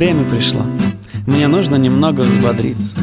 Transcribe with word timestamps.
Время 0.00 0.24
пришло. 0.24 0.62
Мне 1.26 1.46
нужно 1.46 1.76
немного 1.76 2.22
взбодриться. 2.22 2.96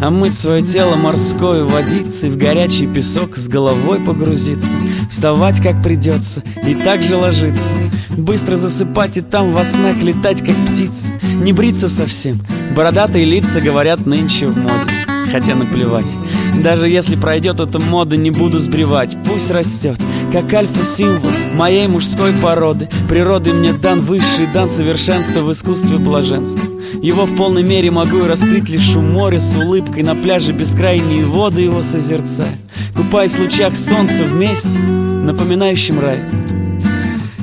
Омыть 0.00 0.38
свое 0.38 0.62
тело 0.62 0.94
морской 0.94 1.64
водицей 1.64 2.30
В 2.30 2.36
горячий 2.36 2.86
песок 2.86 3.36
с 3.36 3.48
головой 3.48 3.98
погрузиться 3.98 4.76
Вставать 5.10 5.60
как 5.60 5.82
придется 5.82 6.44
и 6.64 6.76
так 6.76 7.02
же 7.02 7.16
ложиться 7.16 7.74
Быстро 8.16 8.54
засыпать 8.54 9.16
и 9.16 9.20
там 9.20 9.52
во 9.52 9.64
снах 9.64 10.00
летать 10.00 10.44
как 10.46 10.54
птица 10.68 11.12
Не 11.42 11.52
бриться 11.52 11.88
совсем 11.88 12.38
Бородатые 12.76 13.24
лица 13.24 13.60
говорят 13.60 14.06
нынче 14.06 14.46
в 14.46 14.56
моде 14.56 14.92
Хотя 15.32 15.56
наплевать 15.56 16.14
Даже 16.62 16.88
если 16.88 17.16
пройдет 17.16 17.58
эта 17.58 17.80
мода, 17.80 18.16
не 18.16 18.30
буду 18.30 18.60
сбривать 18.60 19.16
Пусть 19.24 19.50
растет, 19.50 19.98
как 20.34 20.52
альфа-символ 20.52 21.30
моей 21.54 21.86
мужской 21.86 22.32
породы. 22.32 22.88
Природой 23.08 23.52
мне 23.52 23.72
дан 23.72 24.00
высший 24.00 24.48
дан 24.52 24.68
совершенства 24.68 25.42
в 25.42 25.52
искусстве 25.52 25.96
блаженства. 25.96 26.68
Его 27.00 27.24
в 27.24 27.36
полной 27.36 27.62
мере 27.62 27.92
могу 27.92 28.18
и 28.18 28.26
раскрыть 28.26 28.68
лишь 28.68 28.96
у 28.96 29.00
моря 29.00 29.38
С 29.38 29.54
улыбкой. 29.54 30.02
На 30.02 30.16
пляже 30.16 30.50
бескрайние 30.50 31.24
воды 31.24 31.62
его 31.62 31.84
созерцая 31.84 32.58
Купаясь 32.96 33.34
в 33.34 33.42
лучах 33.42 33.76
солнца 33.76 34.24
вместе, 34.24 34.76
напоминающим 34.80 36.00
рай. 36.00 36.18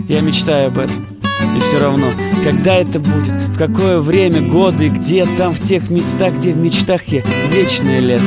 Я 0.09 0.19
мечтаю 0.19 0.67
об 0.67 0.79
этом. 0.79 1.07
И 1.55 1.61
все 1.61 1.79
равно, 1.79 2.07
когда 2.43 2.75
это 2.75 2.99
будет, 2.99 3.31
в 3.53 3.57
какое 3.57 3.99
время, 3.99 4.41
годы, 4.41 4.89
где? 4.89 5.25
Там, 5.37 5.53
в 5.53 5.61
тех 5.61 5.89
местах, 5.89 6.33
где 6.33 6.51
в 6.51 6.57
мечтах 6.57 7.05
я 7.05 7.23
вечное 7.49 8.01
лето. 8.01 8.21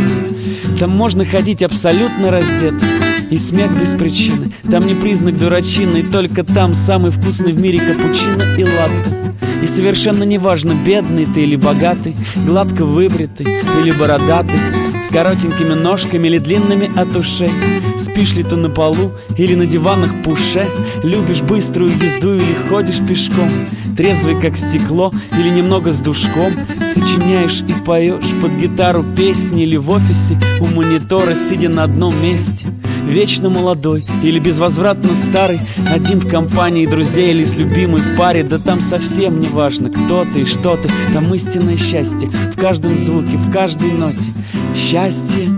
Там 0.80 0.88
можно 0.88 1.26
ходить 1.26 1.62
абсолютно 1.62 2.30
раздетым 2.30 3.03
и 3.30 3.38
смех 3.38 3.78
без 3.78 3.94
причины. 3.94 4.52
Там 4.70 4.86
не 4.86 4.94
признак 4.94 5.38
дурачины 5.38 6.02
только 6.02 6.44
там 6.44 6.74
самый 6.74 7.10
вкусный 7.10 7.52
в 7.52 7.58
мире 7.58 7.80
капучино 7.80 8.42
и 8.56 8.64
латте. 8.64 9.24
И 9.62 9.66
совершенно 9.66 10.24
неважно, 10.24 10.74
бедный 10.74 11.26
ты 11.26 11.42
или 11.42 11.56
богатый 11.56 12.14
Гладко 12.46 12.84
выбритый 12.84 13.46
или 13.82 13.92
бородатый 13.92 14.58
С 15.04 15.10
коротенькими 15.10 15.74
ножками 15.74 16.28
или 16.28 16.38
длинными 16.38 16.90
от 16.98 17.14
ушей. 17.14 17.50
Спишь 17.98 18.32
ли 18.32 18.42
ты 18.42 18.56
на 18.56 18.70
полу 18.70 19.12
или 19.36 19.54
на 19.54 19.66
диванах 19.66 20.22
пуше? 20.22 20.66
Любишь 21.02 21.42
быструю 21.42 21.90
езду 21.90 22.32
или 22.34 22.56
ходишь 22.70 23.00
пешком? 23.06 23.50
Трезвый 23.98 24.40
как 24.40 24.56
стекло 24.56 25.12
или 25.38 25.50
немного 25.50 25.92
с 25.92 26.00
душком? 26.00 26.54
Сочиняешь 26.82 27.60
и 27.60 27.74
поешь 27.84 28.30
под 28.40 28.52
гитару 28.52 29.04
песни 29.14 29.64
Или 29.64 29.76
в 29.76 29.90
офисе 29.90 30.38
у 30.58 30.66
монитора, 30.66 31.34
сидя 31.34 31.68
на 31.68 31.82
одном 31.82 32.14
месте. 32.22 32.66
Вечно 33.06 33.50
молодой 33.50 34.06
или 34.22 34.38
безвозвратно 34.38 35.14
старый 35.14 35.60
Один 35.92 36.18
в 36.18 36.30
компании 36.30 36.86
друзей 36.86 37.32
или 37.32 37.44
с 37.44 37.58
любимой 37.58 38.00
в 38.00 38.16
паре 38.16 38.42
Да 38.42 38.58
там 38.58 38.80
совсем 38.80 39.38
не 39.38 39.48
важно, 39.48 39.90
кто 39.90 40.24
ты 40.24 40.40
и 40.40 40.44
что 40.46 40.78
ты. 40.78 40.88
Там 41.12 41.32
истинное 41.34 41.76
счастье 41.76 42.30
в 42.30 42.56
каждом 42.58 42.96
звуке, 42.96 43.36
в 43.36 43.52
каждой 43.52 43.92
ноте 43.92 44.32
Счастье. 44.74 45.50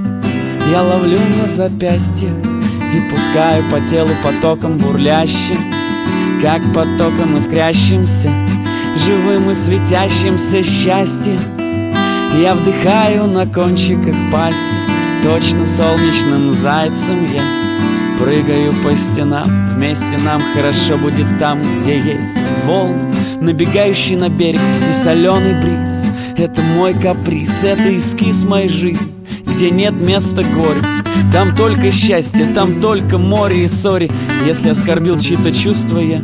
Я 0.71 0.83
ловлю 0.83 1.19
на 1.41 1.49
запястье 1.49 2.29
И 2.29 3.11
пускаю 3.11 3.65
по 3.71 3.81
телу 3.81 4.11
потоком 4.23 4.79
бурлящим 4.79 5.57
Как 6.43 6.61
потоком 6.75 7.39
искрящимся 7.39 8.31
Живым 8.97 9.51
и 9.51 9.55
светящимся 9.55 10.63
счастьем. 10.63 11.39
Я 12.41 12.55
вдыхаю 12.55 13.27
на 13.27 13.47
кончиках 13.47 14.15
пальцев 14.33 14.79
Точно 15.23 15.65
солнечным 15.65 16.53
зайцем 16.53 17.25
я 17.33 17.43
Прыгаю 18.19 18.75
по 18.83 18.95
стенам. 18.97 19.75
Вместе 19.75 20.17
нам 20.19 20.43
хорошо 20.55 20.97
будет 20.99 21.39
там, 21.39 21.61
где 21.81 21.99
есть 21.99 22.39
волны 22.65 23.26
Набегающий 23.41 24.17
на 24.17 24.29
берег 24.29 24.61
и 24.89 24.93
соленый 24.93 25.61
бриз 25.61 26.05
Это 26.37 26.63
мой 26.63 26.95
каприз, 26.95 27.65
это 27.65 27.97
эскиз 27.97 28.45
моей 28.45 28.69
жизни 28.69 29.13
Где 29.47 29.71
нет 29.71 29.95
места 29.95 30.43
горю 30.43 30.83
Там 31.33 31.55
только 31.55 31.93
счастье, 31.93 32.47
там 32.47 32.81
только 32.81 33.19
море 33.19 33.65
и 33.65 33.67
ссори 33.67 34.11
Если 34.47 34.71
оскорбил 34.71 35.19
чьи-то 35.19 35.53
чувства 35.53 35.99
я 35.99 36.23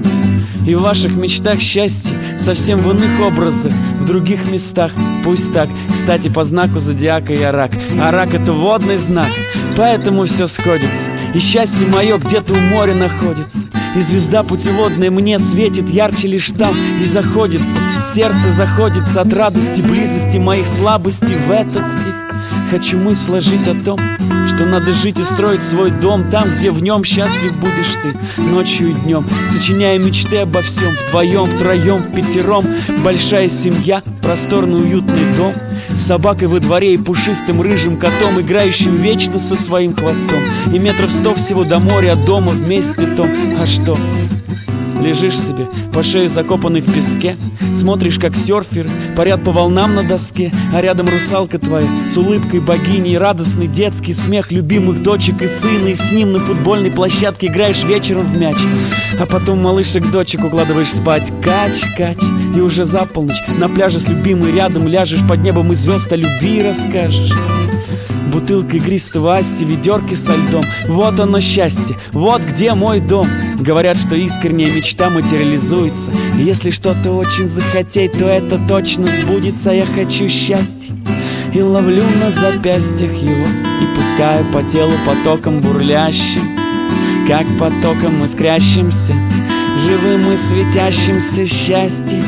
И 0.67 0.75
в 0.75 0.83
ваших 0.83 1.15
мечтах 1.15 1.61
счастье 1.61 2.17
Совсем 2.39 2.81
в 2.81 2.91
иных 2.91 3.21
образах 3.21 3.73
В 4.01 4.07
других 4.07 4.51
местах 4.51 4.93
Пусть 5.25 5.53
так. 5.53 5.69
Кстати, 5.93 6.29
по 6.29 6.45
знаку 6.45 6.81
зодиака 6.81 7.33
я 7.33 7.53
рак. 7.53 7.71
А 8.01 8.11
рак 8.11 8.35
это 8.35 8.53
водный 8.53 8.97
знак. 8.97 9.31
Поэтому 9.77 10.25
все 10.25 10.47
сходится. 10.47 11.11
И 11.35 11.39
счастье 11.39 11.87
мое 11.87 12.19
где-то 12.19 12.55
у 12.55 12.57
моря 12.57 12.95
находится. 12.95 13.69
И 13.95 14.01
звезда 14.01 14.43
путеводная 14.43 15.11
мне 15.11 15.39
светит 15.39 15.91
ярче 15.91 16.29
лишь 16.29 16.51
там 16.51 16.75
И 17.01 17.05
заходится, 17.05 17.79
сердце 18.03 18.53
заходится 18.53 19.21
от 19.21 19.33
радости, 19.33 19.81
близости 19.81 20.39
моих 20.39 20.67
слабостей 20.67 21.37
в 21.37 21.51
этот 21.51 21.87
стих 21.87 22.32
Хочу 22.73 22.97
мысль 22.97 23.27
сложить 23.27 23.69
о 23.69 23.75
том, 23.75 24.01
что 24.49 24.65
надо 24.65 24.95
жить 24.95 25.21
и 25.21 25.25
строить 25.25 25.61
свой 25.61 25.91
дом 25.91 26.27
Там, 26.31 26.49
где 26.57 26.71
в 26.71 26.83
нем 26.83 27.05
счастлив 27.05 27.55
будешь 27.59 27.99
ты 28.03 28.15
Ночью 28.41 28.93
и 28.93 28.95
днем, 28.95 29.27
сочиняя 29.47 29.99
мечты 29.99 30.39
обо 30.39 30.63
всем 30.63 30.89
Вдвоем, 31.07 31.45
втроем, 31.45 31.99
в 31.99 32.15
пятером. 32.15 32.67
Большая 33.05 33.49
семья, 33.49 34.03
просторный 34.23 34.81
уютный 34.81 35.37
дом. 35.37 35.53
С 35.91 36.01
собакой 36.01 36.49
во 36.49 36.61
дворе 36.61 36.95
и 36.95 36.97
пушистым 36.97 37.61
рыжим 37.61 37.99
котом 37.99 38.41
Играющим 38.41 38.97
вечно 38.97 39.39
со 39.39 39.55
своим 39.55 39.95
хвостом. 39.95 40.43
И 40.73 40.79
метров 40.79 41.11
сто 41.11 41.35
всего 41.35 41.65
до 41.65 41.79
моря, 41.79 42.15
от 42.15 42.25
дома 42.25 42.53
вместе 42.53 43.05
том. 43.05 43.29
А 43.61 43.67
что? 43.67 43.99
Лежишь 45.03 45.39
себе, 45.39 45.67
по 45.93 46.03
шею 46.03 46.29
закопанный 46.29 46.81
в 46.81 46.93
песке. 46.93 47.37
Смотришь, 47.75 48.19
как 48.19 48.37
серферы 48.37 48.91
парят 49.17 49.43
по 49.43 49.51
волнам 49.51 49.95
на 49.95 50.03
доске 50.03 50.53
А 50.75 50.81
рядом 50.83 51.09
русалка 51.09 51.59
твоя 51.59 51.87
с 52.07 52.17
улыбкой 52.17 52.61
богини 52.61 53.13
И 53.13 53.17
радостный 53.17 53.67
детский 53.67 54.13
смех 54.13 54.53
любимых 54.53 55.03
дочек 55.03 55.41
и 55.41 55.47
сына 55.47 55.89
И 55.89 55.95
с 55.95 56.13
ним 56.13 56.33
на 56.33 56.39
футбольной 56.39 56.91
площадке 56.91 57.47
играешь 57.47 57.83
вечером 57.85 58.27
в 58.27 58.39
мяч. 58.39 58.57
А 59.19 59.27
потом 59.27 59.61
малышек 59.61 60.11
дочек 60.11 60.45
укладываешь 60.45 60.93
спать. 60.93 61.33
Кач, 61.43 61.81
кач, 61.97 62.19
и 62.55 62.61
уже 62.61 62.85
за 62.85 63.07
полночь 63.07 63.43
На 63.59 63.69
пляже 63.69 63.99
с 63.99 64.09
любимой 64.09 64.53
рядом 64.53 64.87
ляжешь 64.87 65.27
под 65.27 65.41
небом 65.41 65.73
И 65.73 65.75
звезд 65.75 66.13
о 66.13 66.17
любви 66.17 66.63
расскажешь 66.63 67.33
Бутылка 68.33 68.79
игристого 68.79 69.37
асти, 69.37 69.65
ведерки 69.65 70.15
со 70.15 70.35
льдом. 70.35 70.65
Вот 70.89 71.21
оно 71.21 71.39
счастье, 71.39 71.97
вот 72.13 72.43
где 72.43 72.73
мой 72.75 73.01
дом. 73.01 73.29
Говорят, 73.61 73.99
что 73.99 74.17
искренняя 74.17 74.73
мечта 74.73 75.11
материализуется. 75.11 76.11
И 76.39 76.43
если 76.43 76.71
что-то 76.71 77.13
очень 77.13 77.47
захотеть, 77.47 78.13
то 78.13 78.25
это 78.25 78.59
точно 78.67 79.07
сбудется. 79.07 79.71
Я 79.71 79.85
хочу 79.87 80.29
счастья 80.29 80.95
и 81.53 81.61
ловлю 81.61 82.05
на 82.21 82.31
запястьях 82.31 83.13
его. 83.13 83.47
И 83.83 83.97
пускаю 83.97 84.45
по 84.53 84.63
телу 84.63 84.93
потоком 85.05 85.61
бурлящим 85.61 86.57
Как 87.27 87.47
потоком 87.59 88.25
искрящимся 88.25 89.15
Живым 89.85 90.33
и 90.33 90.37
светящимся 90.37 91.47
счастьем 91.47 92.25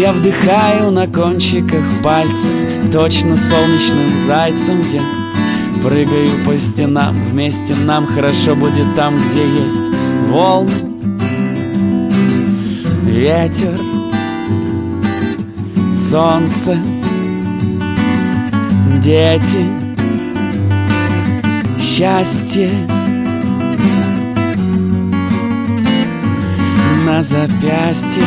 Я 0.00 0.12
вдыхаю 0.12 0.90
на 0.90 1.06
кончиках 1.06 1.84
пальцев 2.02 2.50
Точно 2.92 3.36
солнечным 3.36 4.18
зайцем 4.18 4.76
я. 4.92 5.02
Прыгаю 5.82 6.30
по 6.44 6.58
стенам 6.58 7.22
Вместе 7.22 7.76
нам 7.76 8.04
хорошо 8.06 8.56
будет 8.56 8.92
там, 8.96 9.14
где 9.28 9.46
есть 9.46 9.82
волны 10.28 10.72
Ветер 13.04 13.78
Солнце 15.92 16.76
Дети 19.00 19.64
Счастье. 21.78 22.70
На 27.06 27.22
запястье 27.22 28.24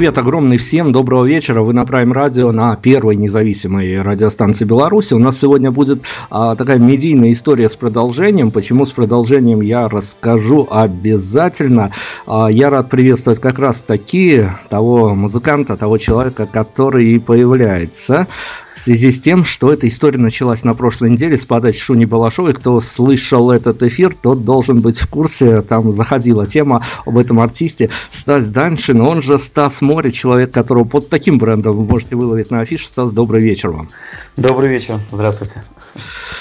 Привет 0.00 0.16
огромный 0.16 0.56
всем, 0.56 0.92
доброго 0.92 1.26
вечера. 1.26 1.60
Вы 1.60 1.74
на 1.74 1.82
Prime 1.82 2.14
Radio, 2.14 2.52
на 2.52 2.74
первой 2.74 3.16
независимой 3.16 4.00
радиостанции 4.00 4.64
Беларуси. 4.64 5.12
У 5.12 5.18
нас 5.18 5.38
сегодня 5.38 5.70
будет 5.70 6.00
а, 6.30 6.56
такая 6.56 6.78
медийная 6.78 7.32
история 7.32 7.68
с 7.68 7.76
продолжением. 7.76 8.50
Почему 8.50 8.86
с 8.86 8.92
продолжением 8.92 9.60
я 9.60 9.88
расскажу 9.88 10.66
обязательно. 10.70 11.92
А, 12.26 12.48
я 12.48 12.70
рад 12.70 12.88
приветствовать 12.88 13.40
как 13.40 13.58
раз 13.58 13.82
таки 13.82 14.46
того 14.70 15.14
музыканта, 15.14 15.76
того 15.76 15.98
человека, 15.98 16.48
который 16.50 17.04
и 17.10 17.18
появляется 17.18 18.26
в 18.74 18.80
связи 18.80 19.10
с 19.10 19.20
тем, 19.20 19.44
что 19.44 19.72
эта 19.72 19.88
история 19.88 20.18
началась 20.18 20.64
на 20.64 20.74
прошлой 20.74 21.10
неделе 21.10 21.36
с 21.36 21.44
подачи 21.44 21.80
Шуни 21.80 22.04
Балашовой. 22.04 22.54
Кто 22.54 22.80
слышал 22.80 23.50
этот 23.50 23.82
эфир, 23.82 24.14
тот 24.14 24.44
должен 24.44 24.80
быть 24.80 24.98
в 24.98 25.08
курсе. 25.08 25.62
Там 25.62 25.92
заходила 25.92 26.46
тема 26.46 26.82
об 27.04 27.18
этом 27.18 27.40
артисте 27.40 27.90
Стас 28.10 28.46
Даншин. 28.46 29.00
Он 29.00 29.22
же 29.22 29.38
Стас 29.38 29.80
Море, 29.82 30.12
человек, 30.12 30.52
которого 30.52 30.84
под 30.84 31.08
таким 31.08 31.38
брендом 31.38 31.76
вы 31.76 31.84
можете 31.84 32.16
выловить 32.16 32.50
на 32.50 32.60
афише. 32.60 32.86
Стас, 32.86 33.10
добрый 33.12 33.42
вечер 33.42 33.70
вам. 33.70 33.88
Добрый 34.36 34.70
вечер. 34.70 34.98
Здравствуйте. 35.10 35.62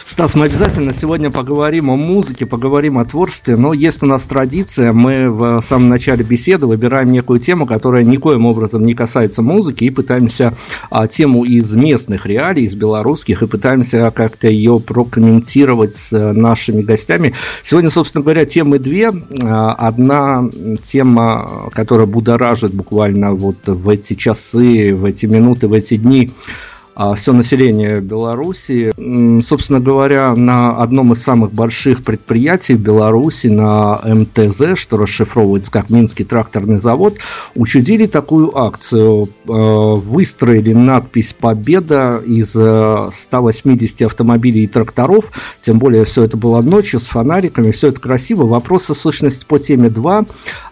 Стас, 0.05 0.35
мы 0.35 0.45
обязательно 0.45 0.93
сегодня 0.93 1.31
поговорим 1.31 1.89
о 1.89 1.95
музыке, 1.95 2.45
поговорим 2.45 2.97
о 2.97 3.05
творчестве, 3.05 3.55
но 3.55 3.73
есть 3.73 4.01
у 4.03 4.05
нас 4.05 4.23
традиция, 4.23 4.93
мы 4.93 5.29
в 5.29 5.61
самом 5.61 5.89
начале 5.89 6.23
беседы 6.23 6.65
выбираем 6.65 7.11
некую 7.11 7.39
тему, 7.39 7.65
которая 7.65 8.03
никоим 8.03 8.45
образом 8.45 8.83
не 8.85 8.93
касается 8.93 9.41
музыки, 9.41 9.83
и 9.83 9.89
пытаемся 9.89 10.53
а, 10.89 11.07
тему 11.07 11.45
из 11.45 11.73
местных 11.75 12.18
реалий, 12.25 12.63
из 12.63 12.75
белорусских, 12.75 13.41
и 13.41 13.47
пытаемся 13.47 14.11
как-то 14.11 14.47
ее 14.47 14.79
прокомментировать 14.79 15.95
с 15.95 16.13
э, 16.13 16.31
нашими 16.33 16.81
гостями. 16.81 17.33
Сегодня, 17.63 17.89
собственно 17.89 18.23
говоря, 18.23 18.45
темы 18.45 18.79
две. 18.79 19.11
А, 19.41 19.73
одна 19.73 20.49
тема, 20.81 21.69
которая 21.73 22.07
будоражит 22.07 22.73
буквально 22.73 23.33
вот 23.33 23.67
в 23.67 23.89
эти 23.89 24.13
часы, 24.13 24.95
в 24.95 25.05
эти 25.05 25.25
минуты, 25.25 25.67
в 25.67 25.73
эти 25.73 25.97
дни 25.97 26.31
все 27.15 27.33
население 27.33 28.01
Беларуси. 28.01 28.91
Собственно 29.41 29.79
говоря, 29.79 30.35
на 30.35 30.77
одном 30.77 31.13
из 31.13 31.21
самых 31.23 31.53
больших 31.53 32.03
предприятий 32.03 32.75
Беларуси, 32.75 33.47
на 33.47 34.01
МТЗ, 34.03 34.77
что 34.77 34.97
расшифровывается 34.97 35.71
как 35.71 35.89
Минский 35.89 36.23
тракторный 36.23 36.77
завод, 36.77 37.17
учудили 37.55 38.05
такую 38.05 38.57
акцию. 38.57 39.29
А, 39.47 39.95
выстроили 39.95 40.73
надпись 40.73 41.35
«Победа» 41.39 42.21
из 42.25 42.51
180 42.51 44.01
автомобилей 44.03 44.63
и 44.63 44.67
тракторов. 44.67 45.31
Тем 45.61 45.79
более, 45.79 46.05
все 46.05 46.23
это 46.23 46.37
было 46.37 46.61
ночью 46.61 46.99
с 46.99 47.07
фонариками, 47.07 47.71
все 47.71 47.87
это 47.87 47.99
красиво. 47.99 48.45
Вопросы, 48.45 48.93
сущности, 48.93 49.45
по 49.45 49.59
теме 49.59 49.89
2. 49.89 50.25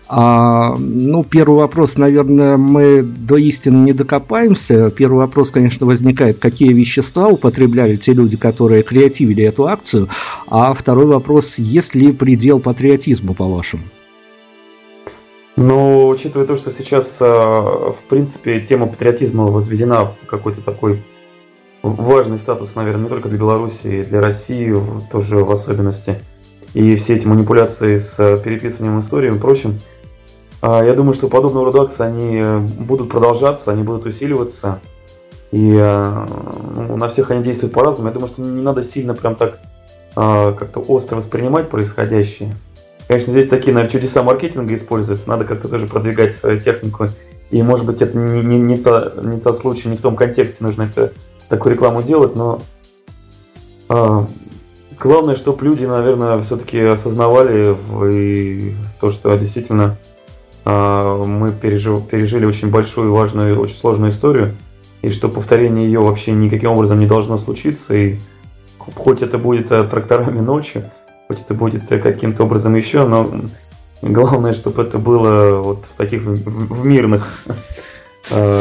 А, 0.09 0.75
ну, 0.77 1.23
первый 1.23 1.57
вопрос, 1.57 1.97
наверное, 1.97 2.55
мы 2.55 3.01
до 3.01 3.35
истины 3.37 3.85
не 3.85 3.93
докопаемся. 3.93 4.89
Первый 4.89 5.17
вопрос, 5.17 5.51
конечно, 5.51 5.85
возникает, 5.85 6.39
какие 6.39 6.71
вещества 6.71 7.27
употребляли 7.27 7.97
те 7.97 8.13
люди, 8.13 8.37
которые 8.37 8.83
креативили 8.83 9.43
эту 9.43 9.67
акцию. 9.67 10.07
А 10.47 10.73
второй 10.73 11.07
вопрос, 11.07 11.55
есть 11.57 11.93
ли 11.93 12.13
предел 12.13 12.59
патриотизму, 12.59 13.33
по-вашему? 13.33 13.83
Ну, 15.57 16.07
учитывая 16.07 16.45
то, 16.45 16.55
что 16.55 16.71
сейчас, 16.71 17.17
а, 17.19 17.91
в 17.91 18.09
принципе, 18.09 18.61
тема 18.61 18.87
патриотизма 18.87 19.45
возведена 19.45 20.05
в 20.05 20.27
какой-то 20.27 20.61
такой 20.61 21.01
важный 21.81 22.37
статус, 22.37 22.69
наверное, 22.75 23.03
не 23.03 23.09
только 23.09 23.27
для 23.27 23.39
Беларуси, 23.39 23.79
и 23.83 24.03
для 24.03 24.21
России 24.21 24.73
тоже 25.11 25.37
в 25.37 25.51
особенности. 25.51 26.21
И 26.73 26.95
все 26.95 27.15
эти 27.15 27.25
манипуляции 27.25 27.97
с 27.97 28.15
переписыванием 28.43 29.01
истории 29.01 29.35
и 29.35 29.37
прочим– 29.37 29.75
а, 29.89 29.96
я 30.61 30.93
думаю, 30.93 31.13
что 31.13 31.27
подобного 31.27 31.65
рода 31.65 31.83
акции 31.83 32.03
они 32.03 32.41
э, 32.43 32.59
будут 32.59 33.09
продолжаться, 33.09 33.71
они 33.71 33.83
будут 33.83 34.05
усиливаться. 34.05 34.79
И 35.51 35.73
э, 35.79 36.25
ну, 36.75 36.97
на 36.97 37.09
всех 37.09 37.31
они 37.31 37.43
действуют 37.43 37.73
по-разному. 37.73 38.09
Я 38.09 38.13
думаю, 38.13 38.29
что 38.29 38.41
не 38.41 38.61
надо 38.61 38.83
сильно 38.83 39.13
прям 39.13 39.35
так 39.35 39.59
а, 40.15 40.53
как-то 40.53 40.79
остро 40.79 41.17
воспринимать 41.17 41.69
происходящее. 41.69 42.55
Конечно, 43.07 43.31
здесь 43.33 43.47
такие, 43.47 43.71
наверное, 43.71 43.91
чудеса 43.91 44.23
маркетинга 44.23 44.75
используются. 44.75 45.29
Надо 45.29 45.45
как-то 45.45 45.69
тоже 45.69 45.85
продвигать 45.85 46.35
свою 46.35 46.59
технику. 46.59 47.05
И, 47.51 47.61
может 47.61 47.85
быть, 47.85 48.01
это 48.01 48.17
не, 48.17 48.41
не, 48.41 48.59
не, 48.59 48.77
то, 48.77 49.13
не 49.23 49.39
тот 49.39 49.59
случай, 49.59 49.87
не 49.89 49.95
в 49.95 50.01
том 50.01 50.15
контексте 50.15 50.63
нужно 50.63 50.83
это, 50.83 51.13
такую 51.49 51.75
рекламу 51.75 52.01
делать, 52.01 52.35
но 52.35 52.59
э, 53.89 54.21
главное, 54.99 55.35
чтобы 55.35 55.63
люди, 55.63 55.85
наверное, 55.85 56.41
все-таки 56.41 56.79
осознавали 56.81 57.77
и 58.11 58.73
то, 58.99 59.11
что 59.11 59.37
действительно 59.37 59.83
а, 59.83 60.16
мы 60.67 61.51
пережив, 61.51 62.07
пережили 62.07 62.45
очень 62.45 62.69
большую, 62.69 63.13
важную, 63.13 63.59
очень 63.59 63.75
сложную 63.75 64.11
историю, 64.11 64.53
и 65.01 65.09
что 65.09 65.29
повторение 65.29 65.85
ее 65.85 65.99
вообще 65.99 66.31
никаким 66.31 66.71
образом 66.71 66.99
не 66.99 67.05
должно 67.05 67.37
случиться, 67.37 67.93
и 67.93 68.17
хоть 68.77 69.21
это 69.21 69.37
будет 69.37 69.71
э, 69.71 69.83
тракторами 69.83 70.39
ночью, 70.39 70.89
хоть 71.27 71.41
это 71.41 71.53
будет 71.53 71.91
э, 71.91 71.99
каким-то 71.99 72.43
образом 72.43 72.75
еще, 72.75 73.07
но 73.07 73.29
главное, 74.01 74.53
чтобы 74.53 74.81
это 74.81 74.97
было 74.97 75.61
вот 75.61 75.85
в 75.89 75.95
таких 75.97 76.23
в 76.23 76.85
мирных 76.85 77.43
э, 78.31 78.59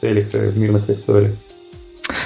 целях, 0.00 0.26
в 0.32 0.58
мирных 0.58 0.90
историях 0.90 1.32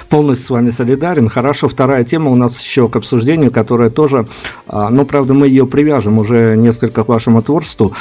полностью 0.08 0.46
с 0.46 0.50
вами 0.50 0.70
солидарен. 0.70 1.28
Хорошо, 1.28 1.68
вторая 1.68 2.04
тема 2.04 2.30
у 2.30 2.36
нас 2.36 2.60
еще 2.60 2.88
к 2.88 2.94
обсуждению, 2.94 3.50
которая 3.50 3.90
тоже, 3.90 4.26
а, 4.68 4.88
ну, 4.88 5.04
правда, 5.04 5.34
мы 5.34 5.48
ее 5.48 5.66
привяжем 5.66 6.18
уже 6.18 6.56
несколько 6.56 7.02
к 7.02 7.08
вашему 7.08 7.42
творчеству. 7.42 7.92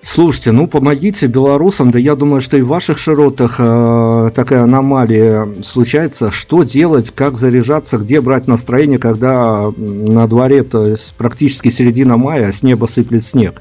Слушайте, 0.00 0.52
ну 0.52 0.68
помогите 0.68 1.26
белорусам, 1.26 1.90
да 1.90 1.98
я 1.98 2.14
думаю, 2.14 2.40
что 2.40 2.56
и 2.56 2.62
в 2.62 2.68
ваших 2.68 2.98
широтах 2.98 3.56
э, 3.58 4.30
такая 4.34 4.62
аномалия 4.62 5.48
случается. 5.64 6.30
Что 6.30 6.62
делать, 6.62 7.10
как 7.10 7.36
заряжаться, 7.36 7.98
где 7.98 8.20
брать 8.20 8.46
настроение, 8.46 9.00
когда 9.00 9.72
на 9.76 10.28
дворе, 10.28 10.62
то 10.62 10.86
есть 10.86 11.14
практически 11.18 11.68
середина 11.68 12.16
мая, 12.16 12.48
а 12.48 12.52
с 12.52 12.62
неба 12.62 12.86
сыплет 12.86 13.24
снег? 13.24 13.60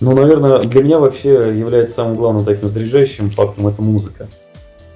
Ну, 0.00 0.16
наверное, 0.16 0.58
для 0.58 0.82
меня 0.82 0.98
вообще 0.98 1.30
является 1.56 1.94
самым 1.96 2.16
главным 2.16 2.44
таким 2.44 2.68
заряжающим 2.68 3.30
фактом 3.30 3.68
это 3.68 3.80
музыка. 3.82 4.28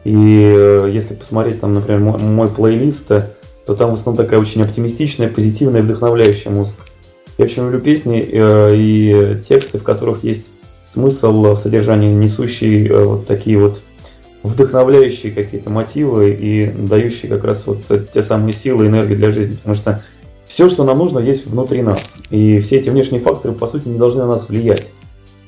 И 0.02 0.52
э, 0.54 0.90
если 0.92 1.14
посмотреть 1.14 1.60
там, 1.60 1.74
например, 1.74 2.00
мой, 2.00 2.18
мой 2.18 2.48
плейлист, 2.48 3.06
то 3.06 3.74
там 3.74 3.90
в 3.90 3.94
основном 3.94 4.24
такая 4.24 4.40
очень 4.40 4.62
оптимистичная, 4.62 5.28
позитивная, 5.28 5.82
вдохновляющая 5.82 6.50
музыка. 6.50 6.82
Я 7.38 7.44
очень 7.44 7.64
люблю 7.64 7.80
песни 7.80 8.26
э, 8.32 8.74
и 8.76 9.36
тексты, 9.46 9.78
в 9.78 9.82
которых 9.82 10.24
есть 10.24 10.46
смысл 10.92 11.54
в 11.54 11.58
содержании, 11.58 12.12
несущий 12.12 12.88
э, 12.88 13.04
вот 13.04 13.26
такие 13.26 13.58
вот 13.58 13.80
вдохновляющие 14.42 15.32
какие-то 15.32 15.70
мотивы 15.70 16.30
и 16.30 16.64
дающие 16.64 17.30
как 17.30 17.44
раз 17.44 17.66
вот 17.66 17.80
те 18.12 18.22
самые 18.22 18.54
силы 18.54 18.84
и 18.84 18.88
энергию 18.88 19.18
для 19.18 19.32
жизни. 19.32 19.56
Потому 19.56 19.74
что 19.74 20.02
все, 20.46 20.68
что 20.68 20.84
нам 20.84 20.98
нужно, 20.98 21.18
есть 21.18 21.46
внутри 21.46 21.82
нас. 21.82 22.00
И 22.30 22.60
все 22.60 22.76
эти 22.76 22.88
внешние 22.88 23.20
факторы, 23.20 23.54
по 23.54 23.66
сути, 23.66 23.88
не 23.88 23.98
должны 23.98 24.22
на 24.22 24.28
нас 24.28 24.48
влиять. 24.48 24.86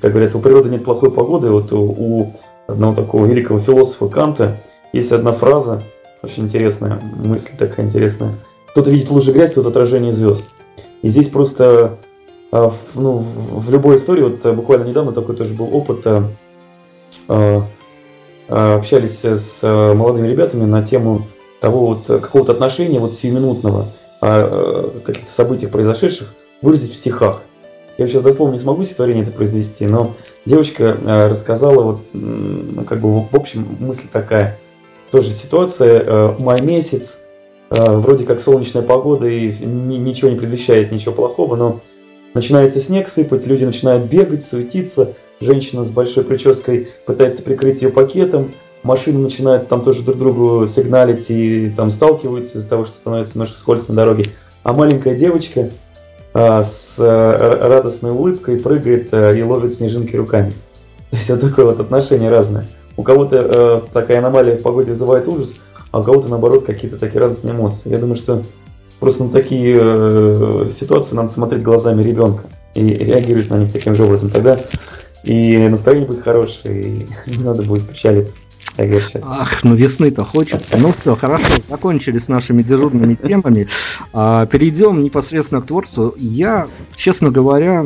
Как 0.01 0.13
говорят, 0.13 0.35
у 0.35 0.41
природы 0.41 0.69
нет 0.69 0.85
плохой 0.85 1.11
погоды. 1.11 1.51
Вот 1.51 1.73
у 1.73 2.35
одного 2.67 2.95
такого 2.95 3.27
великого 3.27 3.61
философа 3.61 4.09
Канта 4.09 4.57
есть 4.93 5.11
одна 5.13 5.33
фраза, 5.33 5.83
очень 6.23 6.45
интересная, 6.45 7.01
мысль 7.25 7.51
такая 7.59 7.87
интересная. 7.87 8.35
Кто-то 8.71 8.91
видит 8.91 9.11
лужи 9.11 9.33
грязь, 9.33 9.53
кто-то 9.53 9.71
отражение 9.71 10.13
звезд. 10.13 10.45
И 11.03 11.09
здесь 11.09 11.29
просто 11.29 11.99
а, 12.51 12.73
ну, 12.95 13.19
в 13.19 13.71
любой 13.71 13.99
истории, 13.99 14.23
вот 14.23 14.45
э, 14.45 14.53
буквально 14.53 14.85
недавно 14.85 15.13
такой 15.13 15.37
тоже 15.37 15.53
был 15.53 15.75
опыт, 15.75 16.01
э, 16.07 16.23
а, 17.29 17.63
а, 18.49 18.77
общались 18.77 19.23
с 19.23 19.59
э, 19.61 19.95
молодыми 19.95 20.29
ребятами 20.29 20.65
на 20.65 20.83
тему 20.83 21.27
того 21.61 21.87
вот 21.89 22.07
какого-то 22.07 22.53
отношения 22.53 23.01
вот 23.01 23.15
сиюминутного, 23.15 23.87
каких-то 24.21 25.33
событиях 25.35 25.73
произошедших, 25.73 26.33
выразить 26.63 26.93
в 26.93 26.97
стихах. 26.97 27.43
Я 27.99 28.07
сейчас 28.07 28.23
дословно 28.23 28.53
не 28.53 28.61
смогу 28.61 28.85
стихотворение 28.85 29.25
это 29.25 29.33
произвести, 29.33 29.87
но 29.87 30.15
девочка 30.47 30.97
рассказала 31.29 31.83
вот, 31.83 32.01
как 32.87 33.01
бы 33.01 33.23
в 33.23 33.35
общем 33.35 33.77
мысль 33.81 34.07
такая. 34.13 34.57
Тоже 35.11 35.33
ситуация, 35.33 36.37
май 36.39 36.63
месяц, 36.63 37.19
вроде 37.71 38.25
как 38.25 38.41
солнечная 38.41 38.83
погода 38.83 39.29
и 39.29 39.53
ничего 39.65 40.31
не 40.31 40.37
предвещает 40.37 40.91
ничего 40.91 41.13
плохого, 41.13 41.57
но 41.57 41.81
начинается 42.35 42.81
снег 42.81 43.09
сыпать, 43.09 43.47
люди 43.47 43.65
начинают 43.65 44.05
бегать, 44.05 44.45
суетиться, 44.45 45.15
женщина 45.41 45.85
с 45.85 45.91
большой 45.91 46.25
прической 46.25 46.89
пытается 47.07 47.43
прикрыть 47.43 47.83
ее 47.83 47.91
пакетом, 47.91 48.53
машины 48.83 49.19
начинают 49.19 49.69
там 49.69 49.83
тоже 49.83 50.03
друг 50.03 50.19
другу 50.19 50.67
сигналить 50.67 51.27
и 51.29 51.73
там 51.77 51.91
сталкиваются 51.91 52.59
из-за 52.59 52.69
того, 52.69 52.87
что 52.87 52.97
становится 52.97 53.35
немножко 53.35 53.59
скользко 53.59 53.93
на 53.93 53.97
дороге. 53.97 54.27
А 54.65 54.73
маленькая 54.73 55.15
девочка 55.15 55.71
а, 56.35 56.65
с 56.65 56.95
а, 56.99 57.69
радостной 57.69 58.11
улыбкой 58.11 58.59
прыгает 58.59 59.09
а, 59.13 59.33
и 59.33 59.43
ловит 59.43 59.75
снежинки 59.75 60.17
руками. 60.17 60.53
То 61.11 61.17
есть 61.17 61.31
вот 61.31 61.41
такое 61.41 61.67
вот 61.67 61.81
отношение 61.81 62.31
разное. 62.31 62.69
У 62.97 63.03
кого-то 63.03 63.39
а, 63.41 63.85
такая 63.93 64.19
аномалия 64.19 64.57
в 64.57 64.63
погоде 64.63 64.93
вызывает 64.93 65.29
ужас– 65.29 65.55
а 65.91 66.01
у 66.01 66.03
кого-то 66.03 66.29
наоборот 66.29 66.65
какие-то 66.65 66.99
такие 66.99 67.21
радостные 67.21 67.55
эмоции. 67.55 67.91
Я 67.91 67.99
думаю, 67.99 68.17
что 68.17 68.43
просто 69.01 69.25
на 69.25 69.31
такие 69.31 69.79
э, 69.81 70.71
ситуации 70.79 71.15
надо 71.15 71.29
смотреть 71.29 71.63
глазами 71.63 72.03
ребенка 72.03 72.45
и 72.75 72.83
реагировать 72.83 73.51
на 73.51 73.59
них 73.59 73.73
таким 73.73 73.95
же 73.95 74.05
образом. 74.05 74.31
Тогда 74.31 74.61
И 75.25 75.57
настроение 75.57 76.07
будет 76.07 76.23
хорошее, 76.23 76.83
и 76.83 77.31
не 77.31 77.39
надо 77.45 77.63
будет 77.63 77.89
печалиться. 77.89 78.39
Ах, 79.25 79.65
ну 79.65 79.75
весны-то 79.75 80.25
хочется. 80.25 80.77
Ну 80.77 80.93
все, 80.93 81.17
хорошо, 81.17 81.45
закончили 81.69 82.19
с 82.19 82.29
нашими 82.29 82.63
дежурными 82.63 83.15
темами. 83.15 83.69
А, 84.13 84.47
перейдем 84.47 85.03
непосредственно 85.03 85.61
к 85.61 85.67
творчеству. 85.67 86.15
Я, 86.17 86.69
честно 86.95 87.31
говоря, 87.31 87.85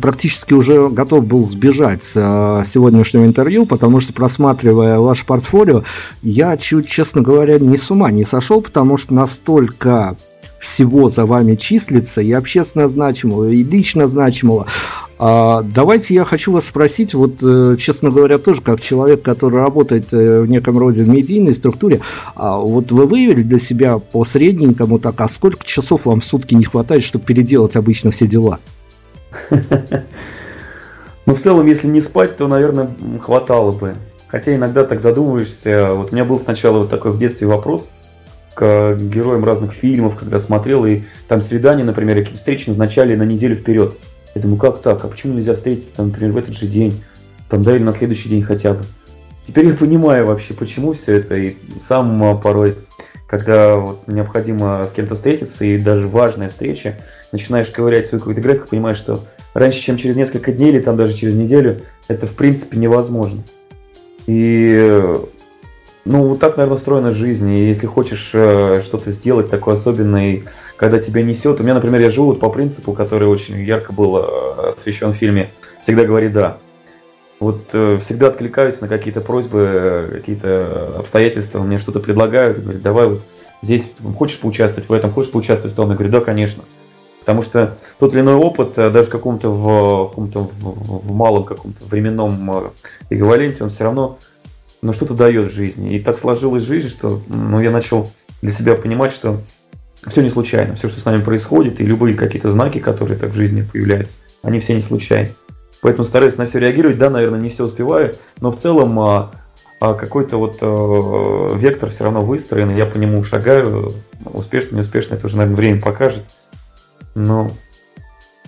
практически 0.00 0.54
уже 0.54 0.88
готов 0.88 1.26
был 1.26 1.40
сбежать 1.40 2.02
с 2.02 2.14
а, 2.16 2.62
сегодняшнего 2.64 3.24
интервью, 3.24 3.66
потому 3.66 4.00
что, 4.00 4.12
просматривая 4.12 4.98
ваше 4.98 5.26
портфолио, 5.26 5.84
я 6.22 6.56
чуть, 6.56 6.88
честно 6.88 7.22
говоря, 7.22 7.58
не 7.58 7.76
с 7.76 7.90
ума 7.90 8.10
не 8.10 8.24
сошел, 8.24 8.60
потому 8.60 8.96
что 8.96 9.14
настолько 9.14 10.16
всего 10.60 11.08
за 11.08 11.24
вами 11.24 11.56
числится, 11.56 12.20
и 12.20 12.32
общественно 12.32 12.86
значимого, 12.86 13.50
и 13.50 13.64
лично 13.64 14.06
значимого. 14.06 14.66
А, 15.22 15.60
давайте 15.62 16.14
я 16.14 16.24
хочу 16.24 16.50
вас 16.50 16.64
спросить, 16.64 17.12
вот, 17.12 17.42
э, 17.42 17.76
честно 17.78 18.08
говоря, 18.08 18.38
тоже 18.38 18.62
как 18.62 18.80
человек, 18.80 19.20
который 19.20 19.60
работает 19.60 20.14
э, 20.14 20.40
в 20.40 20.46
неком 20.46 20.78
роде 20.78 21.02
в 21.02 21.10
медийной 21.10 21.52
структуре, 21.52 22.00
а 22.34 22.56
вот 22.56 22.90
вы 22.90 23.04
выявили 23.04 23.42
для 23.42 23.58
себя 23.58 23.98
по 23.98 24.24
средненькому 24.24 24.98
так, 24.98 25.20
а 25.20 25.28
сколько 25.28 25.62
часов 25.62 26.06
вам 26.06 26.20
в 26.20 26.24
сутки 26.24 26.54
не 26.54 26.64
хватает, 26.64 27.04
чтобы 27.04 27.26
переделать 27.26 27.76
обычно 27.76 28.10
все 28.10 28.26
дела? 28.26 28.60
Ну, 31.26 31.34
в 31.36 31.38
целом, 31.38 31.66
если 31.66 31.86
не 31.86 32.00
спать, 32.00 32.38
то, 32.38 32.48
наверное, 32.48 32.90
хватало 33.22 33.70
бы. 33.70 33.94
Хотя 34.26 34.56
иногда 34.56 34.82
так 34.84 35.00
задумываешься. 35.00 35.88
Вот 35.92 36.10
у 36.10 36.14
меня 36.14 36.24
был 36.24 36.40
сначала 36.40 36.78
вот 36.78 36.90
такой 36.90 37.12
в 37.12 37.18
детстве 37.18 37.46
вопрос 37.46 37.92
к 38.54 38.96
героям 38.98 39.44
разных 39.44 39.72
фильмов, 39.72 40.16
когда 40.16 40.40
смотрел, 40.40 40.86
и 40.86 41.02
там 41.28 41.40
свидания, 41.40 41.84
например, 41.84 42.16
какие-то 42.16 42.38
встречи 42.38 42.68
назначали 42.68 43.14
на 43.14 43.22
неделю 43.22 43.54
вперед. 43.54 43.96
Я 44.34 44.42
думаю, 44.42 44.58
как 44.58 44.80
так? 44.80 45.04
А 45.04 45.08
почему 45.08 45.34
нельзя 45.34 45.54
встретиться, 45.54 45.94
там, 45.94 46.08
например, 46.08 46.32
в 46.32 46.36
этот 46.36 46.54
же 46.54 46.66
день? 46.66 47.02
Там, 47.48 47.62
да, 47.62 47.74
или 47.74 47.82
на 47.82 47.92
следующий 47.92 48.28
день 48.28 48.42
хотя 48.42 48.74
бы. 48.74 48.84
Теперь 49.42 49.66
я 49.66 49.74
понимаю 49.74 50.26
вообще, 50.26 50.54
почему 50.54 50.92
все 50.92 51.16
это. 51.16 51.34
И 51.34 51.56
сам 51.80 52.40
порой, 52.40 52.76
когда 53.26 53.76
вот 53.76 54.06
необходимо 54.06 54.86
с 54.86 54.92
кем-то 54.92 55.14
встретиться, 55.16 55.64
и 55.64 55.78
даже 55.78 56.06
важная 56.06 56.48
встреча, 56.48 56.98
начинаешь 57.32 57.70
ковырять 57.70 58.06
свой 58.06 58.20
какой-то 58.20 58.40
график, 58.40 58.68
понимаешь, 58.68 58.98
что 58.98 59.20
раньше, 59.54 59.80
чем 59.80 59.96
через 59.96 60.14
несколько 60.14 60.52
дней 60.52 60.70
или 60.70 60.80
там 60.80 60.96
даже 60.96 61.14
через 61.14 61.34
неделю, 61.34 61.82
это 62.06 62.26
в 62.26 62.34
принципе 62.34 62.78
невозможно. 62.78 63.42
И 64.26 65.02
ну, 66.04 66.28
вот 66.28 66.40
так, 66.40 66.56
наверное, 66.56 66.76
устроена 66.78 67.12
жизнь. 67.12 67.50
И 67.50 67.66
если 67.66 67.86
хочешь 67.86 68.30
э, 68.32 68.82
что-то 68.84 69.10
сделать 69.10 69.50
такое 69.50 69.74
особенное, 69.74 70.44
когда 70.76 70.98
тебя 70.98 71.22
несет. 71.22 71.60
У 71.60 71.62
меня, 71.62 71.74
например, 71.74 72.00
я 72.00 72.10
живу 72.10 72.28
вот 72.28 72.40
по 72.40 72.48
принципу, 72.48 72.94
который 72.94 73.28
очень 73.28 73.56
ярко 73.58 73.92
был 73.92 74.16
э, 74.16 74.70
освещен 74.76 75.12
в 75.12 75.16
фильме 75.16 75.50
«Всегда 75.80 76.04
говори 76.04 76.28
да». 76.28 76.58
Вот 77.38 77.68
э, 77.74 77.98
всегда 78.02 78.28
откликаюсь 78.28 78.80
на 78.80 78.88
какие-то 78.88 79.20
просьбы, 79.20 79.58
э, 79.60 80.08
какие-то 80.16 80.96
обстоятельства, 80.98 81.62
мне 81.62 81.78
что-то 81.78 82.00
предлагают, 82.00 82.58
говорят, 82.58 82.82
давай 82.82 83.08
вот 83.08 83.22
здесь 83.60 83.86
хочешь 84.16 84.40
поучаствовать 84.40 84.88
в 84.88 84.92
этом, 84.94 85.12
хочешь 85.12 85.32
поучаствовать 85.32 85.74
в 85.74 85.76
том. 85.76 85.90
Я 85.90 85.96
говорю, 85.96 86.12
да, 86.12 86.20
конечно. 86.20 86.64
Потому 87.20 87.42
что 87.42 87.76
тот 87.98 88.14
или 88.14 88.22
иной 88.22 88.36
опыт, 88.36 88.78
э, 88.78 88.88
даже 88.88 89.08
в 89.08 89.10
каком-то 89.10 89.50
в, 89.50 90.08
каком-то 90.08 90.40
в, 90.40 91.08
в 91.08 91.14
малом 91.14 91.44
каком-то 91.44 91.84
временном 91.84 92.72
эквиваленте, 93.10 93.64
он 93.64 93.68
все 93.68 93.84
равно 93.84 94.18
но 94.82 94.92
что-то 94.92 95.14
дает 95.14 95.52
жизни. 95.52 95.96
И 95.96 96.00
так 96.00 96.18
сложилась 96.18 96.64
жизнь, 96.64 96.88
что 96.88 97.20
ну, 97.28 97.60
я 97.60 97.70
начал 97.70 98.10
для 98.42 98.50
себя 98.50 98.74
понимать, 98.74 99.12
что 99.12 99.40
все 100.06 100.22
не 100.22 100.30
случайно. 100.30 100.74
Все, 100.74 100.88
что 100.88 101.00
с 101.00 101.04
нами 101.04 101.20
происходит, 101.20 101.80
и 101.80 101.86
любые 101.86 102.14
какие-то 102.14 102.50
знаки, 102.50 102.78
которые 102.78 103.18
так 103.18 103.30
в 103.30 103.36
жизни 103.36 103.62
появляются, 103.62 104.18
они 104.42 104.60
все 104.60 104.74
не 104.74 104.82
случайны. 104.82 105.30
Поэтому 105.82 106.06
стараюсь 106.06 106.36
на 106.36 106.46
все 106.46 106.58
реагировать. 106.58 106.98
Да, 106.98 107.10
наверное, 107.10 107.40
не 107.40 107.48
все 107.48 107.64
успеваю, 107.64 108.14
но 108.40 108.50
в 108.50 108.56
целом 108.56 108.98
а, 109.00 109.30
а 109.80 109.94
какой-то 109.94 110.36
вот 110.36 110.58
а, 110.60 111.54
вектор 111.56 111.90
все 111.90 112.04
равно 112.04 112.22
выстроен, 112.22 112.74
я 112.74 112.86
по 112.86 112.98
нему 112.98 113.22
шагаю. 113.24 113.92
Успешно, 114.24 114.76
неуспешно, 114.76 115.14
это 115.14 115.26
уже, 115.26 115.36
наверное, 115.36 115.56
время 115.56 115.80
покажет. 115.80 116.24
Но 117.14 117.50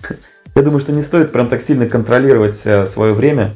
я 0.55 0.61
думаю, 0.61 0.79
что 0.79 0.91
не 0.91 1.01
стоит 1.01 1.31
прям 1.31 1.47
так 1.47 1.61
сильно 1.61 1.87
контролировать 1.87 2.61
а, 2.65 2.85
свое 2.85 3.13
время, 3.13 3.55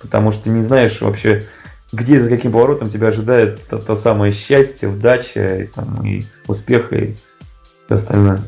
потому 0.00 0.32
что 0.32 0.50
не 0.50 0.62
знаешь 0.62 1.00
вообще, 1.00 1.44
где 1.94 2.20
за 2.20 2.28
каким 2.28 2.52
поворотом 2.52 2.90
тебя 2.90 3.08
ожидает 3.08 3.60
то, 3.68 3.78
то 3.78 3.96
самое 3.96 4.32
счастье, 4.32 4.88
удача 4.88 5.62
и, 5.62 5.66
там, 5.66 6.04
и 6.04 6.22
успех 6.46 6.92
и 6.92 7.16
все 7.86 7.94
остальное. 7.94 8.40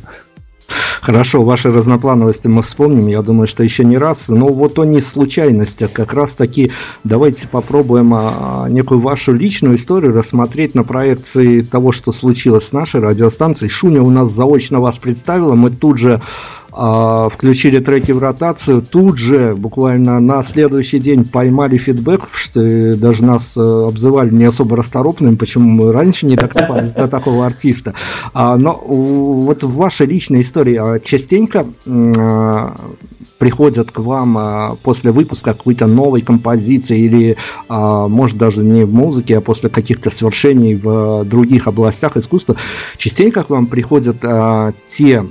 Хорошо, 1.06 1.44
ваши 1.44 1.70
разноплановости 1.72 2.48
мы 2.48 2.62
вспомним, 2.62 3.06
я 3.06 3.22
думаю, 3.22 3.46
что 3.46 3.62
еще 3.62 3.84
не 3.84 3.96
раз. 3.96 4.28
Но 4.28 4.46
вот 4.46 4.74
то 4.74 4.84
не 4.84 5.00
случайность, 5.00 5.80
а 5.84 5.86
как 5.86 6.12
раз 6.12 6.34
таки 6.34 6.72
давайте 7.04 7.46
попробуем 7.46 8.12
а, 8.12 8.66
некую 8.68 8.98
вашу 8.98 9.32
личную 9.32 9.76
историю 9.76 10.12
рассмотреть 10.12 10.74
на 10.74 10.82
проекции 10.82 11.60
того, 11.60 11.92
что 11.92 12.10
случилось 12.10 12.66
с 12.66 12.72
нашей 12.72 13.00
радиостанцией. 13.00 13.70
Шуня 13.70 14.02
у 14.02 14.10
нас 14.10 14.32
заочно 14.32 14.80
вас 14.80 14.98
представила, 14.98 15.54
мы 15.54 15.70
тут 15.70 15.98
же 15.98 16.20
включили 16.76 17.78
треки 17.78 18.12
в 18.12 18.18
ротацию, 18.18 18.82
тут 18.82 19.16
же, 19.16 19.54
буквально 19.56 20.20
на 20.20 20.42
следующий 20.42 20.98
день 20.98 21.24
поймали 21.24 21.78
фидбэк, 21.78 22.28
что 22.30 22.96
даже 22.96 23.24
нас 23.24 23.56
э, 23.56 23.60
обзывали 23.60 24.30
не 24.30 24.44
особо 24.44 24.76
расторопными, 24.76 25.36
почему 25.36 25.70
мы 25.70 25.90
раньше 25.90 26.26
не 26.26 26.36
докопались 26.36 26.92
до 26.92 27.08
такого 27.08 27.46
артиста. 27.46 27.94
А, 28.34 28.58
но 28.58 28.74
вот 28.74 29.62
в 29.62 29.74
вашей 29.74 30.06
личной 30.06 30.42
истории 30.42 30.76
а, 30.76 31.00
частенько 31.00 31.64
приходят 33.38 33.90
к 33.90 33.98
вам 33.98 34.76
после 34.82 35.12
выпуска 35.12 35.52
какой-то 35.52 35.86
новой 35.86 36.22
композиции 36.22 36.98
или, 36.98 37.36
может, 37.68 38.38
даже 38.38 38.64
не 38.64 38.84
в 38.84 38.92
музыке, 38.92 39.36
а 39.36 39.40
после 39.42 39.68
каких-то 39.68 40.08
свершений 40.08 40.74
в 40.74 41.24
других 41.24 41.68
областях 41.68 42.16
искусства, 42.16 42.56
частенько 42.96 43.42
к 43.42 43.50
вам 43.50 43.66
приходят 43.66 44.24
те 44.86 45.26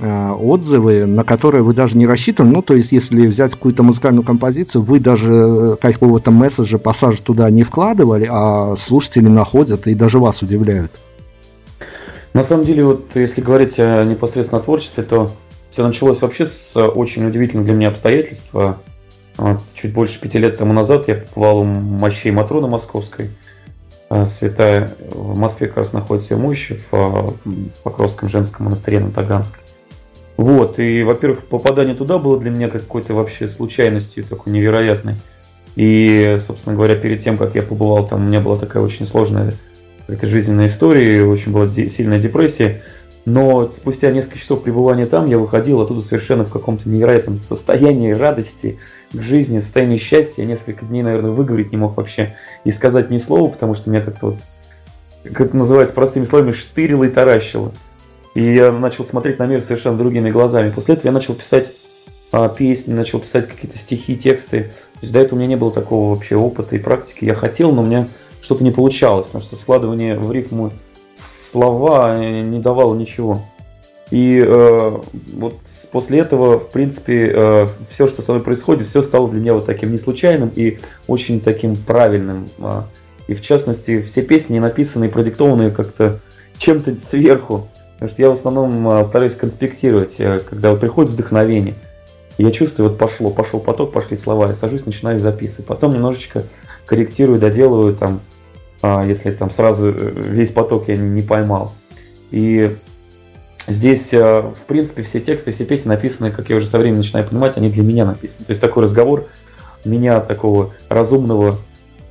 отзывы, 0.00 1.06
на 1.06 1.22
которые 1.24 1.62
вы 1.62 1.72
даже 1.72 1.96
не 1.96 2.06
рассчитывали. 2.06 2.52
Ну, 2.52 2.62
то 2.62 2.74
есть, 2.74 2.92
если 2.92 3.26
взять 3.26 3.52
какую-то 3.52 3.82
музыкальную 3.82 4.24
композицию, 4.24 4.82
вы 4.82 4.98
даже 4.98 5.32
э, 5.32 5.76
какого-то 5.80 6.30
месседжа, 6.30 6.78
пассажа 6.78 7.22
туда 7.22 7.48
не 7.50 7.62
вкладывали, 7.62 8.28
а 8.30 8.74
слушатели 8.76 9.28
находят 9.28 9.86
и 9.86 9.94
даже 9.94 10.18
вас 10.18 10.42
удивляют. 10.42 10.92
На 12.32 12.42
самом 12.42 12.64
деле, 12.64 12.84
вот 12.84 13.10
если 13.14 13.40
говорить 13.40 13.78
о 13.78 14.04
непосредственно 14.04 14.60
творчестве, 14.60 15.04
то 15.04 15.30
все 15.70 15.86
началось 15.86 16.20
вообще 16.20 16.46
с 16.46 16.76
очень 16.76 17.24
удивительного 17.26 17.66
для 17.66 17.76
меня 17.76 17.88
обстоятельства. 17.88 18.78
Вот, 19.36 19.60
чуть 19.74 19.92
больше 19.92 20.20
пяти 20.20 20.38
лет 20.38 20.58
тому 20.58 20.72
назад 20.72 21.08
я 21.08 21.16
побывал 21.16 21.58
у 21.60 21.64
мощей 21.64 22.32
Матроны 22.32 22.66
Московской. 22.66 23.30
Э, 24.10 24.26
святая 24.26 24.90
в 25.10 25.38
Москве 25.38 25.68
как 25.68 25.78
раз 25.78 25.92
находится 25.92 26.34
ее 26.34 26.40
мощи 26.40 26.80
в 26.90 27.34
Покровском 27.82 28.28
женском 28.28 28.66
монастыре 28.66 29.00
на 29.00 29.10
Таганской. 29.10 29.63
Вот, 30.36 30.78
и, 30.78 31.02
во-первых, 31.04 31.44
попадание 31.44 31.94
туда 31.94 32.18
было 32.18 32.38
для 32.40 32.50
меня 32.50 32.68
какой-то 32.68 33.14
вообще 33.14 33.46
случайностью 33.46 34.24
такой 34.24 34.52
невероятной. 34.52 35.14
И, 35.76 36.38
собственно 36.44 36.74
говоря, 36.74 36.96
перед 36.96 37.22
тем, 37.22 37.36
как 37.36 37.54
я 37.54 37.62
побывал 37.62 38.06
там, 38.06 38.24
у 38.24 38.26
меня 38.26 38.40
была 38.40 38.56
такая 38.56 38.82
очень 38.82 39.06
сложная 39.06 39.54
какая-то 40.06 40.26
жизненная 40.26 40.66
история, 40.66 41.24
очень 41.24 41.52
была 41.52 41.68
сильная 41.68 42.18
депрессия. 42.18 42.82
Но 43.26 43.70
спустя 43.72 44.10
несколько 44.10 44.38
часов 44.38 44.62
пребывания 44.62 45.06
там 45.06 45.26
я 45.26 45.38
выходил 45.38 45.80
оттуда 45.80 46.02
совершенно 46.02 46.44
в 46.44 46.50
каком-то 46.50 46.88
невероятном 46.88 47.38
состоянии 47.38 48.10
радости 48.10 48.78
к 49.12 49.22
жизни, 49.22 49.60
состоянии 49.60 49.96
счастья. 49.96 50.42
Я 50.42 50.48
несколько 50.48 50.84
дней, 50.84 51.02
наверное, 51.02 51.30
выговорить 51.30 51.72
не 51.72 51.78
мог 51.78 51.96
вообще 51.96 52.36
и 52.64 52.70
сказать 52.70 53.10
ни 53.10 53.16
слова, 53.16 53.48
потому 53.48 53.74
что 53.74 53.88
меня 53.88 54.02
как-то 54.02 54.26
вот, 54.26 54.36
как 55.24 55.40
это 55.40 55.56
называется 55.56 55.94
простыми 55.94 56.24
словами, 56.24 56.52
штырило 56.52 57.04
и 57.04 57.08
таращило. 57.08 57.72
И 58.34 58.54
я 58.54 58.72
начал 58.72 59.04
смотреть 59.04 59.38
на 59.38 59.46
мир 59.46 59.62
совершенно 59.62 59.96
другими 59.96 60.30
глазами. 60.30 60.70
После 60.70 60.94
этого 60.94 61.08
я 61.08 61.12
начал 61.12 61.34
писать 61.34 61.72
а, 62.32 62.48
песни, 62.48 62.92
начал 62.92 63.20
писать 63.20 63.46
какие-то 63.46 63.78
стихи, 63.78 64.16
тексты. 64.16 64.64
То 64.94 65.00
есть 65.02 65.12
до 65.12 65.20
этого 65.20 65.36
у 65.36 65.38
меня 65.38 65.50
не 65.50 65.56
было 65.56 65.70
такого 65.70 66.14
вообще 66.14 66.34
опыта 66.34 66.74
и 66.74 66.80
практики. 66.80 67.24
Я 67.24 67.34
хотел, 67.34 67.70
но 67.72 67.82
у 67.82 67.86
меня 67.86 68.08
что-то 68.42 68.64
не 68.64 68.72
получалось, 68.72 69.26
потому 69.26 69.42
что 69.42 69.54
складывание 69.56 70.18
в 70.18 70.32
рифму 70.32 70.72
слова 71.14 72.16
не 72.16 72.58
давало 72.58 72.96
ничего. 72.96 73.40
И 74.10 74.44
э, 74.46 74.98
вот 75.34 75.60
после 75.92 76.18
этого, 76.18 76.58
в 76.58 76.70
принципе, 76.70 77.32
э, 77.34 77.66
все, 77.88 78.08
что 78.08 78.20
со 78.20 78.32
мной 78.32 78.44
происходит, 78.44 78.86
все 78.86 79.02
стало 79.02 79.30
для 79.30 79.40
меня 79.40 79.54
вот 79.54 79.64
таким 79.66 79.92
не 79.92 79.98
случайным 79.98 80.50
и 80.54 80.78
очень 81.06 81.40
таким 81.40 81.76
правильным. 81.76 82.46
Э, 82.58 82.82
и 83.28 83.34
в 83.34 83.40
частности, 83.40 84.02
все 84.02 84.22
песни 84.22 84.58
написаны 84.58 85.06
и 85.06 85.08
продиктованы 85.08 85.70
как-то 85.70 86.20
чем-то 86.58 86.98
сверху. 86.98 87.68
Потому 87.94 88.10
что 88.10 88.22
я 88.22 88.30
в 88.30 88.32
основном 88.32 88.88
а, 88.88 89.04
стараюсь 89.04 89.36
конспектировать, 89.36 90.16
э, 90.18 90.40
когда 90.40 90.70
вот 90.70 90.80
приходит 90.80 91.12
вдохновение. 91.12 91.74
я 92.38 92.50
чувствую, 92.50 92.88
вот 92.88 92.98
пошло, 92.98 93.30
пошел 93.30 93.60
поток, 93.60 93.92
пошли 93.92 94.16
слова, 94.16 94.48
я 94.48 94.54
сажусь, 94.54 94.84
начинаю 94.84 95.20
записывать. 95.20 95.66
Потом 95.66 95.94
немножечко 95.94 96.42
корректирую, 96.86 97.38
доделываю 97.38 97.94
там, 97.94 98.20
а, 98.82 99.04
если 99.04 99.30
там 99.30 99.50
сразу 99.50 99.88
э, 99.88 100.12
весь 100.16 100.50
поток 100.50 100.88
я 100.88 100.96
не 100.96 101.22
поймал. 101.22 101.72
И 102.30 102.74
здесь, 103.68 104.12
э, 104.12 104.40
в 104.42 104.66
принципе, 104.66 105.02
все 105.02 105.20
тексты, 105.20 105.52
все 105.52 105.64
песни 105.64 105.88
написаны, 105.88 106.32
как 106.32 106.50
я 106.50 106.56
уже 106.56 106.66
со 106.66 106.78
временем 106.78 106.98
начинаю 106.98 107.26
понимать, 107.26 107.56
они 107.56 107.70
для 107.70 107.82
меня 107.82 108.04
написаны. 108.04 108.44
То 108.44 108.50
есть 108.50 108.60
такой 108.60 108.82
разговор 108.82 109.28
меня 109.84 110.20
такого 110.20 110.74
разумного, 110.88 111.56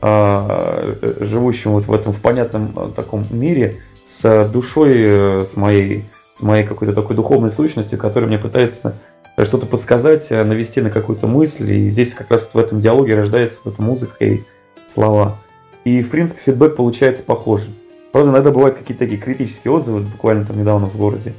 а, 0.01 0.97
живущего 1.19 1.71
вот 1.73 1.85
в 1.85 1.93
этом 1.93 2.13
в 2.13 2.21
понятном 2.21 2.93
таком 2.93 3.25
мире, 3.29 3.81
с 4.05 4.45
душой, 4.49 5.45
с 5.45 5.55
моей, 5.55 6.03
с 6.37 6.41
моей 6.41 6.63
какой-то 6.63 6.93
такой 6.93 7.15
духовной 7.15 7.49
сущностью, 7.49 7.97
которая 7.97 8.27
мне 8.27 8.39
пытается 8.39 8.95
что-то 9.41 9.65
подсказать, 9.65 10.29
навести 10.29 10.81
на 10.81 10.89
какую-то 10.89 11.27
мысль. 11.27 11.71
И 11.73 11.89
здесь 11.89 12.13
как 12.13 12.29
раз 12.29 12.49
в 12.53 12.57
этом 12.57 12.79
диалоге 12.79 13.15
рождается 13.15 13.59
вот 13.63 13.73
эта 13.73 13.81
музыка 13.81 14.23
и 14.23 14.43
слова. 14.87 15.37
И, 15.83 16.01
в 16.01 16.09
принципе, 16.09 16.39
фидбэк 16.45 16.75
получается 16.75 17.23
похожий. 17.23 17.73
Правда, 18.11 18.31
иногда 18.31 18.51
бывают 18.51 18.77
какие-то 18.77 19.05
такие 19.05 19.19
критические 19.19 19.73
отзывы. 19.73 20.01
Буквально 20.01 20.45
там 20.45 20.59
недавно 20.59 20.87
в 20.87 20.95
городе, 20.95 21.33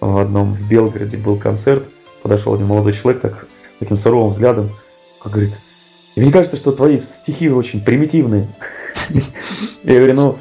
в 0.00 0.18
одном, 0.18 0.54
в 0.54 0.68
Белгороде 0.68 1.16
был 1.16 1.36
концерт. 1.36 1.84
Подошел 2.22 2.54
один 2.54 2.66
молодой 2.66 2.92
человек 2.92 3.20
так, 3.20 3.46
таким 3.78 3.96
суровым 3.96 4.30
взглядом, 4.30 4.70
как 5.22 5.32
говорит, 5.32 5.52
мне 6.16 6.32
кажется, 6.32 6.56
что 6.56 6.72
твои 6.72 6.96
стихи 6.96 7.50
очень 7.50 7.84
примитивные. 7.84 8.48
Я 9.82 9.96
говорю, 9.96 10.14
ну, 10.14 10.38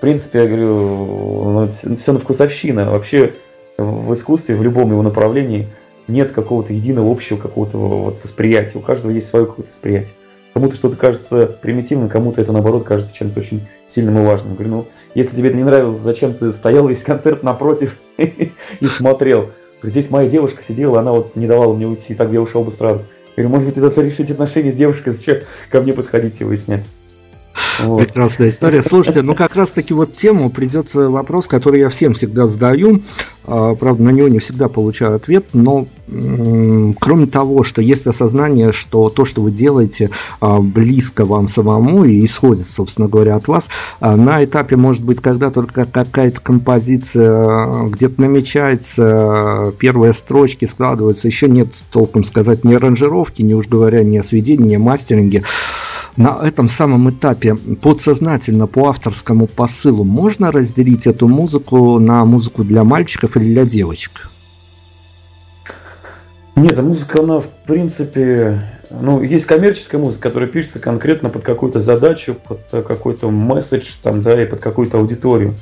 в 0.00 0.02
принципе, 0.02 0.38
я 0.38 0.46
говорю, 0.46 1.50
ну, 1.50 1.68
все 1.68 2.12
на 2.12 2.18
вкусовщина. 2.18 2.90
Вообще 2.90 3.34
в 3.76 4.14
искусстве, 4.14 4.56
в 4.56 4.62
любом 4.62 4.92
его 4.92 5.02
направлении 5.02 5.68
нет 6.08 6.32
какого-то 6.32 6.72
единого 6.72 7.12
общего 7.12 7.36
какого-то 7.36 7.76
вот 7.76 8.18
восприятия. 8.24 8.78
У 8.78 8.80
каждого 8.80 9.10
есть 9.10 9.28
свое 9.28 9.44
какое-то 9.44 9.70
восприятие. 9.70 10.14
Кому-то 10.54 10.74
что-то 10.74 10.96
кажется 10.96 11.54
примитивным, 11.60 12.08
кому-то 12.08 12.40
это 12.40 12.50
наоборот 12.50 12.84
кажется 12.84 13.14
чем-то 13.14 13.40
очень 13.40 13.68
сильным 13.86 14.20
и 14.20 14.24
важным. 14.24 14.54
Говорю, 14.54 14.70
ну, 14.70 14.86
если 15.14 15.36
тебе 15.36 15.50
это 15.50 15.58
не 15.58 15.64
нравилось, 15.64 16.00
зачем 16.00 16.32
ты 16.32 16.50
стоял 16.50 16.88
весь 16.88 17.02
концерт 17.02 17.42
напротив 17.42 17.98
и 18.16 18.86
смотрел? 18.86 19.50
Здесь 19.82 20.08
моя 20.08 20.30
девушка 20.30 20.62
сидела, 20.62 21.00
она 21.00 21.12
вот 21.12 21.36
не 21.36 21.46
давала 21.46 21.74
мне 21.74 21.86
уйти, 21.86 22.14
так 22.14 22.32
я 22.32 22.40
ушел 22.40 22.64
бы 22.64 22.72
сразу. 22.72 23.02
Говорю, 23.36 23.50
может 23.50 23.68
быть, 23.68 23.76
это 23.76 24.00
решить 24.00 24.30
отношения 24.30 24.72
с 24.72 24.76
девушкой, 24.76 25.10
зачем 25.10 25.40
ко 25.70 25.82
мне 25.82 25.92
подходить 25.92 26.40
и 26.40 26.44
выяснять? 26.44 26.88
Вот. 27.84 28.06
Прекрасная 28.06 28.48
история. 28.48 28.82
Слушайте, 28.82 29.22
ну 29.22 29.34
как 29.34 29.56
раз 29.56 29.70
таки 29.70 29.94
вот 29.94 30.12
тему 30.12 30.50
придется 30.50 31.08
вопрос, 31.08 31.46
который 31.46 31.80
я 31.80 31.88
всем 31.88 32.12
всегда 32.12 32.46
задаю. 32.46 33.02
А, 33.44 33.74
правда, 33.74 34.04
на 34.04 34.10
него 34.10 34.28
не 34.28 34.38
всегда 34.38 34.68
получаю 34.68 35.16
ответ, 35.16 35.46
но 35.52 35.86
кроме 37.00 37.26
того, 37.26 37.62
что 37.62 37.82
есть 37.82 38.06
осознание, 38.06 38.72
что 38.72 39.08
то, 39.08 39.24
что 39.24 39.42
вы 39.42 39.50
делаете, 39.50 40.10
а, 40.40 40.60
близко 40.60 41.24
вам 41.24 41.48
самому 41.48 42.04
и 42.04 42.24
исходит, 42.24 42.66
собственно 42.66 43.08
говоря, 43.08 43.36
от 43.36 43.48
вас, 43.48 43.70
а, 44.00 44.16
на 44.16 44.44
этапе, 44.44 44.76
может 44.76 45.04
быть, 45.04 45.20
когда 45.20 45.50
только 45.50 45.86
какая-то 45.86 46.40
композиция 46.40 47.88
где-то 47.88 48.20
намечается, 48.20 49.72
первые 49.78 50.12
строчки 50.12 50.64
складываются, 50.64 51.28
еще 51.28 51.48
нет 51.48 51.68
толком 51.92 52.24
сказать 52.24 52.64
ни 52.64 52.74
аранжировки, 52.74 53.42
ни 53.42 53.54
уж 53.54 53.66
говоря, 53.68 54.02
ни 54.02 54.18
о 54.18 54.22
сведении, 54.22 54.70
ни 54.70 54.74
о 54.74 54.80
мастеринге, 54.80 55.44
на 56.20 56.38
этом 56.46 56.68
самом 56.68 57.08
этапе 57.08 57.54
подсознательно 57.54 58.66
по 58.66 58.90
авторскому 58.90 59.46
посылу 59.46 60.04
можно 60.04 60.52
разделить 60.52 61.06
эту 61.06 61.28
музыку 61.28 61.98
на 61.98 62.26
музыку 62.26 62.62
для 62.62 62.84
мальчиков 62.84 63.38
или 63.38 63.54
для 63.54 63.64
девочек? 63.64 64.28
Нет, 66.56 66.78
музыка, 66.82 67.22
она 67.22 67.40
в 67.40 67.48
принципе, 67.66 68.62
ну, 68.90 69.22
есть 69.22 69.46
коммерческая 69.46 69.98
музыка, 69.98 70.28
которая 70.28 70.50
пишется 70.50 70.78
конкретно 70.78 71.30
под 71.30 71.42
какую-то 71.42 71.80
задачу, 71.80 72.36
под 72.46 72.68
какой-то 72.68 73.30
месседж, 73.30 73.94
там, 74.02 74.20
да, 74.20 74.42
и 74.42 74.44
под 74.44 74.60
какую-то 74.60 74.98
аудиторию. 74.98 75.54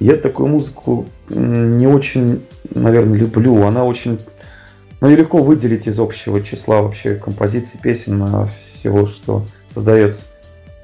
Я 0.00 0.16
такую 0.16 0.48
музыку 0.48 1.06
не 1.28 1.86
очень, 1.86 2.44
наверное, 2.74 3.16
люблю. 3.16 3.62
Она 3.62 3.84
очень, 3.84 4.18
ну, 5.00 5.08
легко 5.08 5.38
выделить 5.38 5.86
из 5.86 6.00
общего 6.00 6.40
числа 6.40 6.82
вообще 6.82 7.14
композиций, 7.14 7.78
песен, 7.80 8.48
всего, 8.60 9.06
что 9.06 9.44
создается. 9.72 10.22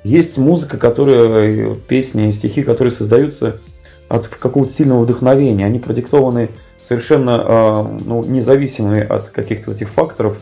Есть 0.05 0.39
музыка, 0.39 0.79
которая, 0.79 1.75
песни, 1.75 2.31
стихи, 2.31 2.63
которые 2.63 2.93
создаются 2.93 3.61
от 4.09 4.29
какого-то 4.29 4.73
сильного 4.73 5.03
вдохновения. 5.03 5.67
Они 5.67 5.79
продиктованы 5.79 6.51
совершенно 6.81 7.43
э, 7.45 7.99
ну, 8.05 8.25
независимыми 8.25 9.01
от 9.01 9.31
каких-то 9.31 9.73
этих 9.73 9.91
факторов, 9.91 10.39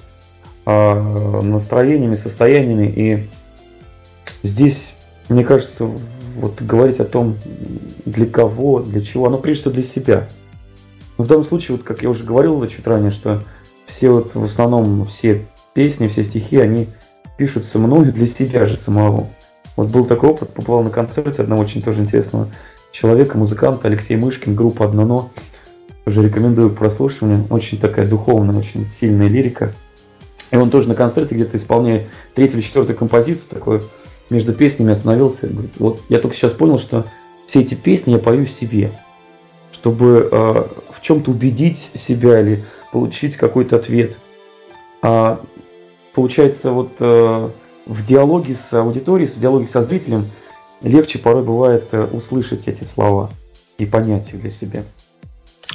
э, 0.67 1.41
настроениями, 1.43 2.15
состояниями. 2.15 2.87
И 2.87 3.29
здесь, 4.43 4.95
мне 5.29 5.45
кажется, 5.45 5.89
вот 6.37 6.61
говорить 6.61 7.01
о 7.01 7.05
том, 7.05 7.37
для 8.05 8.27
кого, 8.27 8.81
для 8.81 9.01
чего, 9.01 9.27
оно 9.27 9.39
прежде 9.39 9.63
всего 9.63 9.75
для 9.75 9.83
себя. 9.83 10.29
Но 11.19 11.25
в 11.25 11.29
данном 11.29 11.45
случае, 11.45 11.77
вот 11.77 11.87
как 11.87 12.03
я 12.03 12.11
уже 12.11 12.25
говорил 12.25 12.65
чуть 12.67 12.87
ранее, 12.87 13.11
что 13.11 13.43
все 13.87 14.11
вот 14.11 14.35
в 14.35 14.45
основном 14.45 15.05
все 15.07 15.47
песни, 15.75 16.09
все 16.09 16.25
стихи, 16.25 16.59
они 16.59 16.89
пишутся 17.37 17.79
мною 17.79 18.13
для 18.13 18.27
себя 18.27 18.67
же 18.67 18.77
самого. 18.77 19.29
Вот 19.77 19.91
был 19.91 20.07
такой 20.07 20.31
опыт, 20.31 20.51
попал 20.51 20.83
на 20.83 20.91
концерте 20.91 21.43
одного 21.43 21.63
очень 21.63 21.83
тоже 21.83 22.01
интересного 22.01 22.49
человека, 22.93 23.37
музыканта 23.37 23.89
Алексей 23.89 24.17
Мышкин, 24.17 24.55
группа 24.55 24.87
«Одно 24.87 25.05
но». 25.05 25.31
Уже 26.07 26.23
рекомендую 26.23 26.71
к 26.71 26.79
прослушиванию. 26.79 27.45
Очень 27.51 27.79
такая 27.79 28.07
духовная, 28.07 28.57
очень 28.57 28.85
сильная 28.85 29.27
лирика. 29.27 29.73
И 30.51 30.57
он 30.57 30.71
тоже 30.71 30.89
на 30.89 30.95
концерте 30.95 31.35
где-то 31.35 31.57
исполняет 31.57 32.09
третью 32.35 32.59
или 32.59 32.65
четвертую 32.65 32.97
композицию, 32.97 33.49
такой 33.51 33.83
между 34.31 34.55
песнями 34.55 34.93
остановился. 34.93 35.49
Говорит, 35.49 35.73
вот 35.79 36.01
я 36.09 36.21
только 36.21 36.37
сейчас 36.37 36.53
понял, 36.53 36.79
что 36.79 37.05
все 37.47 37.61
эти 37.61 37.75
песни 37.75 38.13
я 38.13 38.19
пою 38.19 38.47
себе, 38.47 38.93
чтобы 39.73 40.29
э, 40.31 40.65
в 40.91 41.01
чем-то 41.01 41.33
убедить 41.33 41.91
себя 41.95 42.41
или 42.41 42.65
получить 42.93 43.37
какой-то 43.37 43.77
ответ. 43.77 44.19
А 45.03 45.41
получается, 46.17 46.73
вот 46.73 46.93
э, 46.99 47.51
в 47.85 48.03
диалоге 48.03 48.55
с 48.55 48.73
аудиторией, 48.73 49.31
в 49.31 49.39
диалоге 49.39 49.67
со 49.67 49.83
зрителем 49.83 50.31
легче 50.81 51.19
порой 51.19 51.45
бывает 51.45 51.91
э, 51.93 52.05
услышать 52.07 52.67
эти 52.69 52.85
слова 52.85 53.29
и 53.77 53.85
понять 53.85 54.33
их 54.33 54.41
для 54.41 54.49
себя. 54.49 54.83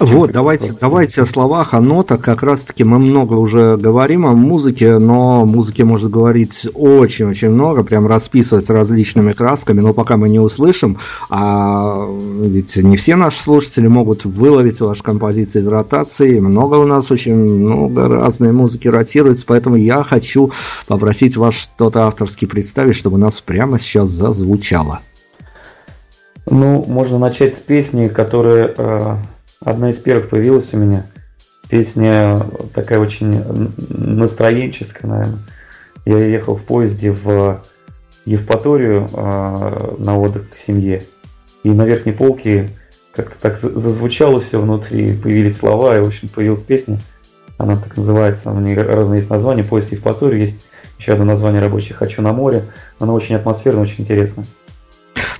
Вот, 0.02 0.32
давайте, 0.32 0.74
давайте 0.82 1.22
о 1.22 1.26
словах, 1.28 1.76
о 1.76 1.82
нотах. 1.82 2.22
Как 2.22 2.42
раз-таки 2.42 2.84
мы 2.84 2.98
много 2.98 3.36
уже 3.36 3.78
говорим 3.78 4.26
о 4.26 4.32
музыке, 4.32 4.98
но 4.98 5.46
музыке 5.46 5.84
может 5.84 6.10
говорить 6.10 6.68
очень-очень 6.74 7.50
много, 7.50 7.84
прям 7.84 8.08
расписывать 8.08 8.70
различными 8.72 9.32
красками, 9.34 9.80
но 9.80 9.94
пока 9.94 10.18
мы 10.18 10.28
не 10.30 10.40
услышим, 10.40 10.98
а 11.30 12.08
ведь 12.42 12.78
не 12.78 12.98
все 12.98 13.16
наши 13.16 13.42
слушатели 13.42 13.86
могут 13.86 14.26
выловить 14.26 14.82
ваши 14.82 15.04
композиции 15.04 15.60
из 15.60 15.68
ротации, 15.68 16.40
много 16.40 16.76
у 16.76 16.88
нас 16.88 17.12
очень 17.12 17.36
много 17.36 18.08
разной 18.08 18.54
музыки 18.54 18.88
ротируется, 18.88 19.46
поэтому 19.46 19.76
я 19.76 20.04
хочу 20.04 20.52
попросить 20.88 21.38
вас 21.38 21.54
что-то 21.54 22.08
авторски 22.08 22.46
представить, 22.46 22.96
чтобы 22.96 23.18
у 23.18 23.20
нас 23.20 23.40
прямо 23.42 23.78
сейчас 23.78 24.10
зазвучало. 24.10 25.02
Ну, 26.50 26.84
можно 26.88 27.20
начать 27.20 27.56
с 27.56 27.60
песни, 27.60 28.08
которая 28.08 28.74
э, 28.76 29.16
одна 29.64 29.90
из 29.90 30.00
первых 30.00 30.30
появилась 30.30 30.74
у 30.74 30.78
меня. 30.78 31.06
Песня 31.70 32.38
такая 32.74 33.00
очень 33.00 33.44
настроенческая, 33.90 35.10
наверное. 35.10 35.40
Я 36.06 36.18
ехал 36.18 36.56
в 36.56 36.64
поезде 36.64 37.12
в 37.12 37.62
Евпаторию 38.26 39.08
э, 39.14 39.96
на 40.00 40.20
отдых 40.20 40.50
к 40.50 40.56
семье. 40.56 41.04
И 41.64 41.70
на 41.70 41.86
верхней 41.86 42.12
полке 42.12 42.70
как-то 43.14 43.40
так 43.40 43.58
зазвучало 43.58 44.42
все 44.42 44.60
внутри, 44.60 45.16
появились 45.16 45.58
слова, 45.58 45.98
и, 45.98 46.02
в 46.02 46.08
общем, 46.08 46.30
появилась 46.30 46.64
песня. 46.64 47.00
Она 47.58 47.78
так 47.78 47.96
называется, 47.96 48.52
у 48.52 48.60
нее 48.60 48.82
разные 48.82 49.18
есть 49.18 49.30
названия. 49.30 49.64
Поезд 49.64 49.92
Евпаторию, 49.92 50.40
есть 50.40 50.62
еще 50.98 51.14
одно 51.14 51.26
название 51.26 51.62
рабочее 51.62 51.96
«Хочу 51.96 52.22
на 52.22 52.34
море». 52.34 52.64
Она 53.00 53.14
очень 53.14 53.36
атмосферная, 53.36 53.84
очень 53.84 54.02
интересная. 54.02 54.46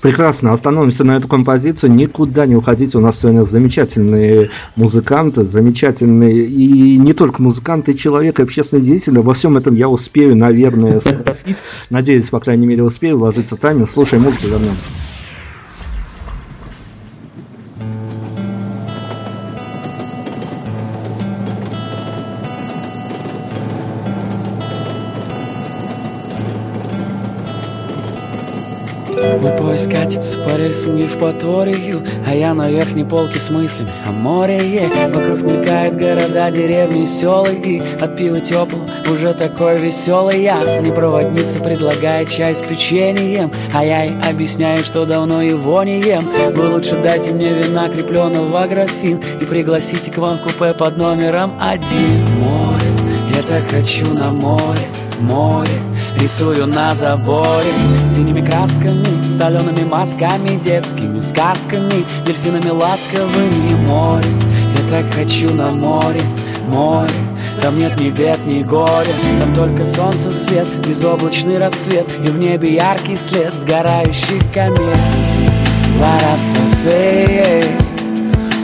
Прекрасно, 0.02 0.52
остановимся 0.52 1.04
на 1.04 1.18
эту 1.18 1.28
композицию, 1.28 1.94
никуда 1.94 2.48
не 2.48 2.56
уходите, 2.56 2.98
у 2.98 3.02
нас 3.02 3.20
сегодня 3.20 3.44
замечательные 3.44 4.50
музыканты, 4.76 5.44
замечательные 5.44 6.46
и 6.46 6.98
не 6.98 7.14
только 7.14 7.42
музыканты, 7.42 7.94
человек, 7.94 8.40
и 8.40 8.44
общественный 8.44 8.82
деятель, 8.82 9.20
во 9.20 9.34
всем 9.36 9.58
этом 9.58 9.76
я 9.76 9.90
успею, 9.90 10.36
наверное, 10.36 11.00
спросить, 11.00 11.58
надеюсь, 11.92 12.30
по 12.30 12.40
крайней 12.40 12.66
мере, 12.66 12.84
успею 12.84 13.20
вложиться 13.20 13.56
в 13.56 13.60
тайминг, 13.60 13.88
слушай 13.88 14.18
музыку, 14.18 14.48
вернемся. 14.48 14.90
Поезд 29.82 29.92
катится 29.92 30.38
по 30.40 30.58
рельсам 30.58 30.96
Евпаторию 30.96 32.04
А 32.28 32.36
я 32.36 32.54
на 32.54 32.70
верхней 32.70 33.04
полке 33.04 33.40
с 33.40 33.50
мыслями 33.50 33.90
о 34.08 34.12
море 34.12 34.92
Вокруг 35.12 35.42
мелькают 35.42 35.96
города, 35.96 36.52
деревни, 36.52 37.08
села 37.08 37.48
И 37.48 37.82
от 38.00 38.16
пива 38.16 38.40
теплого 38.40 38.86
уже 39.12 39.34
такой 39.34 39.80
веселый 39.80 40.44
я. 40.44 40.82
Мне 40.82 40.92
проводница 40.94 41.60
предлагает 41.60 42.30
чай 42.30 42.54
с 42.54 42.62
печеньем 42.62 43.52
А 43.74 43.84
я 43.84 44.04
ей 44.04 44.20
объясняю, 44.22 44.84
что 44.84 45.06
давно 45.06 45.42
его 45.42 45.82
не 45.84 46.00
ем. 46.02 46.30
Вы 46.54 46.70
лучше 46.70 47.02
дайте 47.02 47.32
мне 47.32 47.52
вина, 47.52 47.90
крепленного 47.90 48.46
в 48.46 48.70
графин 48.70 49.20
И 49.42 49.46
пригласите 49.46 50.12
к 50.12 50.18
вам 50.18 50.38
купе 50.38 50.74
под 50.74 50.98
номером 50.98 51.54
один. 51.60 52.24
Море, 52.40 52.86
я 53.36 53.42
так 53.42 53.68
хочу 53.70 54.14
на 54.14 54.32
море, 54.32 54.88
море 55.22 55.91
Рисую 56.22 56.68
на 56.68 56.94
заборе. 56.94 57.74
Синими 58.08 58.46
красками 58.46 59.32
Солеными 59.32 59.84
мазками, 59.84 60.60
детскими 60.64 61.20
сказками 61.20 62.06
Дельфинами 62.26 62.70
ласковыми 62.70 63.74
море 63.88 64.30
Я 64.78 64.90
так 65.02 65.12
хочу 65.16 65.52
на 65.52 65.72
море, 65.72 66.22
море. 66.68 67.10
Там 67.60 67.80
нет 67.80 68.00
ни 68.00 68.12
бед, 68.12 68.38
ни 68.46 68.62
горя. 68.62 69.14
Там 69.40 69.54
только 69.56 69.84
солнце 69.84 70.30
свет, 70.30 70.68
безоблачный 70.88 71.58
рассвет. 71.58 72.08
И 72.24 72.28
в 72.30 72.38
небе 72.38 72.76
яркий 72.76 73.18
след 73.18 73.54
сгорающих 73.54 74.44
комет. 74.54 74.98
Варафафе, 75.98 77.64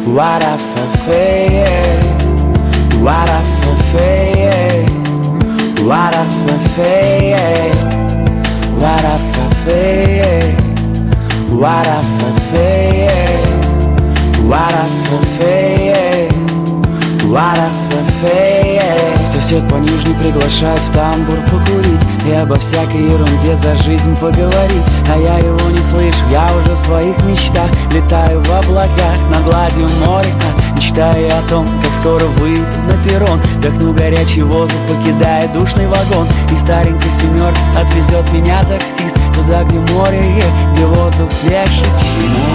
варафафе, 0.06 1.68
варафафе, 2.96 4.87
варафафе, 5.88 7.38
варафафе, 8.82 10.56
варафафе, 11.50 13.10
варафафе, 14.42 16.30
варафафе. 17.24 18.82
Сосед 19.26 19.64
по 19.70 19.76
нижней 19.76 20.16
приглашает 20.16 20.80
в 20.80 20.92
тамбур 20.92 21.38
покурить 21.46 22.07
И 22.28 22.32
обо 22.34 22.60
всякой 22.60 23.04
ерунде 23.04 23.56
за 23.56 23.74
жизнь 23.78 24.14
поговорить. 24.18 24.86
А 25.10 25.18
я 25.18 25.38
его 25.38 25.70
не 25.70 25.82
слышу, 25.82 26.20
я 26.30 26.46
уже 26.58 26.76
в 26.76 26.78
своих 26.78 27.16
мечтах 27.24 27.70
Летаю 27.94 28.42
в 28.44 28.52
облаках 28.52 29.18
над 29.32 29.46
гладью 29.46 29.88
моря 30.06 30.28
Мечтаю 30.76 31.28
о 31.28 31.50
том, 31.50 31.66
как 31.82 31.94
скоро 31.94 32.26
выйду 32.26 32.66
на 32.86 33.02
перрон. 33.08 33.40
Вдохну 33.60 33.94
горячий 33.94 34.44
воздух, 34.44 34.78
покидая 34.90 35.48
душный 35.54 35.88
вагон. 35.88 36.28
И 36.52 36.58
старенький 36.58 37.10
семер 37.10 37.54
отвезет 37.78 38.30
меня 38.34 38.62
таксист 38.66 39.16
Туда, 39.34 39.64
где 39.64 39.80
море, 39.94 40.44
где 40.74 40.86
воздух 40.86 41.32
свеж 41.32 41.70
и 41.70 41.90
чист 41.98 42.46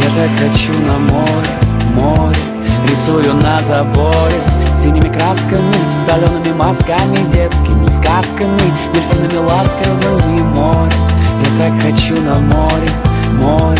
Я 0.00 0.14
так 0.14 0.30
хочу 0.38 0.78
на 0.86 0.98
море, 0.98 1.48
море 1.96 2.36
Рисую 2.88 3.34
на 3.34 3.60
заборе 3.62 4.61
Синими 4.74 5.12
красками, 5.12 5.72
солеными 6.04 6.52
мазками 6.56 7.30
Детскими 7.30 7.88
сказками, 7.90 8.72
дельфинами 8.92 9.36
ласковыми 9.36 10.42
море. 10.42 10.92
Я 11.42 11.64
так 11.64 11.82
хочу 11.82 12.20
на 12.20 12.38
море, 12.40 12.88
море 13.38 13.78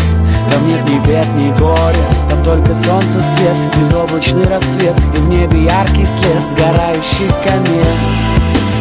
Там 0.51 0.67
нет 0.67 0.87
ни 0.87 0.99
бед, 1.07 1.27
ни 1.35 1.51
горя 1.59 2.05
Там 2.29 2.43
только 2.43 2.73
солнце 2.75 3.21
свет, 3.21 3.57
безоблачный 3.75 4.47
рассвет 4.47 4.95
И 5.15 5.17
в 5.17 5.27
небе 5.29 5.63
яркий 5.63 6.05
след 6.05 6.43
сгорающих 6.47 7.33
комет. 7.43 7.87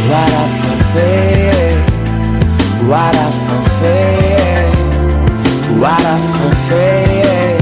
Варафафе, 0.08 1.76
варафафе, 2.82 4.18
варафафе, 5.78 7.58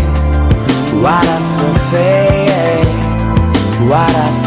варафафе 0.95 2.41
Warafofe, 3.91 4.40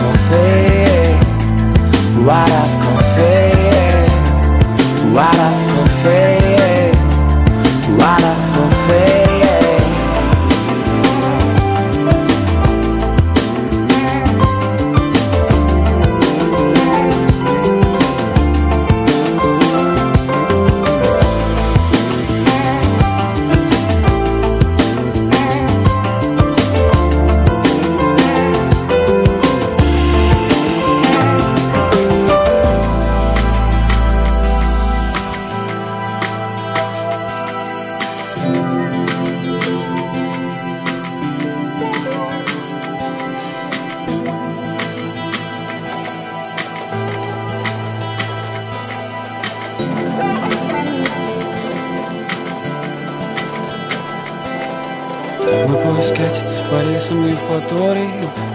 right 2.24 2.50
after. 2.50 2.83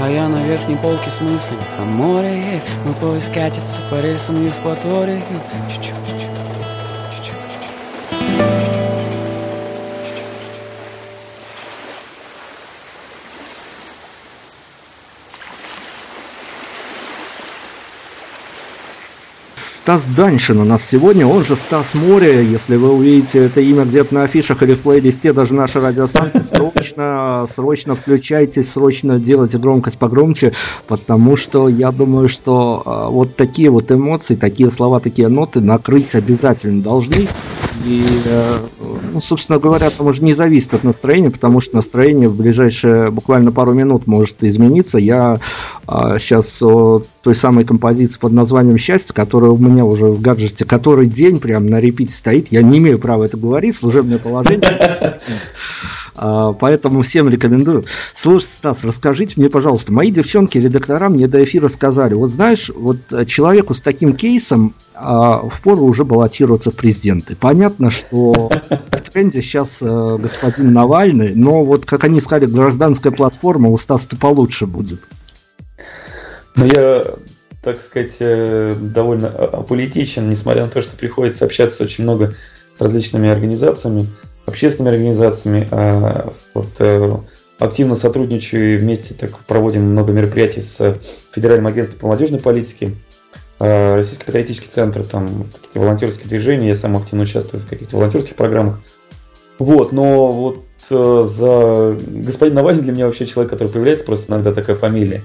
А 0.09 0.11
я 0.11 0.27
на 0.27 0.43
верхней 0.43 0.77
полке 0.77 1.11
с 1.11 1.21
мыслями 1.21 1.61
о 1.79 1.85
море 1.85 2.63
Мой 2.87 2.95
поезд 2.95 3.31
катится 3.31 3.79
по 3.91 4.01
рельсам 4.01 4.43
и 4.43 4.49
в 4.49 4.57
чуть-чуть. 5.71 6.38
Стас 19.89 20.07
Даньшин 20.07 20.61
у 20.61 20.65
нас 20.65 20.85
сегодня, 20.85 21.27
он 21.27 21.47
же 21.47 21.57
Стас 21.57 21.95
Море. 21.95 22.45
Если 22.45 22.77
вы 22.77 22.93
увидите 22.93 23.47
это 23.47 23.63
имя 23.63 23.87
где-то 23.87 24.13
на 24.13 24.25
афишах 24.25 24.63
или 24.63 24.75
в 24.75 24.83
плейлисте 24.83 25.33
даже 25.33 25.55
нашей 25.55 25.81
радиостанции, 25.81 26.43
срочно, 26.43 27.47
срочно 27.49 27.95
включайтесь, 27.95 28.71
срочно 28.71 29.19
делайте 29.19 29.57
громкость 29.57 29.97
погромче, 29.97 30.53
потому 30.89 31.37
что 31.37 31.71
я 31.71 31.91
думаю, 31.91 32.29
что 32.29 32.83
а, 32.85 33.09
вот 33.09 33.37
такие 33.37 33.71
вот 33.71 33.91
эмоции, 33.91 34.35
такие 34.35 34.71
слова, 34.71 35.01
такие 35.01 35.29
ноты 35.29 35.63
накрыть 35.63 36.15
обязательно 36.15 36.83
должны. 36.83 37.27
И, 37.85 38.05
э, 38.25 38.59
ну, 39.13 39.21
собственно 39.21 39.59
говоря, 39.59 39.91
там 39.91 40.07
уже 40.07 40.23
не 40.23 40.35
зависит 40.35 40.75
от 40.75 40.85
настроения, 40.85 41.31
потому 41.31 41.61
что 41.61 41.77
настроение 41.77 42.29
в 42.29 42.37
ближайшие 42.37 43.11
буквально 43.11 43.53
пару 43.53 43.73
минут 43.73 44.07
может 44.07 44.43
измениться. 44.45 44.99
Я 44.99 45.39
а, 45.87 46.19
сейчас 46.19 46.63
о 46.63 47.03
той 47.23 47.35
самой 47.35 47.65
композиции 47.65 48.19
под 48.19 48.33
названием 48.33 48.79
«Счастье», 48.79 49.15
которая 49.15 49.51
у 49.51 49.59
меня 49.59 49.85
уже 49.85 50.07
в 50.07 50.21
гаджете 50.21 50.65
который 50.65 51.07
день 51.07 51.41
прям 51.41 51.67
на 51.67 51.81
репите 51.81 52.15
стоит. 52.15 52.49
Я 52.49 52.63
не 52.63 52.79
имею 52.79 52.99
права 52.99 53.25
это 53.25 53.37
говорить, 53.37 53.75
служебное 53.75 54.19
положение. 54.19 55.19
А, 56.21 56.53
Поэтому 56.53 57.03
всем 57.03 57.29
рекомендую. 57.29 57.85
Слушай, 58.15 58.47
Стас, 58.47 58.85
расскажите 58.85 59.35
мне, 59.37 59.49
пожалуйста, 59.49 59.93
мои 59.93 60.11
девчонки, 60.11 60.59
редактора 60.59 61.09
мне 61.09 61.29
до 61.29 61.43
эфира 61.43 61.69
сказали, 61.69 62.15
вот 62.15 62.31
знаешь, 62.31 62.71
вот 62.75 62.99
человеку 63.27 63.73
с 63.73 63.81
таким 63.81 64.15
кейсом 64.15 64.75
а, 64.95 65.49
впору 65.49 65.85
уже 65.85 66.05
баллотироваться 66.05 66.73
в 66.73 66.75
президенты. 66.75 67.37
Понятно, 67.37 67.91
что 67.91 68.51
в 68.69 69.11
тренде 69.13 69.41
сейчас 69.41 69.81
а, 69.81 70.19
господин 70.19 70.73
Навальный, 70.73 71.35
но 71.37 71.65
вот, 71.65 71.85
как 71.85 72.03
они 72.03 72.21
сказали, 72.21 72.47
гражданская 72.47 73.13
платформа 73.13 73.69
у 73.69 73.77
Стаса-то 73.77 74.17
получше 74.17 74.67
будет. 74.67 75.01
Ну, 76.57 76.65
я, 76.65 77.05
так 77.63 77.81
сказать, 77.81 78.17
э, 78.19 78.75
довольно 78.81 79.29
аполитичен, 79.29 80.29
несмотря 80.29 80.65
на 80.65 80.71
то, 80.71 80.83
что 80.83 80.97
приходится 80.97 81.45
общаться 81.45 81.85
очень 81.85 82.03
много 82.03 82.35
с 82.77 82.81
различными 82.81 83.29
организациями, 83.29 84.09
общественными 84.49 84.97
организациями. 84.97 85.69
А, 85.71 86.33
вот, 86.55 86.69
э, 86.81 87.13
активно 87.59 87.97
сотрудничаю 87.97 88.75
и 88.75 88.79
вместе 88.79 89.15
так 89.15 89.37
проводим 89.41 89.83
много 89.83 90.13
мероприятий 90.13 90.61
с 90.61 90.99
Федеральным 91.33 91.67
агентством 91.67 92.01
по 92.01 92.07
молодежной 92.07 92.41
политике, 92.41 92.95
а, 93.61 93.97
Российский 93.97 94.25
патриотический 94.25 94.69
центр, 94.69 95.05
там 95.05 95.27
какие-то 95.53 95.81
волонтерские 95.81 96.29
движения, 96.29 96.69
я 96.69 96.77
сам 96.77 96.97
активно 96.97 97.25
участвую 97.25 97.63
в 97.63 97.67
каких-то 97.69 97.97
волонтерских 97.97 98.37
программах. 98.37 98.81
Вот, 99.59 99.91
но 99.91 100.31
вот 100.31 100.65
э, 100.91 101.27
за 101.29 101.97
господин 102.09 102.55
Навальный 102.55 102.83
для 102.83 102.93
меня 102.93 103.07
вообще 103.07 103.27
человек, 103.27 103.51
который 103.51 103.69
появляется 103.69 104.05
просто 104.05 104.31
иногда 104.33 104.53
такая 104.53 104.77
фамилия 104.77 105.23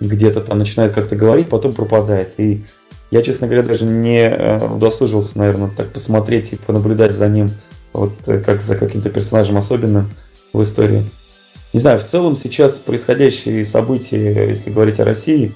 где-то 0.00 0.40
там 0.40 0.58
начинает 0.58 0.92
как-то 0.92 1.16
говорить, 1.16 1.48
потом 1.48 1.72
пропадает. 1.72 2.34
И 2.38 2.64
я, 3.10 3.22
честно 3.22 3.46
говоря, 3.46 3.66
даже 3.66 3.84
не 3.84 4.28
э, 4.28 4.64
удосужился, 4.64 5.38
наверное, 5.38 5.70
так 5.76 5.88
посмотреть 5.88 6.52
и 6.52 6.56
понаблюдать 6.56 7.14
за 7.14 7.28
ним, 7.28 7.48
вот 7.98 8.12
э, 8.26 8.40
как 8.40 8.62
за 8.62 8.76
каким-то 8.76 9.10
персонажем 9.10 9.56
особенным 9.56 10.10
в 10.52 10.62
истории. 10.62 11.02
Не 11.72 11.80
знаю, 11.80 12.00
в 12.00 12.04
целом 12.04 12.36
сейчас 12.36 12.78
происходящие 12.78 13.64
события, 13.64 14.48
если 14.48 14.70
говорить 14.70 15.00
о 15.00 15.04
России, 15.04 15.54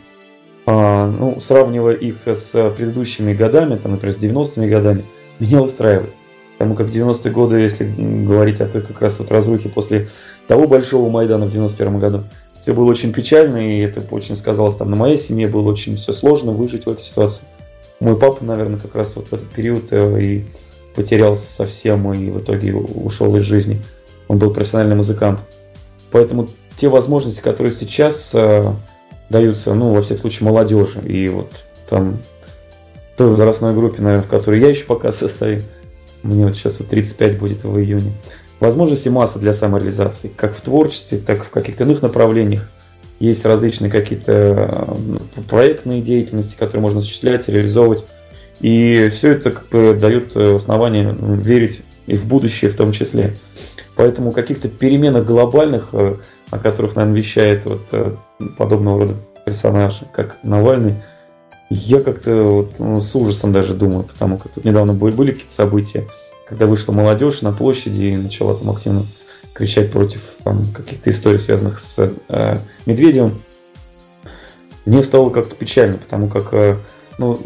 а, 0.67 1.09
ну, 1.09 1.41
сравнивая 1.41 1.95
их 1.95 2.17
с 2.27 2.51
предыдущими 2.77 3.33
годами, 3.33 3.77
там, 3.77 3.93
например, 3.93 4.15
с 4.15 4.19
90-ми 4.19 4.69
годами, 4.69 5.05
меня 5.39 5.63
устраивает. 5.63 6.13
Потому 6.59 6.77
как 6.77 6.89
в 6.89 6.91
90-е 6.91 7.33
годы, 7.33 7.57
если 7.57 7.85
говорить 7.87 8.61
о 8.61 8.67
той 8.67 8.83
как 8.83 9.01
раз 9.01 9.19
вот 9.19 9.31
разрухе 9.31 9.69
после 9.69 10.09
того 10.47 10.69
большого 10.69 11.09
Майдана 11.09 11.47
в 11.47 11.51
91 11.51 11.99
году, 11.99 12.21
все 12.61 12.75
было 12.75 12.89
очень 12.91 13.13
печально, 13.13 13.57
и 13.57 13.81
это 13.81 14.03
очень 14.13 14.37
сказалось 14.37 14.77
там 14.77 14.91
на 14.91 14.97
моей 14.97 15.17
семье, 15.17 15.49
было 15.49 15.73
очень 15.73 15.97
все 15.97 16.13
сложно 16.13 16.53
выжить 16.53 16.87
в 16.87 16.91
этой 16.91 17.03
ситуации. 17.03 17.45
Мой 17.99 18.17
папа, 18.17 18.45
наверное, 18.45 18.79
как 18.79 18.95
раз 18.95 19.17
вот 19.17 19.29
в 19.29 19.33
этот 19.33 19.49
период 19.49 19.93
и 19.93 20.45
потерялся 20.95 21.47
совсем 21.51 22.13
и 22.13 22.31
в 22.31 22.39
итоге 22.39 22.75
ушел 22.75 23.37
из 23.37 23.45
жизни. 23.45 23.81
Он 24.29 24.39
был 24.39 24.53
профессиональный 24.53 24.97
музыкант. 24.97 25.41
Поэтому 26.11 26.49
те 26.77 26.89
возможности, 26.89 27.41
которые 27.41 27.73
сейчас 27.73 28.35
даются, 29.31 29.75
ну, 29.75 29.95
во 29.95 30.03
всяком 30.03 30.21
случае, 30.21 30.49
молодежи, 30.49 31.01
и 31.05 31.29
вот 31.29 31.51
там 31.89 32.19
той 33.17 33.29
возрастной 33.31 33.75
группе, 33.75 34.03
наверное, 34.03 34.25
в 34.25 34.29
которой 34.29 34.61
я 34.61 34.69
еще 34.69 34.85
пока 34.85 35.11
состою, 35.13 35.63
мне 36.23 36.47
вот 36.47 36.55
сейчас 36.55 36.79
вот 36.79 36.89
35 36.89 37.39
будет 37.39 37.65
в 37.65 37.79
июне, 37.79 38.13
возможности 38.61 39.09
масса 39.09 39.39
для 39.39 39.53
самореализации, 39.53 40.29
как 40.29 40.57
в 40.57 40.61
творчестве, 40.61 41.19
так 41.19 41.39
и 41.39 41.43
в 41.43 41.51
каких-то 41.51 41.85
иных 41.85 42.03
направлениях. 42.03 42.71
Есть 43.19 43.45
различные 43.45 43.91
какие-то 43.91 44.33
э, 44.33 45.43
проектные 45.49 46.01
деятельности, 46.01 46.57
которые 46.57 46.83
можно 46.83 47.01
осуществлять, 47.01 47.49
реализовывать. 47.49 48.05
И 48.63 49.11
все 49.11 49.33
это 49.33 49.51
как 49.51 49.69
бы 49.69 49.97
дает 50.01 50.37
э, 50.37 50.57
основание 50.57 51.15
верить 51.21 51.83
и 52.07 52.17
в 52.17 52.27
будущее 52.27 52.71
в 52.71 52.77
том 52.77 52.93
числе. 52.93 53.37
Поэтому 53.97 54.33
каких-то 54.33 54.69
переменах 54.69 55.27
глобальных, 55.27 55.89
э, 55.93 56.17
о 56.51 56.59
которых, 56.59 56.97
наверное, 56.97 57.19
вещает 57.19 57.67
вот 57.67 58.19
подобного 58.57 59.01
рода 59.01 59.17
персонажи, 59.45 60.07
как 60.13 60.37
Навальный, 60.43 60.95
я 61.71 62.01
как-то 62.01 62.43
вот, 62.43 62.79
ну, 62.79 63.01
с 63.01 63.15
ужасом 63.17 63.53
даже 63.53 63.75
думаю, 63.75 64.05
потому 64.05 64.39
как 64.39 64.53
тут 64.53 64.65
недавно 64.65 64.93
были, 64.93 65.15
были 65.15 65.31
какие-то 65.33 65.55
события, 65.55 66.07
когда 66.47 66.67
вышла 66.67 66.93
молодежь 66.93 67.41
на 67.41 67.53
площади 67.53 68.03
и 68.03 68.17
начала 68.17 68.55
там 68.55 68.71
активно 68.71 69.03
кричать 69.55 69.91
против 69.91 70.21
там, 70.45 70.65
каких-то 70.75 71.11
историй, 71.11 71.39
связанных 71.39 71.79
с 71.79 72.13
э, 72.29 72.57
Медведевым. 72.87 73.33
Мне 74.85 75.03
стало 75.03 75.31
как-то 75.31 75.55
печально, 75.55 75.97
потому 75.97 76.29
как 76.29 76.53
э, 76.53 76.77
ну, 77.19 77.39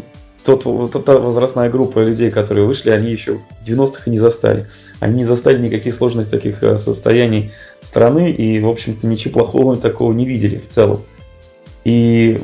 тот, 0.47 0.63
вот 0.63 1.03
та 1.03 1.19
возрастная 1.19 1.69
группа 1.69 1.99
людей, 1.99 2.31
которые 2.31 2.65
вышли, 2.65 2.89
они 2.89 3.11
еще 3.11 3.33
в 3.33 3.67
90-х 3.67 4.03
и 4.05 4.09
не 4.09 4.17
застали. 4.17 4.67
Они 5.01 5.17
не 5.17 5.25
застали 5.25 5.61
никаких 5.61 5.93
сложных 5.93 6.29
таких 6.29 6.63
э, 6.63 6.77
состояний 6.77 7.51
страны 7.81 8.31
и, 8.31 8.61
в 8.61 8.69
общем-то, 8.69 9.05
ничего 9.05 9.41
плохого 9.41 9.75
такого 9.75 10.13
не 10.13 10.25
видели 10.25 10.61
в 10.65 10.73
целом. 10.73 11.01
И 11.83 12.39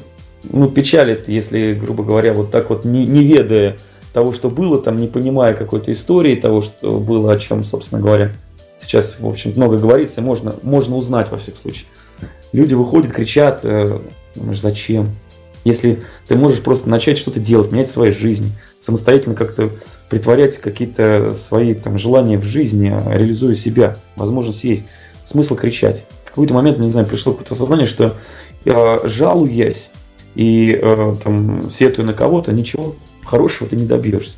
ну, 0.52 0.68
печалит, 0.68 1.30
если, 1.30 1.76
грубо 1.76 2.04
говоря, 2.04 2.34
вот 2.34 2.52
так 2.52 2.70
вот, 2.70 2.84
не, 2.84 3.08
не 3.08 3.24
ведая 3.24 3.78
того, 4.12 4.34
что 4.34 4.50
было, 4.50 4.82
там, 4.82 4.98
не 4.98 5.08
понимая 5.08 5.54
какой-то 5.54 5.94
истории 5.94 6.36
того, 6.36 6.62
что 6.62 7.00
было, 7.00 7.32
о 7.32 7.40
чем, 7.40 7.64
собственно 7.64 8.02
говоря, 8.02 8.34
сейчас, 8.80 9.16
в 9.18 9.26
общем, 9.26 9.54
много 9.56 9.80
говорится, 9.80 10.22
можно, 10.22 10.54
можно 10.62 10.98
узнать 10.98 11.32
во 11.32 11.38
всех 11.38 11.56
случаях. 11.56 11.88
Люди 12.52 12.74
выходят, 12.74 13.14
кричат, 13.14 13.62
э, 13.64 13.98
думаешь, 14.36 14.60
зачем? 14.60 15.16
Если 15.64 16.04
ты 16.28 16.36
можешь 16.36 16.62
просто 16.62 16.90
начать 16.90 17.18
что-то 17.18 17.40
делать, 17.40 17.72
менять 17.72 17.90
свои 17.90 18.12
жизни, 18.12 18.52
самостоятельно 18.80 19.36
как-то 19.36 19.70
притворять 20.10 20.58
какие-то 20.58 21.34
свои 21.36 21.74
там, 21.74 21.98
желания 21.98 22.38
в 22.38 22.44
жизни, 22.44 22.94
а, 22.94 23.16
реализуя 23.16 23.56
себя, 23.56 23.96
возможность 24.16 24.64
есть. 24.64 24.84
Смысл 25.26 25.56
кричать. 25.56 26.06
В 26.26 26.30
какой-то 26.30 26.54
момент, 26.54 26.80
не 26.80 26.90
знаю, 26.90 27.08
пришло 27.08 27.32
какое-то 27.32 27.54
осознание, 27.54 27.88
что 27.88 28.16
э, 28.66 29.00
жалуясь, 29.08 29.90
и 30.36 30.78
э, 30.82 31.16
там, 31.24 31.70
сетуя 31.70 32.06
на 32.06 32.14
кого-то, 32.14 32.52
ничего 32.52 32.96
хорошего 33.24 33.70
ты 33.70 33.76
не 33.76 33.86
добьешься. 33.86 34.38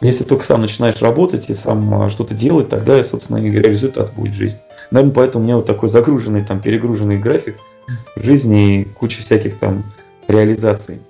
Если 0.00 0.24
только 0.24 0.44
сам 0.44 0.62
начинаешь 0.62 1.02
работать 1.02 1.50
и 1.50 1.54
сам 1.54 2.08
что-то 2.10 2.34
делать, 2.34 2.68
тогда, 2.68 3.02
собственно, 3.02 3.38
и 3.38 3.50
результат 3.50 4.14
будет 4.14 4.34
жизнь. 4.34 4.58
Наверное, 4.90 5.14
поэтому 5.14 5.42
у 5.42 5.46
меня 5.46 5.56
вот 5.56 5.66
такой 5.66 5.88
загруженный, 5.88 6.44
там, 6.44 6.60
перегруженный 6.60 7.18
график 7.18 7.56
жизни 8.16 8.80
и 8.80 8.84
куча 8.84 9.22
всяких 9.22 9.58
там 9.58 9.92
реализаций. 10.30 11.00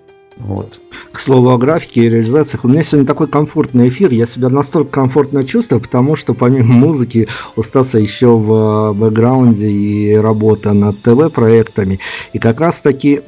Вот. 0.41 0.81
К 1.13 1.19
слову 1.19 1.51
о 1.51 1.59
графике 1.59 2.03
и 2.03 2.09
реализациях, 2.09 2.65
у 2.65 2.69
меня 2.69 2.83
сегодня 2.83 3.07
такой 3.07 3.27
комфортный 3.27 3.89
эфир, 3.89 4.11
я 4.11 4.27
себя 4.27 4.49
настолько 4.49 4.91
комфортно 4.91 5.45
чувствую, 5.45 5.81
потому 5.83 6.17
что 6.17 6.35
помимо 6.35 6.73
музыки 6.73 7.29
у 7.57 7.63
Стаса 7.63 7.99
еще 7.99 8.37
в 8.37 8.93
бэкграунде 8.95 9.69
и 9.69 10.15
работа 10.15 10.73
над 10.73 10.99
ТВ-проектами. 11.03 11.99
И 12.33 12.39
как 12.39 12.61
раз 12.61 12.81
таки, 12.81 13.21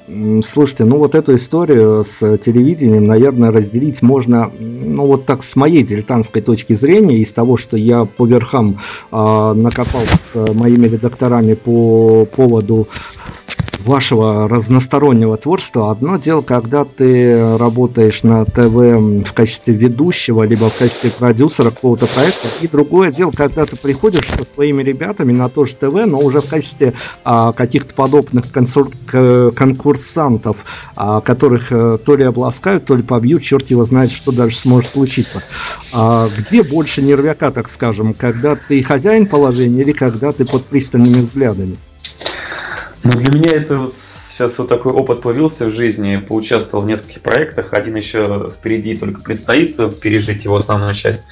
слушайте, 0.43 0.85
ну 0.85 0.99
вот 0.99 1.15
эту 1.15 1.35
историю 1.35 2.05
с 2.05 2.39
телевидением, 2.39 3.05
наверное, 3.05 3.51
разделить 3.51 4.01
можно, 4.01 4.51
ну 4.59 5.07
вот 5.07 5.27
так 5.27 5.43
с 5.43 5.55
моей 5.57 5.83
дилетантской 5.83 6.41
точки 6.41 6.73
зрения, 6.73 7.19
из 7.19 7.33
того, 7.33 7.57
что 7.57 7.77
я 7.77 8.05
по 8.05 8.25
верхам 8.25 8.79
э, 9.11 9.53
накопал 9.55 10.03
с 10.07 10.19
э, 10.35 10.53
моими 10.53 10.87
редакторами 10.87 11.55
по 11.55 12.25
поводу 12.25 12.89
вашего 13.87 14.49
разностороннего 14.49 15.37
творчества. 15.37 15.91
Одно 15.91 16.17
дело, 16.17 16.43
когда 16.43 16.85
ты 16.85 17.57
работаешь 17.57 18.23
на 18.23 18.45
ТВ 18.45 19.29
в 19.29 19.33
качестве 19.33 19.75
ведущего, 19.75 20.43
либо 20.43 20.71
в 20.71 20.77
качестве 20.77 21.11
продюсера 21.11 21.71
какого-то 21.71 22.07
проекта, 22.07 22.49
и 22.61 22.69
другое 22.69 23.13
дело, 23.13 23.31
когда 23.31 23.65
ты 23.67 23.77
приходишь 23.77 24.27
со 24.27 24.45
своими 24.55 24.83
ребятами 24.83 25.33
на 25.33 25.49
то 25.49 25.65
же 25.65 25.75
ТВ, 25.75 26.07
но 26.07 26.19
уже 26.19 26.41
в 26.41 26.49
качестве 26.49 26.95
а, 27.25 27.53
каких-то 27.53 27.95
подобных 27.95 28.51
консур... 28.51 28.91
конкурсантов, 29.07 30.91
а, 30.97 31.21
которых 31.21 31.69
а, 31.71 31.99
то 31.99 32.17
ли 32.17 32.25
обласкают, 32.25 32.85
то 32.85 32.95
ли 32.95 33.03
побьют, 33.03 33.43
черт 33.43 33.71
его 33.71 33.85
знает, 33.85 34.11
что 34.11 34.33
дальше 34.33 34.61
сможет 34.61 34.91
случиться. 34.91 35.43
А, 35.93 36.29
где 36.37 36.63
больше 36.63 37.03
нервяка, 37.03 37.51
так 37.51 37.69
скажем, 37.69 38.15
когда 38.15 38.57
ты 38.57 38.83
хозяин 38.83 39.27
положения 39.27 39.83
или 39.83 39.93
когда 39.93 40.33
ты 40.33 40.45
под 40.45 40.65
пристальными 40.65 41.23
взглядами? 41.23 41.77
Ну, 43.05 43.11
для 43.13 43.37
меня 43.37 43.53
это 43.53 43.79
вот 43.79 43.95
сейчас 43.97 44.59
вот 44.59 44.69
такой 44.69 44.93
опыт 44.93 45.23
появился 45.23 45.67
в 45.67 45.73
жизни. 45.73 46.17
Поучаствовал 46.17 46.85
в 46.85 46.87
нескольких 46.87 47.21
проектах. 47.21 47.73
Один 47.73 47.97
еще 47.97 48.51
впереди 48.55 48.97
только 48.97 49.21
предстоит 49.21 49.77
пережить 50.01 50.45
его 50.45 50.57
основную 50.57 50.95
часть. 50.95 51.25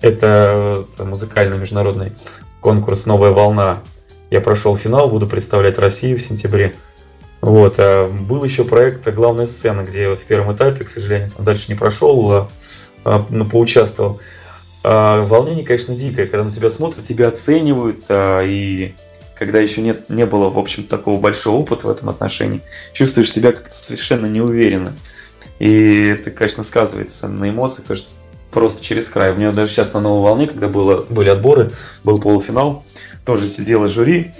Это 0.00 0.84
музыкальный 0.98 1.58
международный 1.58 2.12
конкурс 2.60 3.06
«Новая 3.06 3.30
волна». 3.30 3.80
Я 4.30 4.40
прошел 4.40 4.76
финал, 4.76 5.10
буду 5.10 5.26
представлять 5.26 5.78
Россию 5.78 6.18
в 6.18 6.22
сентябре. 6.22 6.74
Вот. 7.40 7.74
А 7.78 8.08
был 8.08 8.44
еще 8.44 8.64
проект 8.64 9.06
«Главная 9.08 9.46
сцена», 9.46 9.82
где 9.82 10.02
я 10.02 10.10
вот 10.10 10.20
в 10.20 10.24
первом 10.24 10.54
этапе, 10.54 10.84
к 10.84 10.88
сожалению, 10.88 11.30
там 11.30 11.44
дальше 11.44 11.66
не 11.68 11.74
прошел, 11.74 12.32
а, 12.32 12.48
а, 13.04 13.26
но 13.28 13.44
поучаствовал. 13.44 14.20
А, 14.84 15.22
волнение, 15.24 15.64
конечно, 15.64 15.94
дикое, 15.94 16.26
когда 16.26 16.44
на 16.44 16.52
тебя 16.52 16.70
смотрят, 16.70 17.04
тебя 17.04 17.28
оценивают, 17.28 18.04
а, 18.08 18.42
и 18.42 18.94
когда 19.40 19.58
еще 19.58 19.80
нет, 19.80 20.10
не 20.10 20.26
было, 20.26 20.50
в 20.50 20.58
общем, 20.58 20.84
такого 20.84 21.18
большого 21.18 21.56
опыта 21.56 21.86
в 21.86 21.90
этом 21.90 22.10
отношении, 22.10 22.60
чувствуешь 22.92 23.32
себя 23.32 23.52
как-то 23.52 23.72
совершенно 23.72 24.26
неуверенно. 24.26 24.92
И 25.58 26.08
это, 26.08 26.30
конечно, 26.30 26.62
сказывается 26.62 27.26
на 27.26 27.48
эмоциях, 27.48 27.86
то 27.86 27.94
что 27.94 28.10
просто 28.50 28.84
через 28.84 29.08
край. 29.08 29.32
У 29.32 29.36
меня 29.36 29.50
даже 29.50 29.72
сейчас 29.72 29.94
на 29.94 30.00
новой 30.00 30.24
волне, 30.24 30.46
когда 30.46 30.68
было, 30.68 31.06
были 31.08 31.30
отборы, 31.30 31.70
был 32.04 32.20
полуфинал, 32.20 32.84
тоже 33.24 33.48
сидело 33.48 33.88
жюри, 33.88 34.34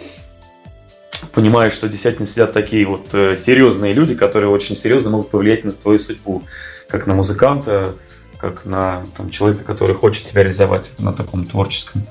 понимаешь, 1.33 1.73
что 1.73 1.89
действительно 1.89 2.27
сидят 2.27 2.53
такие 2.53 2.85
вот 2.85 3.07
э, 3.15 3.37
серьезные 3.37 3.95
люди, 3.95 4.15
которые 4.15 4.51
очень 4.51 4.77
серьезно 4.77 5.09
могут 5.09 5.31
повлиять 5.31 5.65
на 5.65 5.71
твою 5.71 5.99
судьбу, 5.99 6.43
как 6.89 7.07
на 7.07 7.15
музыканта, 7.15 7.95
как 8.39 8.67
на 8.67 9.03
там, 9.17 9.31
человека, 9.31 9.65
который 9.65 9.97
хочет 9.97 10.27
себя 10.27 10.43
реализовать 10.43 10.91
на 10.99 11.15
таком 11.15 11.47
творческом 11.47 12.03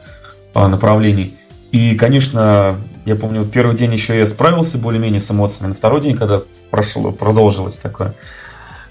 а, 0.56 0.68
направлении. 0.68 1.36
И, 1.72 1.96
конечно, 1.96 2.78
я 3.06 3.16
помню, 3.16 3.46
первый 3.46 3.76
день 3.76 3.94
еще 3.94 4.18
я 4.18 4.26
справился 4.26 4.78
более-менее 4.78 5.22
с 5.22 5.30
эмоциями. 5.30 5.70
На 5.70 5.76
второй 5.76 6.02
день, 6.02 6.16
когда 6.16 6.42
прошло, 6.72 7.12
продолжилось 7.12 7.78
такое 7.78 8.16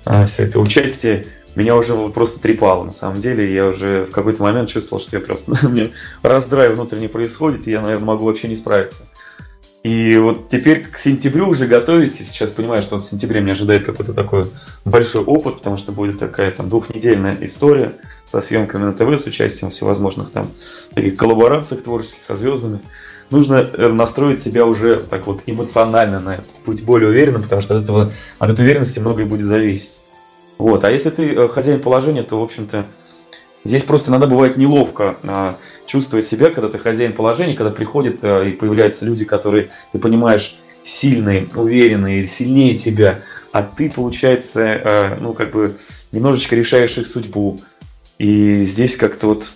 а, 0.04 0.26
все 0.26 0.44
это 0.44 0.60
участие, 0.60 1.26
меня 1.54 1.74
уже 1.74 1.96
просто 2.10 2.40
трепало, 2.40 2.84
на 2.84 2.92
самом 2.92 3.20
деле. 3.20 3.52
Я 3.52 3.66
уже 3.66 4.06
в 4.06 4.12
какой-то 4.12 4.42
момент 4.42 4.68
чувствовал, 4.68 5.02
что 5.02 5.16
я 5.16 5.20
просто, 5.20 5.54
у 5.66 5.68
меня 5.68 5.88
раздрай 6.22 6.72
внутренний 6.72 7.08
происходит, 7.08 7.66
и 7.66 7.72
я, 7.72 7.80
наверное, 7.80 8.06
могу 8.06 8.24
вообще 8.24 8.48
не 8.48 8.56
справиться. 8.56 9.02
И 9.84 10.16
вот 10.16 10.48
теперь 10.48 10.84
к 10.84 10.98
сентябрю 10.98 11.48
уже 11.48 11.66
готовюсь, 11.66 12.20
и 12.20 12.24
сейчас 12.24 12.50
понимаю, 12.50 12.82
что 12.82 12.98
в 12.98 13.04
сентябре 13.04 13.40
меня 13.40 13.52
ожидает 13.52 13.84
какой-то 13.84 14.12
такой 14.12 14.46
большой 14.84 15.22
опыт, 15.22 15.58
потому 15.58 15.76
что 15.76 15.92
будет 15.92 16.18
такая 16.18 16.50
там 16.50 16.68
двухнедельная 16.68 17.36
история 17.40 17.92
со 18.24 18.40
съемками 18.40 18.82
на 18.82 18.92
ТВ, 18.92 19.20
с 19.20 19.26
участием 19.26 19.70
всевозможных 19.70 20.30
там 20.32 20.48
таких 20.94 21.16
коллаборациях 21.16 21.84
творческих 21.84 22.24
со 22.24 22.34
звездами. 22.34 22.80
Нужно 23.30 23.54
э, 23.54 23.88
настроить 23.88 24.40
себя 24.40 24.66
уже 24.66 24.98
так 24.98 25.26
вот 25.26 25.42
эмоционально 25.46 26.18
на 26.18 26.34
это, 26.36 26.44
быть 26.66 26.84
более 26.84 27.10
уверенным, 27.10 27.42
потому 27.42 27.62
что 27.62 27.76
от 27.76 27.84
этого, 27.84 28.12
от 28.38 28.50
этой 28.50 28.62
уверенности 28.62 28.98
многое 28.98 29.26
будет 29.26 29.46
зависеть. 29.46 29.92
Вот. 30.58 30.82
А 30.82 30.90
если 30.90 31.10
ты 31.10 31.28
э, 31.28 31.48
хозяин 31.48 31.80
положения, 31.80 32.24
то, 32.24 32.40
в 32.40 32.42
общем-то, 32.42 32.86
Здесь 33.64 33.82
просто 33.82 34.10
иногда 34.10 34.26
бывает 34.26 34.56
неловко 34.56 35.18
а, 35.24 35.56
чувствовать 35.88 36.26
себя, 36.26 36.50
когда 36.50 36.68
ты 36.68 36.78
хозяин 36.78 37.12
положения, 37.12 37.54
когда 37.54 37.72
приходят 37.72 38.22
а, 38.22 38.44
и 38.44 38.52
появляются 38.52 39.04
люди, 39.04 39.24
которые, 39.24 39.70
ты 39.92 39.98
понимаешь, 39.98 40.58
сильные, 40.84 41.48
уверенные, 41.54 42.28
сильнее 42.28 42.76
тебя, 42.76 43.22
а 43.52 43.62
ты, 43.62 43.90
получается, 43.90 44.80
а, 44.84 45.18
ну, 45.20 45.32
как 45.32 45.50
бы 45.50 45.74
немножечко 46.12 46.54
решаешь 46.54 46.96
их 46.98 47.06
судьбу. 47.06 47.60
И 48.18 48.64
здесь 48.64 48.96
как-то 48.96 49.28
вот 49.28 49.50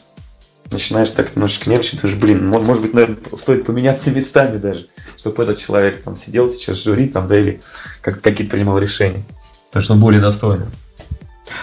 начинаешь 0.70 1.10
так 1.10 1.36
немножечко 1.36 1.68
нервничать, 1.68 2.00
думаешь, 2.00 2.18
блин, 2.18 2.48
может 2.48 2.82
быть, 2.82 2.94
наверное, 2.94 3.18
стоит 3.36 3.66
поменяться 3.66 4.10
местами 4.10 4.56
даже, 4.56 4.86
чтобы 5.16 5.42
этот 5.42 5.58
человек 5.58 6.02
там 6.02 6.16
сидел 6.16 6.48
сейчас 6.48 6.78
в 6.78 6.82
жюри, 6.82 7.08
там, 7.08 7.28
да, 7.28 7.38
или 7.38 7.60
как, 8.00 8.20
какие-то 8.22 8.52
принимал 8.52 8.78
решения. 8.78 9.22
Потому 9.68 9.84
что 9.84 9.92
он 9.94 10.00
более 10.00 10.20
достойный. 10.20 10.66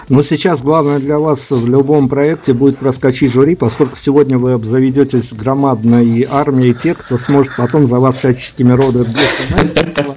Но 0.08 0.22
сейчас 0.22 0.62
главное 0.62 0.98
для 0.98 1.18
вас 1.18 1.50
в 1.50 1.66
любом 1.66 2.08
проекте 2.08 2.52
будет 2.52 2.78
проскочить 2.78 3.32
жюри, 3.32 3.54
поскольку 3.54 3.96
сегодня 3.96 4.38
вы 4.38 4.52
обзаведетесь 4.52 5.32
громадной 5.32 6.26
армией 6.30 6.74
тех, 6.74 6.98
кто 6.98 7.18
сможет 7.18 7.56
потом 7.56 7.86
за 7.86 7.98
вас 7.98 8.16
всяческими 8.16 8.72
родами 8.72 9.14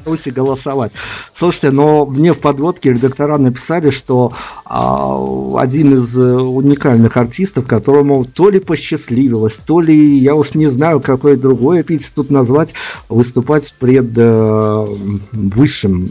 Беларуси 0.04 0.30
голосовать. 0.30 0.92
Слушайте, 1.34 1.72
но 1.72 2.06
мне 2.06 2.34
в 2.34 2.40
подводке 2.40 2.94
редактора 2.94 3.38
написали, 3.38 3.90
что 3.90 4.34
а, 4.66 5.18
один 5.58 5.96
из 5.96 6.20
э, 6.20 6.24
уникальных 6.24 7.18
артистов, 7.18 7.66
которому 7.68 8.26
то 8.26 8.50
ли 8.50 8.60
посчастливилось, 8.60 9.60
то 9.66 9.82
ли, 9.82 10.18
я 10.20 10.36
уж 10.36 10.56
не 10.56 10.68
знаю, 10.68 11.00
какой 11.00 11.38
другой 11.38 11.82
эпитет 11.82 12.12
тут 12.16 12.30
назвать, 12.30 12.74
выступать 13.10 13.74
пред 13.80 14.12
э, 14.18 14.88
высшим 15.32 16.10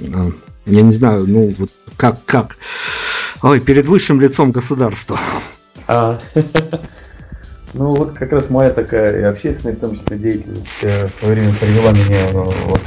э, 0.00 0.30
я 0.66 0.82
не 0.82 0.92
знаю, 0.92 1.26
ну 1.26 1.54
вот 1.58 1.70
как, 1.96 2.24
как, 2.24 2.56
ой, 3.42 3.60
перед 3.60 3.86
высшим 3.86 4.20
лицом 4.20 4.50
государства. 4.50 5.18
А, 5.86 6.18
ну 7.74 7.90
вот 7.90 8.12
как 8.12 8.32
раз 8.32 8.50
моя 8.50 8.70
такая 8.70 9.20
и 9.20 9.22
общественная, 9.22 9.76
в 9.76 9.80
том 9.80 9.96
числе 9.96 10.16
деятельность 10.16 10.66
э, 10.82 11.08
в 11.08 11.14
свое 11.18 11.34
время 11.34 11.54
привела 11.54 11.92
меня 11.92 12.30
э, 12.30 12.32
вот, 12.32 12.80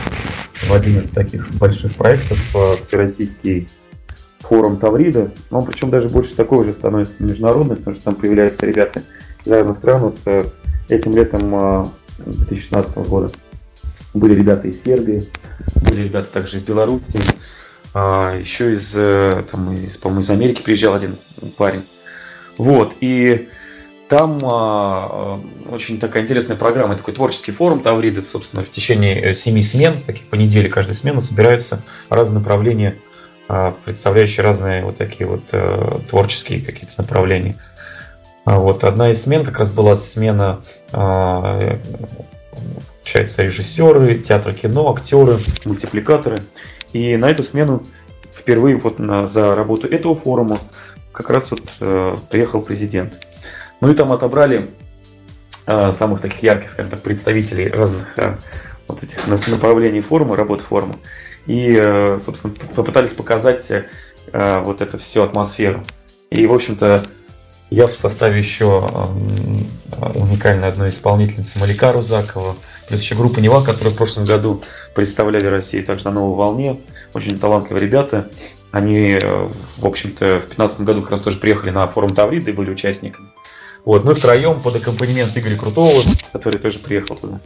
в 0.68 0.74
один 0.74 1.00
из 1.00 1.10
таких 1.10 1.50
больших 1.56 1.96
проектов, 1.96 2.40
э, 2.56 2.76
Всероссийский 2.86 3.70
форум 4.40 4.78
Таврида. 4.78 5.32
Он 5.52 5.66
причем 5.66 5.90
даже 5.90 6.10
больше 6.10 6.36
такой 6.36 6.60
уже 6.60 6.74
становится 6.74 7.24
международный, 7.24 7.76
потому 7.76 7.96
что 7.96 8.06
там 8.06 8.16
появляются 8.16 8.66
ребята 8.66 9.04
из 9.46 9.52
разных 9.52 9.78
стран. 9.78 10.02
Вот 10.02 10.48
этим 10.90 11.16
летом 11.16 11.92
2016 12.26 12.96
года 13.10 13.32
были 14.14 14.36
ребята 14.36 14.68
из 14.68 14.82
Сербии, 14.82 15.28
были 15.76 16.04
ребята 16.04 16.32
также 16.32 16.58
из 16.58 16.64
Беларуси, 16.64 17.04
а, 18.00 18.38
еще 18.38 18.74
из, 18.74 18.94
э, 18.96 19.44
там, 19.52 19.74
из, 19.74 19.98
по-моему, 19.98 20.22
из 20.22 20.30
Америки 20.30 20.62
приезжал 20.62 20.94
один 20.94 21.16
парень. 21.58 21.84
Вот, 22.60 22.96
и 23.02 23.50
там 24.08 24.40
а, 24.44 25.42
очень 25.68 26.00
такая 26.00 26.22
интересная 26.22 26.56
программа, 26.56 26.96
такой 26.96 27.16
творческий 27.16 27.52
форум 27.52 27.80
Тавриды, 27.80 28.22
собственно, 28.22 28.62
в 28.62 28.70
течение 28.70 29.20
э, 29.20 29.34
семи 29.34 29.64
смен, 29.64 30.04
таких 30.04 30.28
по 30.28 30.36
неделе 30.36 30.70
каждая 30.70 30.96
смена, 30.96 31.20
собираются 31.20 31.82
разные 32.10 32.38
направления, 32.38 32.98
а, 33.48 33.76
представляющие 33.84 34.44
разные 34.44 34.84
вот 34.84 34.98
такие 34.98 35.28
вот 35.28 35.46
а, 35.54 36.00
творческие 36.08 36.62
какие-то 36.62 36.94
направления. 37.00 37.56
А, 38.46 38.60
вот 38.60 38.84
одна 38.84 39.10
из 39.10 39.24
смен 39.24 39.44
как 39.44 39.58
раз 39.58 39.72
была 39.72 39.96
смена, 39.96 40.62
а, 40.92 41.80
получается, 42.98 43.42
режиссеры, 43.42 44.20
театр 44.20 44.54
кино, 44.54 44.94
актеры, 44.94 45.40
мультипликаторы. 45.66 46.38
И 46.94 47.18
на 47.18 47.30
эту 47.30 47.44
смену 47.44 47.84
впервые 48.32 48.78
вот 48.78 49.00
на, 49.00 49.28
за 49.28 49.56
работу 49.56 49.88
этого 49.88 50.16
форума 50.16 50.60
как 51.12 51.30
раз 51.30 51.52
вот 51.52 51.64
э, 51.80 52.16
приехал 52.30 52.62
президент. 52.62 53.26
Ну 53.82 53.92
и 53.92 53.96
там 53.96 54.12
отобрали 54.12 54.68
э, 55.66 55.92
самых 55.94 56.22
таких 56.22 56.44
ярких, 56.44 56.72
скажем 56.72 56.92
так, 56.92 57.02
представителей 57.02 57.68
разных 57.70 58.18
э, 58.18 58.36
вот 58.88 59.04
этих 59.04 59.26
направлений 59.28 60.02
форума, 60.02 60.36
работы 60.36 60.64
форума. 60.64 60.96
И, 61.46 61.76
э, 61.78 62.20
собственно, 62.24 62.54
попытались 62.76 63.14
показать 63.14 63.66
э, 63.70 63.84
вот 64.62 64.82
эту 64.82 64.98
всю 65.00 65.24
атмосферу. 65.24 65.84
И, 66.30 66.46
в 66.46 66.54
общем-то, 66.54 67.06
я 67.70 67.88
в 67.88 67.94
составе 67.94 68.40
еще 68.40 68.90
э, 70.02 70.12
уникальной 70.16 70.70
одной 70.70 70.90
исполнительницы 70.90 71.60
Малика 71.60 71.92
Рузакова, 71.92 72.56
Плюс 72.88 73.02
еще 73.02 73.16
группа 73.16 73.40
Нева, 73.40 73.62
которые 73.64 73.94
в 73.94 73.98
прошлом 73.98 74.24
году 74.26 74.64
представляли 74.96 75.46
Россию 75.46 75.84
также 75.84 76.06
на 76.06 76.12
новой 76.12 76.38
волне. 76.38 76.80
Очень 77.14 77.38
талантливые 77.38 77.86
ребята. 77.86 78.30
Они, 78.72 79.20
э, 79.22 79.50
в 79.78 79.86
общем-то, 79.86 80.26
в 80.26 80.48
2015 80.48 80.82
году 80.82 81.02
как 81.02 81.12
раз 81.12 81.22
тоже 81.22 81.38
приехали 81.38 81.70
на 81.70 81.86
форум 81.88 82.16
Тавриды 82.16 82.52
и 82.52 82.54
были 82.54 82.72
участниками. 82.72 83.28
Вот, 83.84 84.06
мы 84.06 84.16
втроем 84.16 84.62
под 84.62 84.78
аккомпанемент 84.78 85.38
Игоря 85.38 85.58
Крутого, 85.58 86.04
который 86.32 86.60
тоже 86.60 86.80
приехал 86.80 87.16
туда. 87.16 87.40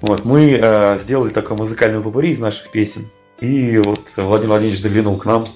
Вот, 0.00 0.24
мы 0.24 0.58
э, 0.60 0.98
сделали 0.98 1.30
такой 1.30 1.56
музыкальный 1.56 2.00
попури 2.00 2.30
из 2.30 2.38
наших 2.38 2.70
песен. 2.70 3.10
И 3.40 3.78
вот 3.84 4.00
Владимир 4.16 4.52
Владимирович 4.52 4.80
заглянул 4.80 5.16
к 5.16 5.26
нам 5.26 5.46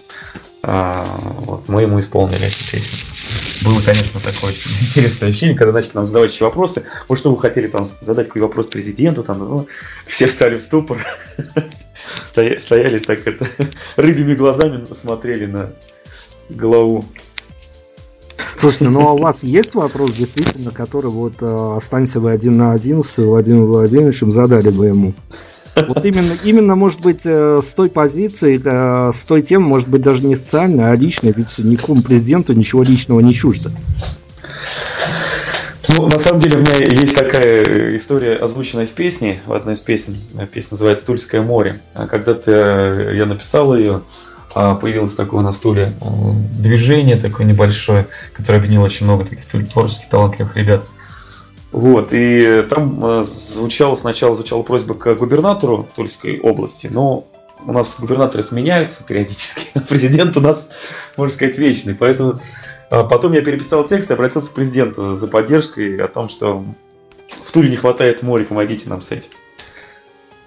а, 0.63 1.19
вот, 1.41 1.69
мы 1.69 1.83
ему 1.83 1.99
исполнили 1.99 2.47
эти 2.47 2.71
песни. 2.71 2.99
Было, 3.65 3.81
конечно, 3.81 4.21
такое 4.21 4.53
интересное 4.81 5.29
ощущение, 5.29 5.57
когда 5.57 5.73
начали 5.73 5.95
нам 5.95 6.07
задавать 6.07 6.33
еще 6.33 6.45
вопросы. 6.45 6.85
Вот 7.09 7.19
что 7.19 7.33
вы 7.35 7.41
хотели 7.41 7.67
там 7.67 7.85
задать 8.01 8.29
какой 8.29 8.43
вопрос 8.43 8.67
президенту, 8.67 9.23
там, 9.23 9.39
ну, 9.39 9.67
все 10.07 10.27
встали 10.27 10.59
в 10.59 10.63
ступор, 10.63 11.05
стояли 12.25 12.99
так 12.99 13.27
это, 13.27 13.47
рыбьими 13.97 14.35
глазами 14.35 14.85
смотрели 15.01 15.47
на 15.47 15.73
главу. 16.49 17.05
Слушайте, 18.57 18.91
ну 18.91 19.09
а 19.09 19.13
у 19.13 19.19
вас 19.19 19.43
есть 19.43 19.75
вопрос, 19.75 20.13
действительно, 20.13 20.71
который 20.71 21.11
вот 21.11 21.35
э, 21.41 21.77
останься 21.77 22.21
вы 22.21 22.33
один 22.33 22.57
на 22.57 22.73
один 22.73 23.03
с 23.03 23.19
Владимиром 23.19 23.67
Владимировичем, 23.67 24.31
задали 24.31 24.69
бы 24.69 24.87
ему? 24.87 25.15
Вот 25.75 26.05
именно, 26.05 26.37
именно, 26.45 26.77
может 26.77 27.01
быть, 27.01 27.23
э, 27.25 27.61
с 27.63 27.73
той 27.75 27.89
позиции, 27.89 28.61
э, 28.63 29.13
с 29.13 29.25
той 29.25 29.43
темы, 29.43 29.67
может 29.67 29.89
быть, 29.89 30.03
даже 30.03 30.25
не 30.25 30.37
социальной, 30.37 30.93
а 30.93 30.95
личной, 30.95 31.33
ведь 31.35 31.59
никакому 31.59 32.03
президенту 32.03 32.53
ничего 32.53 32.83
личного 32.83 33.21
не 33.21 33.33
чуждо. 33.33 33.71
Ну, 35.89 36.07
на 36.07 36.19
самом 36.19 36.41
деле, 36.41 36.59
у 36.59 36.61
меня 36.61 36.77
есть 36.77 37.17
такая 37.17 37.97
история, 37.97 38.37
озвученная 38.37 38.87
в 38.87 38.91
песне, 38.91 39.41
в 39.47 39.53
одной 39.53 39.75
из 39.75 39.81
песен. 39.81 40.17
Песня 40.53 40.69
называется 40.73 41.07
«Тульское 41.07 41.43
море». 41.43 41.81
А 41.95 42.07
когда-то 42.07 43.11
я 43.13 43.27
написал 43.27 43.75
ее, 43.77 44.03
а 44.55 44.75
появилось 44.75 45.15
такое 45.15 45.43
на 45.43 45.53
стуле 45.53 45.93
движение 46.59 47.17
такое 47.17 47.47
небольшое, 47.47 48.07
которое 48.33 48.59
объединило 48.59 48.85
очень 48.85 49.07
много 49.07 49.25
таких 49.25 49.47
творческих 49.47 50.09
талантливых 50.09 50.57
ребят. 50.57 50.83
Вот, 51.73 52.09
и 52.13 52.67
там 52.69 53.05
э, 53.05 53.25
звучала, 53.25 53.97
сначала 53.97 54.35
звучала 54.35 54.63
просьба 54.63 54.95
к 54.95 55.15
губернатору 55.15 55.89
Тульской 55.97 56.39
области, 56.39 56.89
но 56.93 57.25
у 57.65 57.73
нас 57.73 57.99
губернаторы 57.99 58.43
сменяются 58.43 59.05
периодически, 59.05 59.69
а 59.75 59.81
президент 59.81 60.37
у 60.37 60.41
нас, 60.41 60.69
можно 61.17 61.35
сказать, 61.35 61.57
вечный. 61.57 61.95
Поэтому 61.95 62.41
а 62.93 63.05
потом 63.05 63.33
я 63.33 63.41
переписал 63.41 63.89
текст 63.89 64.11
и 64.11 64.13
обратился 64.13 64.51
к 64.51 64.55
президенту 64.55 65.15
за 65.15 65.27
поддержкой 65.27 65.97
о 65.97 66.09
том, 66.09 66.29
что 66.29 66.63
в 67.43 67.51
Туле 67.51 67.71
не 67.71 67.77
хватает 67.77 68.23
моря, 68.23 68.45
помогите 68.45 68.91
нам 68.91 69.01
с 69.01 69.11
этим. 69.11 69.31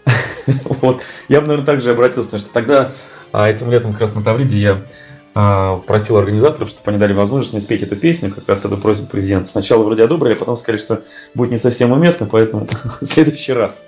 Вот. 0.79 1.01
Я 1.27 1.41
бы, 1.41 1.47
наверное, 1.47 1.65
также 1.65 1.89
обратился, 1.89 2.25
потому 2.25 2.41
что 2.41 2.53
тогда 2.53 2.93
а, 3.31 3.49
этим 3.49 3.71
летом 3.71 3.93
как 3.93 4.01
раз 4.01 4.13
на 4.13 4.23
Тавриде 4.23 4.59
я 4.59 4.85
просил 5.35 6.15
организаторов, 6.15 6.69
чтобы 6.69 6.91
они 6.91 6.97
дали 6.97 7.11
возможность 7.11 7.51
мне 7.51 7.61
спеть 7.61 7.83
эту 7.83 7.97
песню, 7.97 8.33
как 8.33 8.47
раз 8.47 8.63
эту 8.63 8.77
просьбу 8.77 9.07
президента. 9.07 9.49
Сначала 9.49 9.83
вроде 9.83 10.05
одобрили, 10.05 10.33
а 10.33 10.37
потом 10.37 10.55
сказали, 10.55 10.79
что 10.79 11.03
будет 11.33 11.51
не 11.51 11.57
совсем 11.57 11.91
уместно, 11.91 12.25
поэтому 12.25 12.65
в 13.01 13.05
следующий 13.05 13.51
раз. 13.51 13.85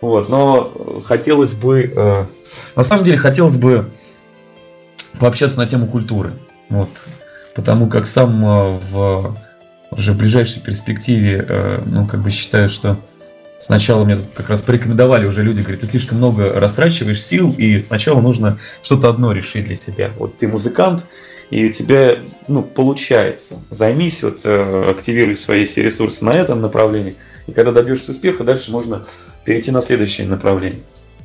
Вот, 0.00 0.30
но 0.30 0.72
хотелось 1.04 1.52
бы, 1.52 1.92
э, 1.94 2.24
на 2.76 2.82
самом 2.82 3.04
деле 3.04 3.18
хотелось 3.18 3.56
бы 3.56 3.90
пообщаться 5.20 5.58
на 5.58 5.66
тему 5.66 5.86
культуры. 5.86 6.32
Вот, 6.70 6.88
потому 7.54 7.86
как 7.88 8.06
сам 8.06 8.42
э, 8.42 8.80
в 8.90 9.36
уже 9.90 10.12
в 10.12 10.18
ближайшей 10.18 10.60
перспективе, 10.62 11.44
э, 11.48 11.82
ну, 11.86 12.06
как 12.06 12.22
бы 12.22 12.30
считаю, 12.30 12.68
что 12.68 12.98
Сначала 13.64 14.04
мне 14.04 14.18
как 14.34 14.50
раз 14.50 14.60
порекомендовали 14.60 15.24
уже 15.24 15.42
люди, 15.42 15.62
говорят, 15.62 15.80
ты 15.80 15.86
слишком 15.86 16.18
много 16.18 16.52
растрачиваешь 16.52 17.24
сил, 17.24 17.54
и 17.56 17.80
сначала 17.80 18.20
нужно 18.20 18.58
что-то 18.82 19.08
одно 19.08 19.32
решить 19.32 19.64
для 19.64 19.74
себя. 19.74 20.12
Вот 20.18 20.36
ты 20.36 20.48
музыкант, 20.48 21.06
и 21.48 21.64
у 21.64 21.72
тебя 21.72 22.16
ну, 22.46 22.62
получается. 22.62 23.58
Займись, 23.70 24.22
вот, 24.22 24.40
э, 24.44 24.90
активируй 24.90 25.34
свои 25.34 25.64
все 25.64 25.82
ресурсы 25.82 26.26
на 26.26 26.32
этом 26.32 26.60
направлении, 26.60 27.16
и 27.46 27.52
когда 27.52 27.72
добьешься 27.72 28.10
успеха, 28.10 28.44
дальше 28.44 28.70
можно 28.70 29.06
перейти 29.46 29.70
на 29.70 29.80
следующее 29.80 30.26
направление. 30.26 30.82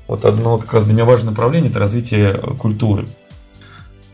Вот 0.08 0.24
одно 0.24 0.60
как 0.60 0.72
раз 0.72 0.86
для 0.86 0.94
меня 0.94 1.04
важное 1.04 1.32
направление– 1.32 1.70
это 1.72 1.80
развитие 1.80 2.36
культуры. 2.58 3.06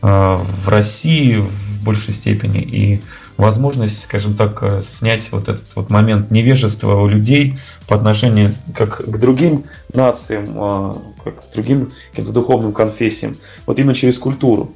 А, 0.08 0.36
в 0.36 0.68
России 0.68 1.34
в 1.34 1.84
большей 1.84 2.14
степени. 2.14 2.62
И 2.62 3.02
возможность, 3.36 4.02
скажем 4.02 4.34
так, 4.34 4.62
э, 4.62 4.80
снять 4.80 5.32
вот 5.32 5.48
этот 5.48 5.66
вот 5.74 5.90
момент 5.90 6.30
невежества 6.30 6.94
у 6.94 7.08
людей 7.08 7.58
по 7.88 7.96
отношению 7.96 8.54
как 8.72 8.98
к 8.98 9.18
другим 9.18 9.64
нациям, 9.92 10.46
а, 10.54 10.96
как 11.24 11.50
к 11.50 11.52
другим 11.52 11.90
каким-то 12.10 12.30
духовным 12.32 12.72
конфессиям, 12.72 13.36
вот 13.66 13.80
именно 13.80 13.94
через 13.94 14.16
культуру. 14.20 14.70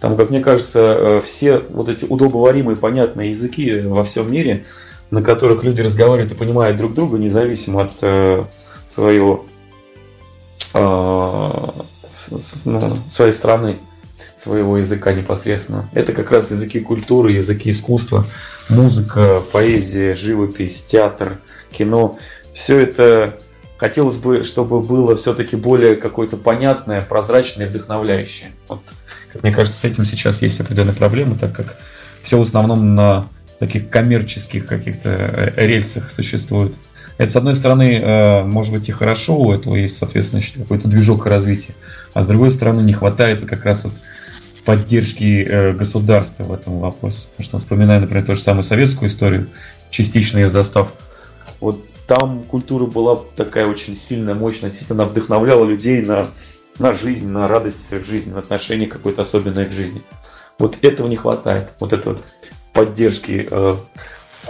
Там, 0.00 0.18
как 0.18 0.28
мне 0.28 0.40
кажется, 0.40 0.80
э, 0.80 1.22
все 1.24 1.62
вот 1.70 1.88
эти 1.88 2.04
удобоваримые, 2.04 2.76
понятные 2.76 3.30
языки 3.30 3.80
во 3.80 4.04
всем 4.04 4.30
мире, 4.30 4.66
на 5.10 5.22
которых 5.22 5.64
люди 5.64 5.80
разговаривают 5.80 6.32
и 6.32 6.34
понимают 6.34 6.76
друг 6.76 6.92
друга, 6.92 7.16
независимо 7.16 7.84
от 7.84 7.92
э, 8.02 8.44
своего, 8.84 9.46
ну, 10.74 11.72
своей 13.08 13.32
страны, 13.32 13.78
своего 14.38 14.78
языка 14.78 15.12
непосредственно. 15.12 15.88
Это 15.92 16.12
как 16.12 16.30
раз 16.30 16.50
языки 16.50 16.80
культуры, 16.80 17.32
языки 17.32 17.70
искусства, 17.70 18.26
музыка, 18.68 19.42
поэзия, 19.52 20.14
живопись, 20.14 20.84
театр, 20.84 21.38
кино. 21.70 22.18
Все 22.52 22.78
это 22.78 23.38
хотелось 23.76 24.16
бы, 24.16 24.44
чтобы 24.44 24.80
было 24.80 25.16
все-таки 25.16 25.56
более 25.56 25.96
какое-то 25.96 26.36
понятное, 26.36 27.00
прозрачное, 27.00 27.68
вдохновляющее. 27.68 28.52
Вот 28.68 28.80
Как 29.32 29.42
мне 29.42 29.52
кажется, 29.52 29.78
с 29.78 29.84
этим 29.84 30.04
сейчас 30.04 30.42
есть 30.42 30.60
определенные 30.60 30.94
проблемы, 30.94 31.36
так 31.38 31.54
как 31.54 31.76
все 32.22 32.38
в 32.38 32.42
основном 32.42 32.94
на 32.94 33.28
таких 33.58 33.90
коммерческих 33.90 34.66
каких-то 34.66 35.10
э, 35.10 35.66
рельсах 35.66 36.10
существует. 36.10 36.72
Это, 37.16 37.32
с 37.32 37.36
одной 37.36 37.56
стороны, 37.56 38.00
э, 38.00 38.44
может 38.44 38.72
быть 38.72 38.88
и 38.88 38.92
хорошо, 38.92 39.36
у 39.36 39.52
этого 39.52 39.74
есть, 39.74 39.96
соответственно, 39.96 40.42
какой-то 40.56 40.88
движок 40.88 41.26
развития, 41.26 41.74
а 42.14 42.22
с 42.22 42.28
другой 42.28 42.50
стороны, 42.50 42.80
не 42.82 42.92
хватает 42.92 43.44
как 43.44 43.64
раз 43.64 43.84
вот 43.84 43.94
поддержки 44.68 45.46
э, 45.48 45.72
государства 45.72 46.44
в 46.44 46.52
этом 46.52 46.78
вопросе. 46.78 47.28
Потому 47.30 47.44
что, 47.46 47.56
вспоминая, 47.56 48.00
например, 48.00 48.26
ту 48.26 48.34
же 48.34 48.42
самую 48.42 48.64
советскую 48.64 49.08
историю, 49.08 49.48
частично 49.88 50.36
ее 50.36 50.50
застав, 50.50 50.92
вот 51.58 51.82
там 52.06 52.42
культура 52.42 52.84
была 52.84 53.18
такая 53.34 53.66
очень 53.66 53.96
сильная, 53.96 54.34
мощная, 54.34 54.68
действительно 54.68 55.06
вдохновляла 55.06 55.64
людей 55.64 56.02
на, 56.02 56.26
на 56.78 56.92
жизнь, 56.92 57.30
на 57.30 57.48
радость 57.48 57.88
жизни, 58.04 58.30
на 58.30 58.40
отношение 58.40 58.86
какое-то 58.86 59.22
особенное 59.22 59.64
к 59.64 59.72
жизни. 59.72 60.02
Вот 60.58 60.76
этого 60.82 61.08
не 61.08 61.16
хватает, 61.16 61.70
вот 61.80 61.94
этой 61.94 62.12
вот 62.12 62.22
поддержки 62.74 63.48
э, 63.50 63.72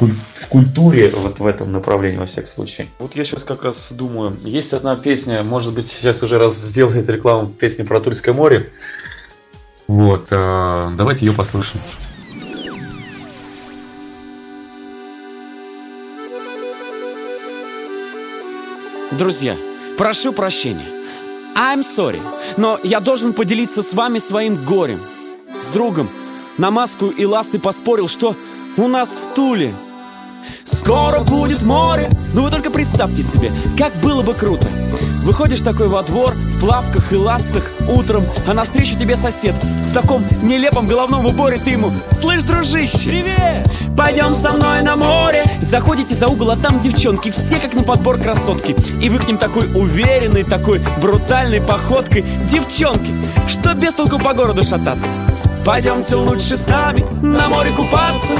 в 0.00 0.48
культуре 0.48 1.12
вот 1.14 1.38
в 1.38 1.46
этом 1.46 1.70
направлении, 1.70 2.18
во 2.18 2.26
всяком 2.26 2.50
случае. 2.50 2.88
Вот 2.98 3.14
я 3.14 3.24
сейчас 3.24 3.44
как 3.44 3.62
раз 3.62 3.92
думаю, 3.92 4.36
есть 4.42 4.72
одна 4.72 4.96
песня, 4.96 5.44
может 5.44 5.74
быть, 5.74 5.86
сейчас 5.86 6.24
уже 6.24 6.40
раз 6.40 6.56
сделает 6.56 7.08
рекламу 7.08 7.46
песни 7.46 7.84
про 7.84 8.00
Тульское 8.00 8.34
море. 8.34 8.68
Вот, 9.88 10.26
э, 10.30 10.90
давайте 10.96 11.24
ее 11.24 11.32
послушаем. 11.32 11.82
Друзья, 19.12 19.56
прошу 19.96 20.34
прощения. 20.34 20.86
I'm 21.56 21.80
sorry, 21.80 22.20
но 22.58 22.78
я 22.84 23.00
должен 23.00 23.32
поделиться 23.32 23.82
с 23.82 23.94
вами 23.94 24.18
своим 24.18 24.62
горем. 24.62 25.00
С 25.60 25.68
другом 25.68 26.10
на 26.58 26.70
маску 26.70 27.06
и 27.06 27.24
ласты 27.24 27.58
поспорил, 27.58 28.08
что 28.08 28.36
у 28.76 28.88
нас 28.88 29.18
в 29.18 29.34
Туле 29.34 29.74
Скоро 30.64 31.20
будет 31.20 31.62
море. 31.62 32.08
Ну 32.34 32.42
вы 32.42 32.50
только 32.50 32.70
представьте 32.70 33.22
себе, 33.22 33.52
как 33.76 33.94
было 34.00 34.22
бы 34.22 34.34
круто. 34.34 34.68
Выходишь 35.22 35.60
такой 35.60 35.88
во 35.88 36.02
двор, 36.02 36.32
в 36.32 36.60
плавках 36.60 37.12
и 37.12 37.16
ластах 37.16 37.62
утром 37.86 38.24
А 38.46 38.54
навстречу 38.54 38.96
тебе 38.96 39.14
сосед 39.14 39.54
В 39.90 39.92
таком 39.92 40.24
нелепом 40.42 40.86
головном 40.86 41.26
уборе. 41.26 41.58
Ты 41.58 41.70
ему 41.70 41.92
Слышь, 42.12 42.44
дружище, 42.44 43.10
привет! 43.10 43.68
Пойдем 43.96 44.34
со 44.34 44.52
мной 44.52 44.82
на 44.82 44.96
море! 44.96 45.44
Заходите 45.60 46.14
за 46.14 46.28
угол, 46.28 46.52
а 46.52 46.56
там 46.56 46.80
девчонки 46.80 47.30
Все 47.30 47.58
как 47.58 47.74
на 47.74 47.82
подбор 47.82 48.18
красотки. 48.18 48.74
И 49.02 49.10
вы 49.10 49.18
к 49.18 49.26
ним 49.26 49.36
такой 49.36 49.66
уверенной, 49.74 50.44
такой 50.44 50.80
брутальной 51.00 51.60
походкой. 51.60 52.24
Девчонки, 52.50 53.12
что 53.46 53.74
без 53.74 53.94
толку 53.94 54.18
по 54.18 54.32
городу 54.32 54.62
шататься? 54.62 55.08
Пойдемте 55.64 56.14
лучше 56.14 56.56
с 56.56 56.66
нами 56.66 57.04
на 57.20 57.48
море 57.48 57.72
купаться 57.72 58.32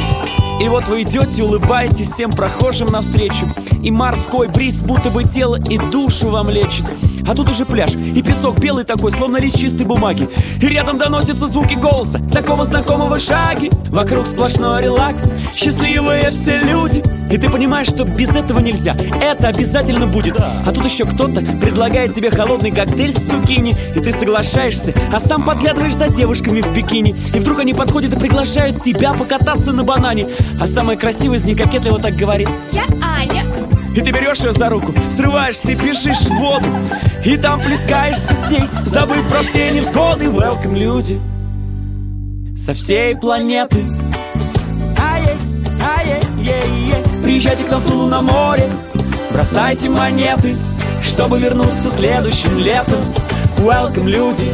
и 0.61 0.69
вот 0.69 0.89
вы 0.89 1.03
идете, 1.03 1.43
улыбаетесь 1.43 2.11
всем 2.11 2.31
прохожим 2.31 2.89
навстречу. 2.89 3.47
И 3.83 3.91
морской 3.91 4.49
бриз 4.49 4.83
будто 4.83 5.11
бы 5.11 5.25
тело 5.25 5.57
и 5.57 5.79
душу 5.79 6.31
вам 6.31 6.51
лечит 6.51 6.85
А 7.29 7.35
тут 7.35 7.51
уже 7.51 7.67
пляж, 7.67 7.93
и 7.95 8.23
песок 8.23 8.59
белый 8.59 8.85
такой, 8.85 9.13
словно 9.13 9.37
лист 9.37 9.59
чистой 9.59 9.85
бумаги. 9.85 10.29
И 10.63 10.67
рядом 10.67 10.97
доносятся 10.97 11.47
звуки 11.47 11.75
голоса, 11.75 12.19
такого 12.33 12.65
знакомого 12.65 13.21
шаги. 13.21 13.71
Вокруг 13.91 14.27
сплошной 14.27 14.83
релакс, 14.83 15.35
счастливые 15.55 16.31
все 16.31 16.59
люди. 16.59 17.03
И 17.31 17.37
ты 17.37 17.51
понимаешь, 17.51 17.89
что 17.89 18.05
без 18.05 18.31
этого 18.31 18.61
нельзя 18.61 18.97
Это 19.23 19.49
обязательно 19.49 20.07
будет. 20.07 20.39
А 20.39 20.73
тут 20.73 20.87
еще 20.87 21.05
кто-то 21.05 21.43
предлагает 21.61 22.15
тебе 22.15 22.31
холодный 22.31 22.71
коктейль 22.71 23.13
с 23.13 23.31
цукини. 23.31 23.77
И 23.95 24.01
ты 24.01 24.13
соглашаешься, 24.13 24.95
а 25.13 25.21
сам 25.21 25.45
подглядываешь 25.45 25.95
за 25.95 26.09
девушками 26.09 26.63
в 26.63 26.73
бикини. 26.73 27.15
И 27.35 27.39
вдруг 27.41 27.61
они 27.61 27.75
подходят 27.75 28.15
и 28.15 28.17
приглашают 28.17 28.83
тебя 28.83 29.13
покататься 29.13 29.73
на 29.73 29.85
банане. 29.85 30.29
А 30.59 30.67
самая 30.67 30.97
красивая 30.97 31.37
из 31.39 31.45
них 31.45 31.59
кокетливо 31.59 31.99
так 31.99 32.17
говорит. 32.17 32.49
Я 32.73 32.85
Аня 33.03 33.45
и 33.99 34.01
ты 34.01 34.13
берешь 34.13 34.39
ее 34.39 34.53
за 34.53 34.69
руку, 34.69 34.95
срываешься 35.11 35.73
и 35.73 35.75
бежишь 35.75 36.21
в 36.21 36.31
воду. 36.31 36.69
И 37.25 37.37
там 37.37 37.61
плескаешься 37.61 38.33
с 38.33 38.49
ней, 38.49 38.63
забыв 38.85 39.29
про 39.29 39.43
все 39.43 39.73
невзгоды. 39.73 40.27
Welcome, 40.27 40.79
люди 40.79 41.21
Со 42.57 42.75
всей 42.75 43.17
планеты. 43.17 43.85
Приезжайте 47.23 47.65
к 47.65 47.71
нам 47.71 47.81
в 47.81 47.87
Тулу 47.87 48.07
на 48.07 48.23
море 48.23 48.65
Бросайте 49.31 49.91
монеты 49.91 50.57
Чтобы 51.03 51.39
вернуться 51.39 51.91
следующим 51.91 52.57
летом. 52.57 53.01
Welcome, 53.57 54.09
люди 54.09 54.51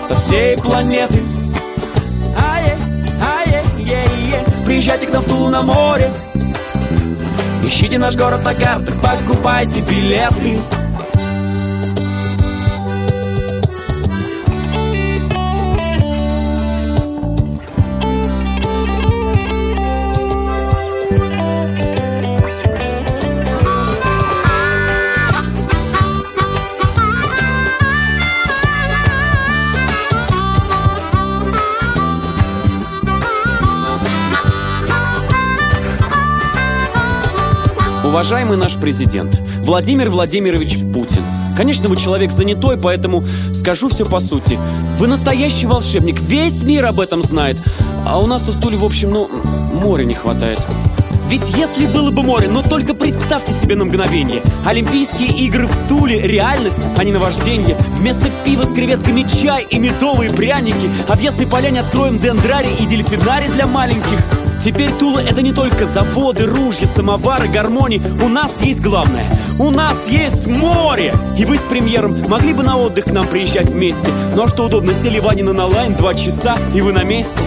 Со 0.00 0.14
всей 0.14 0.56
планеты. 0.56 1.20
Приезжайте 4.64 5.06
к 5.06 5.12
нам 5.12 5.22
в 5.22 5.26
Тулу 5.26 5.48
на 5.48 5.62
море 5.62 6.10
Ищите 7.66 7.98
наш 7.98 8.14
город 8.14 8.44
на 8.44 8.54
картах, 8.54 8.94
покупайте 9.02 9.80
билеты 9.80 10.56
Уважаемый 38.16 38.56
наш 38.56 38.76
президент 38.76 39.42
Владимир 39.58 40.08
Владимирович 40.08 40.78
Путин. 40.90 41.22
Конечно, 41.54 41.90
вы 41.90 41.98
человек 41.98 42.32
занятой, 42.32 42.78
поэтому 42.78 43.22
скажу 43.52 43.90
все 43.90 44.06
по 44.06 44.20
сути. 44.20 44.58
Вы 44.98 45.06
настоящий 45.06 45.66
волшебник, 45.66 46.18
весь 46.18 46.62
мир 46.62 46.86
об 46.86 46.98
этом 46.98 47.22
знает. 47.22 47.58
А 48.06 48.18
у 48.18 48.26
нас 48.26 48.40
тут 48.40 48.54
в 48.54 48.60
Туле, 48.62 48.78
в 48.78 48.86
общем, 48.86 49.10
ну, 49.10 49.28
моря 49.74 50.04
не 50.04 50.14
хватает. 50.14 50.58
Ведь 51.28 51.46
если 51.58 51.84
было 51.84 52.10
бы 52.10 52.22
море, 52.22 52.48
но 52.48 52.62
только 52.62 52.94
представьте 52.94 53.52
себе 53.52 53.76
на 53.76 53.84
мгновение. 53.84 54.42
Олимпийские 54.64 55.28
игры 55.44 55.66
в 55.66 55.86
Туле– 55.86 56.18
реальность, 56.26 56.86
а 56.96 57.04
не 57.04 57.12
наваждение. 57.12 57.76
Вместо 57.98 58.30
пива 58.46 58.62
с 58.62 58.72
креветками 58.72 59.26
чай 59.28 59.66
и 59.68 59.78
медовые 59.78 60.30
пряники. 60.30 60.90
А 61.06 61.16
в 61.16 61.20
Ясной 61.20 61.46
Поляне 61.46 61.80
откроем 61.80 62.18
дендрарий 62.18 62.72
и 62.80 62.86
дельфинарий 62.86 63.48
для 63.48 63.66
маленьких 63.66 64.24
Теперь 64.62 64.90
Тула 64.92 65.20
это 65.20 65.42
не 65.42 65.52
только 65.52 65.86
заводы, 65.86 66.46
ружья, 66.46 66.86
самовары, 66.86 67.48
гармонии. 67.48 68.02
У 68.22 68.28
нас 68.28 68.60
есть 68.62 68.80
главное. 68.80 69.26
У 69.58 69.70
нас 69.70 70.08
есть 70.08 70.46
море! 70.46 71.14
И 71.38 71.44
вы 71.44 71.56
с 71.56 71.62
премьером 71.62 72.16
могли 72.28 72.52
бы 72.52 72.62
на 72.62 72.76
отдых 72.76 73.06
к 73.06 73.10
нам 73.12 73.26
приезжать 73.26 73.70
вместе. 73.70 74.10
Но 74.30 74.36
ну, 74.36 74.42
а 74.44 74.48
что 74.48 74.64
удобно, 74.64 74.92
сели 74.92 75.18
Ванина 75.18 75.52
на 75.52 75.66
лайн 75.66 75.94
два 75.94 76.14
часа, 76.14 76.56
и 76.74 76.80
вы 76.80 76.92
на 76.92 77.04
месте. 77.04 77.40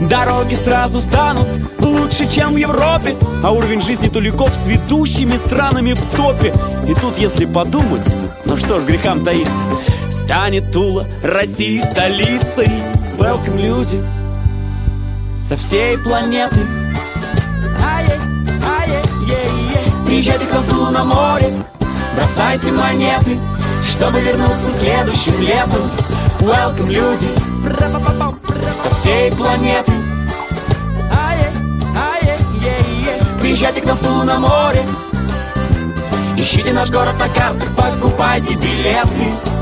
Дороги 0.00 0.54
сразу 0.54 1.00
станут 1.00 1.46
лучше, 1.78 2.28
чем 2.28 2.54
в 2.54 2.56
Европе 2.56 3.14
А 3.42 3.52
уровень 3.52 3.80
жизни 3.80 4.08
туликов 4.08 4.54
с 4.54 4.66
ведущими 4.66 5.36
странами 5.36 5.92
в 5.92 6.16
топе 6.16 6.52
И 6.88 6.94
тут, 6.94 7.16
если 7.18 7.44
подумать, 7.44 8.06
ну 8.44 8.56
что 8.56 8.80
ж 8.80 8.84
грехам 8.84 9.24
таиться 9.24 9.52
Станет 10.10 10.72
Тула 10.72 11.06
России 11.22 11.80
столицей 11.80 12.68
Welcome, 13.18 13.60
люди! 13.60 14.23
Со 15.44 15.56
всей 15.58 15.98
планеты. 15.98 16.66
Приезжайте 20.06 20.46
к 20.46 20.52
нам 20.52 20.62
в 20.62 20.70
Тулу 20.70 20.90
на 20.90 21.04
море, 21.04 21.52
бросайте 22.16 22.72
монеты, 22.72 23.38
чтобы 23.86 24.20
вернуться 24.20 24.72
следующим 24.72 25.38
летом. 25.40 25.82
Welcome, 26.38 26.90
люди, 26.90 27.28
со 28.82 28.88
всей 28.94 29.30
планеты. 29.32 29.92
Приезжайте 33.40 33.82
к 33.82 33.84
нам 33.84 33.98
в 33.98 34.00
Тулу 34.00 34.24
на 34.24 34.38
море, 34.38 34.82
ищите 36.38 36.72
наш 36.72 36.90
город 36.90 37.18
на 37.18 37.28
картах, 37.28 37.68
покупайте 37.76 38.54
билеты. 38.54 39.53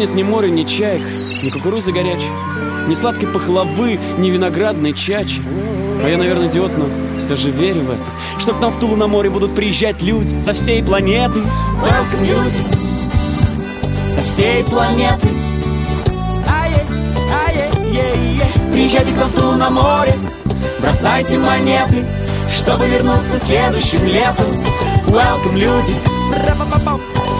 Нет 0.00 0.14
ни 0.14 0.22
моря, 0.22 0.48
ни 0.48 0.64
чаек, 0.64 1.02
ни 1.42 1.50
кукурузы 1.50 1.92
горячей, 1.92 2.30
ни 2.88 2.94
сладкой 2.94 3.28
пахлавы, 3.28 4.00
ни 4.16 4.30
виноградной 4.30 4.94
чачи. 4.94 5.42
А 6.02 6.08
я, 6.08 6.16
наверное, 6.16 6.48
идиот, 6.48 6.72
но 6.78 6.86
все 7.18 7.36
же 7.36 7.50
верю 7.50 7.82
в 7.82 7.90
это 7.90 8.02
Что 8.38 8.54
к 8.54 8.60
нам 8.62 8.72
в 8.72 8.78
Тулу 8.78 8.96
на 8.96 9.06
море 9.06 9.28
будут 9.28 9.54
приезжать 9.54 10.00
люди 10.00 10.38
со 10.38 10.54
всей 10.54 10.82
планеты. 10.82 11.40
Welcome, 11.82 12.26
люди 12.26 12.56
со 14.08 14.22
всей 14.22 14.64
планеты. 14.64 15.28
Приезжайте 18.72 19.12
к 19.12 19.16
нам 19.18 19.28
в 19.28 19.34
Тулу 19.34 19.52
на 19.56 19.68
море 19.68 20.14
Бросайте 20.80 21.36
монеты 21.36 22.06
Чтобы 22.50 22.86
вернуться 22.86 23.38
следующим 23.38 24.06
летом. 24.06 24.46
Welcome, 25.08 25.58
люди 25.58 25.94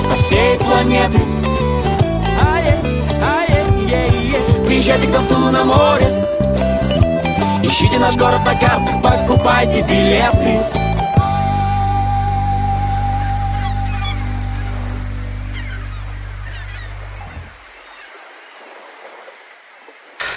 со 0.07 0.15
всей 0.17 0.59
планеты 0.59 1.21
Приезжайте 4.71 5.09
к 5.09 5.27
Тулу 5.27 5.51
на 5.51 5.65
море 5.65 6.07
Ищите 7.61 7.99
наш 7.99 8.17
город 8.17 8.39
на 8.47 8.55
картах, 8.55 9.03
покупайте 9.03 9.83
билеты 9.83 10.61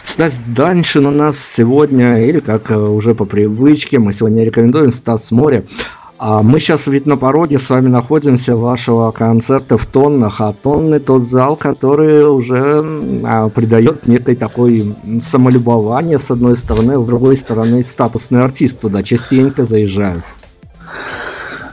Стас 0.03 0.39
Даньшин 0.47 1.05
у 1.05 1.11
нас 1.11 1.37
сегодня, 1.37 2.23
или 2.23 2.39
как 2.39 2.71
э, 2.71 2.75
уже 2.75 3.13
по 3.13 3.25
привычке, 3.25 3.99
мы 3.99 4.13
сегодня 4.13 4.43
рекомендуем 4.43 4.91
Стас 4.91 5.31
Море. 5.31 5.65
А 6.25 6.41
мы 6.41 6.61
сейчас 6.61 6.87
ведь 6.87 7.05
на 7.05 7.17
пороге 7.17 7.59
с 7.59 7.69
вами 7.69 7.89
находимся 7.89 8.55
вашего 8.55 9.11
концерта 9.11 9.77
в 9.77 9.85
тоннах, 9.85 10.39
а 10.39 10.53
тонны 10.53 10.99
тот 10.99 11.21
зал, 11.21 11.57
который 11.57 12.25
уже 12.25 12.81
а, 13.25 13.49
придает 13.49 14.07
некой 14.07 14.37
такой 14.37 14.95
самолюбование 15.19 16.17
с 16.17 16.31
одной 16.31 16.55
стороны, 16.55 17.01
с 17.01 17.05
другой 17.05 17.35
стороны 17.35 17.83
статусный 17.83 18.41
артист 18.41 18.79
туда 18.79 19.03
частенько 19.03 19.65
заезжают. 19.65 20.23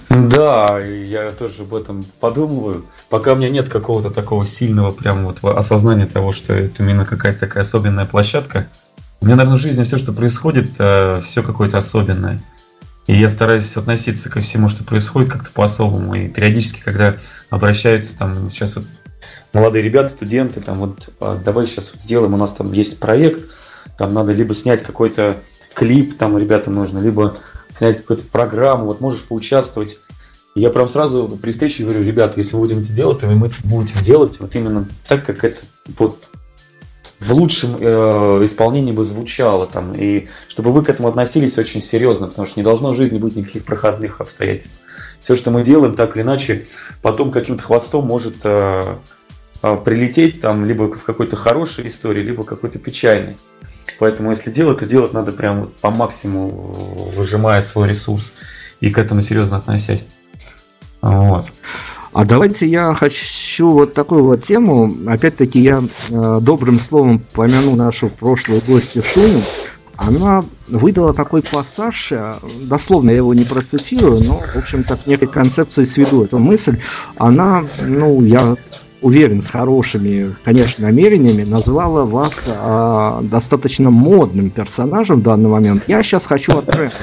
Да, 0.09 0.81
я 0.81 1.31
тоже 1.31 1.63
об 1.63 1.73
этом 1.73 2.03
подумываю. 2.19 2.87
Пока 3.09 3.35
у 3.35 3.37
меня 3.37 3.51
нет 3.51 3.69
какого-то 3.69 4.11
такого 4.11 4.45
сильного 4.45 4.91
прям 4.91 5.27
вот 5.27 5.45
осознания 5.45 6.07
того, 6.07 6.33
что 6.33 6.55
это 6.55 6.83
именно 6.83 7.07
какая-то 7.07 7.39
такая 7.39 7.63
особенная 7.63 8.05
площадка. 8.05 8.67
У 9.21 9.27
меня, 9.27 9.37
наверное, 9.37 9.59
в 9.59 9.63
жизни 9.63 9.85
все, 9.85 9.97
что 9.97 10.13
происходит, 10.13 10.71
э, 10.81 11.21
все 11.23 11.45
какое-то 11.45 11.79
особенное. 11.79 12.43
И 13.07 13.15
я 13.15 13.29
стараюсь 13.29 13.77
относиться 13.77 14.29
ко 14.29 14.41
всему, 14.41 14.69
что 14.69 14.85
происходит, 14.85 15.31
как-то 15.31 15.51
по-особому. 15.51 16.15
И 16.15 16.29
периодически, 16.29 16.81
когда 16.81 17.17
обращаются 17.51 18.17
там 18.17 18.51
сейчас 18.51 18.77
вот 18.77 18.85
молодые 19.53 19.83
ребята, 19.83 20.09
студенты, 20.09 20.61
там 20.61 20.79
вот 20.79 21.09
«А, 21.21 21.37
давай 21.37 21.67
сейчас 21.67 21.93
вот 21.93 22.03
сделаем, 22.03 22.35
у 22.35 22.37
нас 22.37 22.53
там 22.53 22.73
есть 22.73 22.99
проект, 23.01 23.51
там 23.99 24.15
надо 24.15 24.33
либо 24.33 24.55
снять 24.55 24.83
какой-то 24.83 25.37
клип, 25.75 26.17
там 26.19 26.39
ребятам 26.39 26.75
нужно, 26.75 26.99
либо 26.99 27.37
снять 27.73 27.99
какую-то 27.99 28.25
программу, 28.27 28.87
вот 28.87 29.01
можешь 29.01 29.23
поучаствовать. 29.23 29.99
Я 30.55 30.71
прям 30.71 30.89
сразу 30.89 31.39
при 31.41 31.53
встрече 31.53 31.85
говорю, 31.85 32.03
ребята, 32.03 32.35
если 32.37 32.57
мы 32.57 32.63
будем 32.63 32.79
это 32.79 32.93
делать, 32.93 33.21
то 33.21 33.27
мы 33.27 33.51
будем 33.65 34.03
делать 34.03 34.39
вот 34.41 34.55
именно 34.57 34.87
так, 35.07 35.25
как 35.25 35.45
это 35.45 35.59
вот 35.99 36.19
в 37.21 37.33
лучшем 37.33 37.77
э, 37.79 38.45
исполнении 38.45 38.93
бы 38.93 39.05
звучало 39.05 39.67
там, 39.67 39.93
и 39.95 40.29
чтобы 40.49 40.73
вы 40.73 40.83
к 40.83 40.89
этому 40.89 41.09
относились 41.09 41.59
очень 41.59 41.83
серьезно, 41.83 42.29
потому 42.29 42.49
что 42.49 42.59
не 42.59 42.65
должно 42.65 42.93
в 42.93 42.97
жизни 42.97 43.19
быть 43.19 43.37
никаких 43.37 43.65
проходных 43.65 44.21
обстоятельств. 44.21 44.81
Все, 45.21 45.37
что 45.37 45.51
мы 45.51 45.63
делаем, 45.63 45.95
так 45.95 46.17
или 46.17 46.23
иначе, 46.23 46.67
потом 47.03 47.31
каким-то 47.31 47.63
хвостом 47.63 48.07
может 48.07 48.37
э, 48.45 48.97
э, 49.63 49.77
прилететь 49.85 50.41
там 50.41 50.65
либо 50.65 50.85
в 50.85 51.05
какой-то 51.05 51.37
хорошей 51.37 51.89
истории, 51.89 52.23
либо 52.23 52.43
какой-то 52.43 52.79
печальной. 52.79 53.37
Поэтому 53.99 54.31
если 54.31 54.51
делать, 54.51 54.79
то 54.79 54.87
делать 54.87 55.13
надо 55.13 55.33
прям 55.33 55.73
по 55.83 55.91
максимуму, 55.91 56.49
выжимая 57.15 57.61
свой 57.61 57.89
ресурс 57.89 58.33
и 58.81 58.91
к 58.91 58.97
этому 58.97 59.21
серьезно 59.21 59.59
относясь. 59.59 60.07
Вот. 61.03 61.47
А 62.13 62.25
давайте 62.25 62.67
я 62.67 62.93
хочу 62.95 63.71
вот 63.71 63.93
такую 63.93 64.25
вот 64.25 64.43
тему. 64.43 64.93
Опять-таки 65.07 65.61
я 65.61 65.83
э, 66.09 66.39
добрым 66.41 66.81
словом 66.81 67.23
помяну 67.33 67.77
нашу 67.77 68.09
прошлую 68.09 68.61
гостью 68.67 69.05
Шуню. 69.05 69.43
Она 69.97 70.43
выдала 70.67 71.15
такой 71.15 71.43
пассаж, 71.43 72.11
э, 72.11 72.35
дословно 72.63 73.11
я 73.11 73.19
его 73.19 73.33
не 73.33 73.45
процитирую, 73.45 74.25
но, 74.25 74.39
в 74.39 74.57
общем-то, 74.57 74.97
к 74.97 75.07
некой 75.07 75.29
концепции 75.29 75.85
сведу 75.85 76.25
эту 76.25 76.39
мысль. 76.39 76.81
Она, 77.17 77.65
ну, 77.81 78.23
я 78.25 78.57
уверен, 79.01 79.41
с 79.41 79.51
хорошими, 79.51 80.35
конечно, 80.45 80.87
намерениями, 80.87 81.45
назвала 81.45 82.05
вас 82.05 82.45
э, 82.47 83.21
достаточно 83.23 83.91
модным 83.91 84.51
персонажем 84.51 85.21
в 85.21 85.23
данный 85.23 85.49
момент. 85.49 85.85
Я 85.89 86.03
сейчас 86.03 86.27
хочу 86.27 86.59
о 86.59 86.63
трендах, 86.63 86.99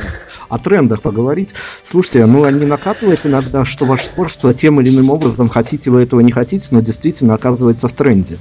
о 0.49 0.59
трендах 0.59 1.01
поговорить. 1.01 1.53
Слушайте, 1.83 2.25
ну 2.25 2.43
они 2.43 2.65
накатывают 2.65 3.21
иногда, 3.23 3.65
что 3.65 3.85
ваше 3.85 4.09
творчество 4.09 4.53
тем 4.53 4.79
или 4.81 4.89
иным 4.89 5.09
образом, 5.09 5.49
хотите 5.49 5.89
вы 5.89 6.03
этого 6.03 6.19
не 6.21 6.31
хотите, 6.31 6.67
но 6.71 6.81
действительно 6.81 7.33
оказывается 7.33 7.87
в 7.87 7.93
тренде. 7.93 8.37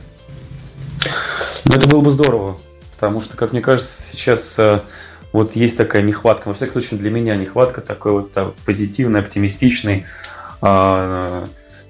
Ну, 1.64 1.74
это 1.74 1.88
было 1.88 2.00
бы 2.00 2.10
здорово, 2.10 2.58
потому 2.94 3.20
что, 3.20 3.36
как 3.36 3.52
мне 3.52 3.60
кажется, 3.60 4.02
сейчас 4.12 4.54
э, 4.58 4.80
вот 5.32 5.56
есть 5.56 5.76
такая 5.76 6.02
нехватка, 6.02 6.48
во 6.48 6.54
всяком 6.54 6.80
случае 6.80 7.00
для 7.00 7.10
меня 7.10 7.36
нехватка 7.36 7.80
такой 7.80 8.12
вот 8.12 8.32
так, 8.32 8.54
позитивной, 8.64 9.20
оптимистичной, 9.20 10.04
э, 10.62 11.46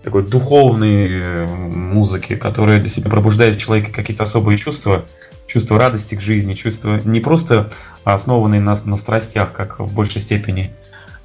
такой 0.06 0.22
духовной 0.22 1.20
э, 1.20 1.46
музыки, 1.46 2.36
которая 2.36 2.78
действительно 2.78 3.12
пробуждает 3.12 3.56
в 3.56 3.58
человеке 3.58 3.90
какие-то 3.92 4.22
особые 4.22 4.56
чувства, 4.56 5.04
чувство 5.48 5.80
радости 5.80 6.14
к 6.14 6.20
жизни, 6.20 6.52
чувства 6.52 7.00
не 7.04 7.18
просто 7.18 7.72
основанные 8.04 8.60
на, 8.60 8.78
на 8.84 8.96
страстях, 8.98 9.52
как 9.52 9.80
в 9.80 9.92
большей 9.92 10.20
степени 10.20 10.72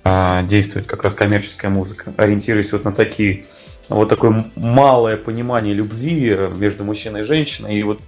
а, 0.04 0.42
действует 0.42 0.88
как 0.88 1.04
раз 1.04 1.14
коммерческая 1.14 1.70
музыка, 1.70 2.12
ориентируясь 2.18 2.72
вот 2.72 2.84
на 2.84 2.92
такие 2.92 3.46
вот 3.88 4.10
такое 4.10 4.46
малое 4.56 5.16
понимание 5.16 5.76
любви 5.76 6.36
между 6.56 6.84
мужчиной 6.84 7.22
и 7.22 7.26
женщиной, 7.26 7.76
и 7.76 7.84
вот 7.84 8.00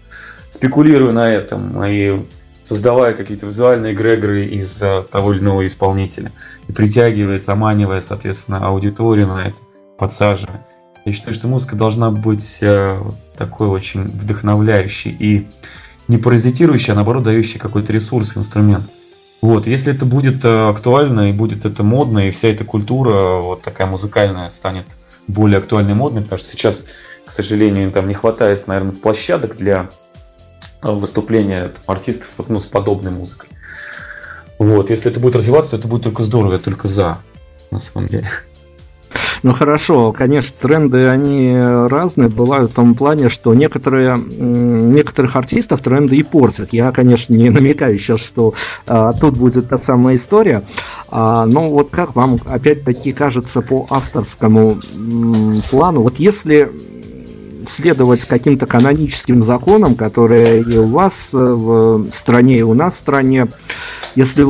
спекулируя 0.49 1.11
на 1.11 1.31
этом, 1.31 1.85
и 1.85 2.19
создавая 2.63 3.13
какие-то 3.13 3.45
визуальные 3.45 3.93
эгрегоры 3.93 4.45
из 4.45 4.81
того 5.11 5.33
или 5.33 5.39
иного 5.39 5.67
исполнителя, 5.67 6.31
и 6.67 6.71
притягивая, 6.71 7.39
заманивая, 7.39 8.01
соответственно, 8.01 8.65
аудиторию 8.65 9.27
на 9.27 9.49
это 9.49 9.59
подсаживая. 10.03 10.65
Я 11.05 11.13
считаю, 11.13 11.33
что 11.33 11.47
музыка 11.47 11.77
должна 11.77 12.11
быть 12.11 12.57
э, 12.61 12.99
такой 13.37 13.69
очень 13.69 14.03
вдохновляющей 14.03 15.11
и 15.11 15.47
не 16.09 16.17
паразитирующей, 16.17 16.91
а 16.91 16.95
наоборот 16.95 17.23
дающей 17.23 17.57
какой-то 17.57 17.93
ресурс, 17.93 18.35
инструмент. 18.35 18.83
Вот, 19.41 19.65
если 19.65 19.93
это 19.93 20.05
будет 20.05 20.43
э, 20.43 20.69
актуально 20.69 21.29
и 21.29 21.31
будет 21.31 21.65
это 21.65 21.83
модно, 21.83 22.19
и 22.27 22.31
вся 22.31 22.49
эта 22.49 22.65
культура 22.65 23.37
вот 23.37 23.61
такая 23.61 23.87
музыкальная 23.87 24.49
станет 24.49 24.85
более 25.29 25.59
актуальной 25.59 25.93
и 25.93 25.95
модной, 25.95 26.21
потому 26.21 26.39
что 26.39 26.51
сейчас, 26.51 26.83
к 27.25 27.31
сожалению, 27.31 27.89
там 27.89 28.09
не 28.09 28.13
хватает, 28.13 28.67
наверное, 28.67 28.93
площадок 28.93 29.55
для 29.55 29.89
э, 30.81 30.91
выступления 30.91 31.69
там, 31.69 31.95
артистов 31.95 32.29
ну, 32.49 32.59
с 32.59 32.65
подобной 32.65 33.11
музыкой. 33.11 33.47
Вот, 34.59 34.89
если 34.89 35.09
это 35.09 35.21
будет 35.21 35.37
развиваться, 35.37 35.71
то 35.71 35.77
это 35.77 35.87
будет 35.87 36.03
только 36.03 36.23
здорово, 36.23 36.53
я 36.53 36.59
только 36.59 36.89
за, 36.89 37.19
на 37.71 37.79
самом 37.79 38.09
деле. 38.09 38.27
Ну 39.43 39.51
хорошо, 39.51 40.13
конечно, 40.13 40.55
тренды, 40.61 41.07
они 41.07 41.53
разные 41.57 42.29
бывают 42.29 42.71
в 42.71 42.73
том 42.73 42.95
плане, 42.95 43.27
что 43.27 43.53
некоторые, 43.53 44.17
некоторых 44.17 45.35
артистов 45.35 45.81
тренды 45.81 46.15
и 46.15 46.23
портят. 46.23 46.71
Я, 46.71 46.93
конечно, 46.93 47.33
не 47.33 47.49
намекаю 47.49 47.99
сейчас, 47.99 48.21
что 48.21 48.53
а, 48.87 49.11
тут 49.11 49.37
будет 49.37 49.67
та 49.67 49.77
самая 49.77 50.15
история. 50.15 50.63
А, 51.09 51.45
но 51.45 51.69
вот 51.69 51.89
как 51.91 52.15
вам, 52.15 52.39
опять-таки, 52.45 53.11
кажется, 53.11 53.61
по 53.61 53.85
авторскому 53.89 54.79
м, 54.95 55.61
плану, 55.69 56.03
вот 56.03 56.19
если 56.19 56.71
следовать 57.65 58.25
каким-то 58.25 58.65
каноническим 58.65 59.43
законам, 59.43 59.95
которые 59.95 60.61
и 60.61 60.77
у 60.77 60.87
вас 60.87 61.31
э, 61.33 61.37
в 61.37 62.11
стране, 62.11 62.59
и 62.59 62.61
у 62.61 62.73
нас 62.73 62.95
в 62.95 62.97
стране, 62.97 63.47
если 64.15 64.45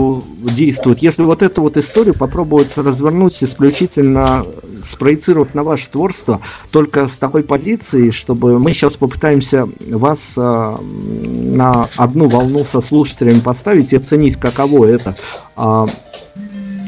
действуют. 0.52 1.00
Если 1.00 1.24
вот 1.24 1.44
эту 1.44 1.62
вот 1.62 1.78
историю 1.78 2.14
попробовать 2.14 2.78
развернуть 2.78 3.44
исключительно, 3.44 4.46
спроецировать 4.84 5.56
на 5.56 5.64
ваше 5.64 5.90
творчество, 5.90 6.42
только 6.72 7.08
с 7.08 7.18
такой 7.18 7.44
позиции, 7.44 8.10
чтобы 8.10 8.60
мы 8.60 8.74
сейчас 8.74 8.98
попытаемся 8.98 9.68
вас 9.90 10.34
э, 10.38 10.76
на 10.82 11.88
одну 11.98 12.28
волну 12.28 12.66
со 12.66 12.82
слушателями 12.82 13.40
поставить 13.40 13.94
и 13.94 13.98
оценить, 13.98 14.36
каково 14.38 14.86
это. 14.86 15.16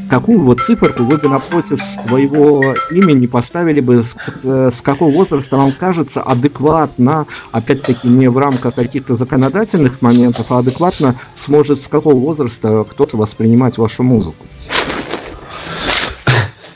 Какую 0.08 0.40
вот 0.40 0.60
циферку 0.60 1.04
вы 1.04 1.16
бы 1.16 1.28
напротив 1.28 1.82
своего 1.82 2.74
имени 2.90 3.26
поставили 3.26 3.80
бы, 3.80 4.04
с, 4.04 4.14
с 4.44 4.82
какого 4.82 5.10
возраста 5.10 5.56
вам 5.56 5.72
кажется 5.72 6.22
адекватно, 6.22 7.26
опять-таки 7.52 8.06
не 8.08 8.28
в 8.28 8.38
рамках 8.38 8.74
каких-то 8.74 9.14
законодательных 9.14 10.02
моментов, 10.02 10.52
а 10.52 10.58
адекватно 10.58 11.14
сможет 11.34 11.80
с 11.80 11.88
какого 11.88 12.16
возраста 12.16 12.84
кто-то 12.88 13.16
воспринимать 13.16 13.78
вашу 13.78 14.02
музыку? 14.02 14.46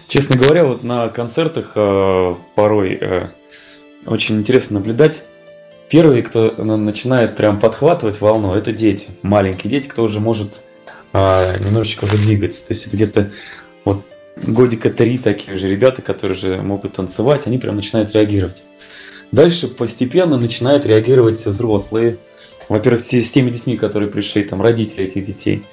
Честно 0.08 0.36
говоря, 0.36 0.64
вот 0.64 0.82
на 0.82 1.08
концертах 1.08 1.72
э, 1.76 2.34
порой 2.56 2.98
э, 3.00 3.28
очень 4.06 4.38
интересно 4.40 4.80
наблюдать 4.80 5.24
Первые, 5.90 6.22
кто 6.22 6.52
начинает 6.56 7.34
прям 7.34 7.58
подхватывать 7.58 8.20
волну, 8.20 8.54
это 8.54 8.70
дети, 8.70 9.08
маленькие 9.22 9.72
дети, 9.72 9.88
кто 9.88 10.04
уже 10.04 10.20
может 10.20 10.60
а, 11.12 11.56
немножечко 11.58 12.04
уже 12.04 12.16
двигаться. 12.16 12.66
То 12.66 12.74
есть 12.74 12.92
где-то 12.92 13.30
вот 13.84 14.04
годика 14.36 14.90
три 14.90 15.18
такие 15.18 15.58
же 15.58 15.68
ребята, 15.68 16.02
которые 16.02 16.36
уже 16.36 16.62
могут 16.62 16.94
танцевать, 16.94 17.46
они 17.46 17.58
прям 17.58 17.76
начинают 17.76 18.12
реагировать. 18.12 18.64
Дальше 19.32 19.68
постепенно 19.68 20.36
начинают 20.36 20.86
реагировать 20.86 21.44
взрослые. 21.44 22.18
Во-первых, 22.68 23.02
с 23.02 23.30
теми 23.30 23.50
детьми, 23.50 23.76
которые 23.76 24.10
пришли, 24.10 24.44
там, 24.44 24.62
родители 24.62 25.04
этих 25.04 25.24
детей. 25.24 25.64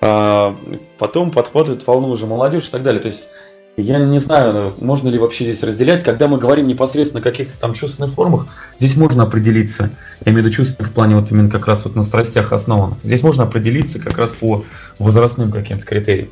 А 0.00 0.56
потом 0.98 1.30
подхватывают 1.30 1.86
волну 1.86 2.08
уже 2.08 2.26
молодежь 2.26 2.68
и 2.68 2.70
так 2.70 2.82
далее. 2.82 3.00
То 3.00 3.08
есть 3.08 3.28
я 3.76 3.98
не 3.98 4.20
знаю, 4.20 4.72
можно 4.80 5.08
ли 5.08 5.18
вообще 5.18 5.44
здесь 5.44 5.62
разделять. 5.62 6.04
Когда 6.04 6.28
мы 6.28 6.38
говорим 6.38 6.68
непосредственно 6.68 7.20
о 7.20 7.24
каких-то 7.24 7.58
там 7.58 7.74
чувственных 7.74 8.12
формах, 8.12 8.46
здесь 8.78 8.96
можно 8.96 9.24
определиться. 9.24 9.90
Я 10.24 10.30
имею 10.30 10.42
в 10.42 10.46
виду 10.46 10.54
чувственных 10.54 10.92
в 10.92 10.94
плане 10.94 11.16
вот 11.16 11.32
именно 11.32 11.50
как 11.50 11.66
раз 11.66 11.84
вот 11.84 11.96
на 11.96 12.02
страстях 12.04 12.52
основано. 12.52 12.98
Здесь 13.02 13.22
можно 13.22 13.42
определиться 13.42 13.98
как 13.98 14.16
раз 14.16 14.32
по 14.32 14.64
возрастным 14.98 15.50
каким-то 15.50 15.84
критериям. 15.84 16.28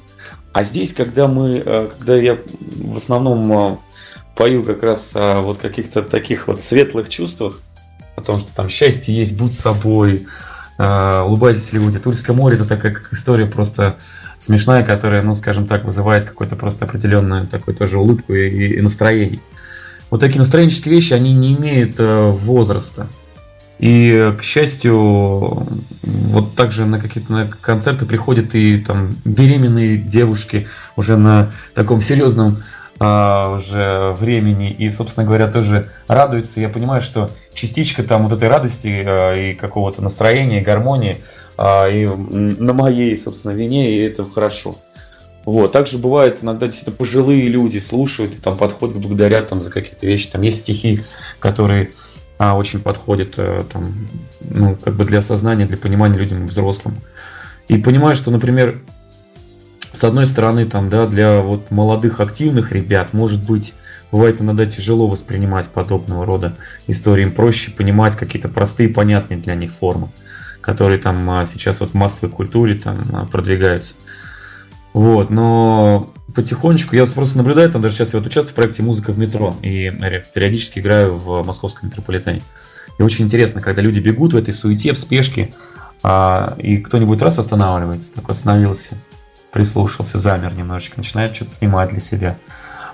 А 0.52 0.64
здесь, 0.64 0.92
когда 0.92 1.26
мы, 1.26 1.62
э, 1.64 1.88
когда 1.98 2.16
я 2.16 2.38
в 2.76 2.96
основном 2.96 3.52
э, 3.52 3.76
пою 4.36 4.62
как 4.62 4.82
раз 4.82 5.10
о 5.14 5.40
вот 5.40 5.58
каких-то 5.58 6.02
таких 6.02 6.46
вот 6.46 6.60
светлых 6.60 7.08
чувствах, 7.08 7.60
о 8.14 8.20
том, 8.20 8.38
что 8.38 8.54
там 8.54 8.68
счастье 8.68 9.14
есть, 9.14 9.36
будь 9.36 9.54
собой, 9.54 10.26
э, 10.78 11.20
улыбайтесь 11.22 11.72
люди. 11.72 11.98
Тульское 11.98 12.36
море 12.36 12.56
это 12.56 12.68
такая 12.68 12.92
как 12.92 13.12
история 13.12 13.46
просто 13.46 13.96
смешная, 14.42 14.82
которая, 14.82 15.22
ну, 15.22 15.36
скажем 15.36 15.68
так, 15.68 15.84
вызывает 15.84 16.24
какую-то 16.24 16.56
просто 16.56 16.84
определенную 16.84 17.46
такую 17.46 17.76
тоже 17.76 17.98
улыбку 17.98 18.34
и, 18.34 18.76
и 18.76 18.80
настроение. 18.80 19.38
Вот 20.10 20.18
такие 20.18 20.40
настроенческие 20.40 20.92
вещи, 20.92 21.12
они 21.12 21.32
не 21.32 21.54
имеют 21.54 21.94
э, 22.00 22.30
возраста. 22.30 23.06
И, 23.78 24.34
к 24.36 24.42
счастью, 24.42 24.98
вот 26.02 26.56
также 26.56 26.86
на 26.86 26.98
какие-то 26.98 27.50
концерты 27.60 28.04
приходят 28.04 28.54
и 28.56 28.78
там 28.78 29.14
беременные 29.24 29.96
девушки 29.96 30.66
уже 30.96 31.16
на 31.16 31.52
таком 31.74 32.00
серьезном 32.00 32.62
а, 32.98 33.56
уже 33.56 34.14
времени 34.18 34.70
и, 34.70 34.90
собственно 34.90 35.24
говоря, 35.24 35.48
тоже 35.48 35.90
радуются. 36.08 36.60
Я 36.60 36.68
понимаю, 36.68 37.00
что 37.00 37.30
частичка 37.54 38.02
там 38.02 38.24
вот 38.24 38.32
этой 38.32 38.48
радости 38.48 39.04
а, 39.04 39.34
и 39.34 39.54
какого-то 39.54 40.02
настроения, 40.02 40.62
гармонии– 40.62 41.18
и 41.62 42.06
на 42.06 42.72
моей, 42.72 43.16
собственно, 43.16 43.52
вине, 43.52 43.96
и 43.96 44.00
это 44.00 44.24
хорошо. 44.24 44.76
Вот. 45.44 45.72
Также 45.72 45.98
бывает 45.98 46.38
иногда 46.42 46.66
действительно 46.66 46.96
пожилые 46.96 47.48
люди 47.48 47.78
слушают 47.78 48.34
и 48.34 48.38
там 48.38 48.56
подходят, 48.56 48.96
благодарят 48.96 49.48
там 49.48 49.62
за 49.62 49.70
какие-то 49.70 50.06
вещи. 50.06 50.28
Там 50.28 50.42
есть 50.42 50.62
стихи, 50.62 51.02
которые 51.38 51.92
а, 52.38 52.56
очень 52.56 52.80
подходят 52.80 53.34
а, 53.36 53.64
там, 53.64 54.08
ну, 54.40 54.76
как 54.76 54.94
бы 54.94 55.04
для 55.04 55.18
осознания, 55.18 55.66
для 55.66 55.76
понимания 55.76 56.18
людям 56.18 56.46
взрослым. 56.46 56.96
И 57.68 57.78
понимаю, 57.78 58.16
что, 58.16 58.32
например, 58.32 58.80
с 59.92 60.02
одной 60.02 60.26
стороны, 60.26 60.64
там, 60.64 60.90
да, 60.90 61.06
для 61.06 61.42
вот 61.42 61.70
молодых 61.70 62.18
активных 62.18 62.72
ребят, 62.72 63.12
может 63.12 63.44
быть, 63.44 63.72
бывает 64.10 64.40
иногда 64.40 64.66
тяжело 64.66 65.06
воспринимать 65.06 65.68
подобного 65.68 66.26
рода 66.26 66.56
истории. 66.88 67.22
Им 67.22 67.32
проще 67.32 67.70
понимать 67.70 68.16
какие-то 68.16 68.48
простые, 68.48 68.88
понятные 68.88 69.38
для 69.38 69.54
них 69.54 69.70
формы 69.72 70.08
которые 70.62 70.98
там 70.98 71.28
а, 71.28 71.44
сейчас 71.44 71.80
вот 71.80 71.90
в 71.90 71.94
массовой 71.94 72.30
культуре 72.30 72.74
там 72.74 73.02
а, 73.12 73.26
продвигаются. 73.26 73.94
Вот, 74.94 75.30
но 75.30 76.10
потихонечку 76.34 76.96
я 76.96 77.04
просто 77.06 77.38
наблюдаю, 77.38 77.70
там 77.70 77.82
даже 77.82 77.96
сейчас 77.96 78.14
я 78.14 78.20
вот 78.20 78.26
участвую 78.26 78.52
в 78.52 78.56
проекте 78.56 78.82
«Музыка 78.82 79.12
в 79.12 79.18
метро» 79.18 79.54
и 79.62 79.90
периодически 80.34 80.78
играю 80.78 81.16
в 81.16 81.44
московском 81.44 81.88
метрополитене. 81.88 82.42
И 82.98 83.02
очень 83.02 83.24
интересно, 83.24 83.60
когда 83.60 83.82
люди 83.82 84.00
бегут 84.00 84.32
в 84.32 84.36
этой 84.36 84.54
суете, 84.54 84.92
в 84.92 84.98
спешке, 84.98 85.52
а, 86.02 86.54
и 86.58 86.78
кто-нибудь 86.78 87.20
раз 87.22 87.38
останавливается, 87.38 88.14
такой 88.14 88.32
остановился, 88.32 88.96
прислушался, 89.52 90.18
замер 90.18 90.54
немножечко, 90.54 90.98
начинает 90.98 91.34
что-то 91.34 91.52
снимать 91.52 91.90
для 91.90 92.00
себя, 92.00 92.36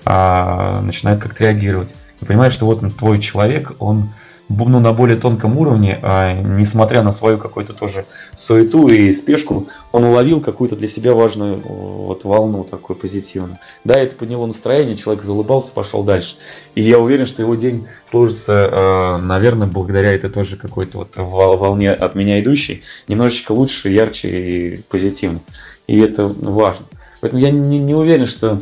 а, 0.05 0.81
начинает 0.81 1.21
как-то 1.21 1.45
реагировать. 1.45 1.95
И 2.21 2.25
понимаешь, 2.25 2.53
что 2.53 2.67
вот 2.67 2.83
он 2.83 2.91
твой 2.91 3.21
человек, 3.21 3.73
он 3.79 4.09
ну, 4.49 4.81
на 4.81 4.93
более 4.93 5.17
тонком 5.17 5.59
уровне, 5.59 5.99
а, 6.03 6.33
несмотря 6.33 7.03
на 7.03 7.13
свою 7.13 7.39
какую-то 7.39 7.73
тоже 7.73 8.07
суету 8.37 8.89
и 8.89 9.13
спешку, 9.13 9.69
он 9.93 10.05
уловил 10.05 10.41
какую-то 10.41 10.77
для 10.77 10.89
себя 10.89 11.15
важную 11.15 11.59
вот, 11.59 12.25
волну 12.25 12.65
такую 12.65 12.97
позитивную. 12.97 13.59
Да, 13.85 13.95
это 13.95 14.17
подняло 14.17 14.47
настроение, 14.47 14.97
человек 14.97 15.23
залыбался, 15.23 15.71
пошел 15.73 16.03
дальше. 16.03 16.37
И 16.75 16.83
я 16.83 16.99
уверен, 16.99 17.27
что 17.27 17.43
его 17.43 17.55
день 17.55 17.87
сложится, 18.05 18.69
а, 18.71 19.19
наверное, 19.19 19.67
благодаря 19.67 20.13
этой 20.13 20.31
тоже 20.31 20.57
какой-то 20.57 20.99
вот 20.99 21.17
волне 21.17 21.93
от 21.93 22.15
меня 22.15 22.41
идущей, 22.41 22.83
немножечко 23.07 23.53
лучше, 23.53 23.91
ярче 23.91 24.29
и 24.29 24.83
позитивно. 24.89 25.41
И 25.87 25.99
это 25.99 26.27
важно. 26.27 26.87
Поэтому 27.21 27.43
я 27.43 27.51
не, 27.51 27.79
не 27.79 27.95
уверен, 27.95 28.27
что 28.27 28.61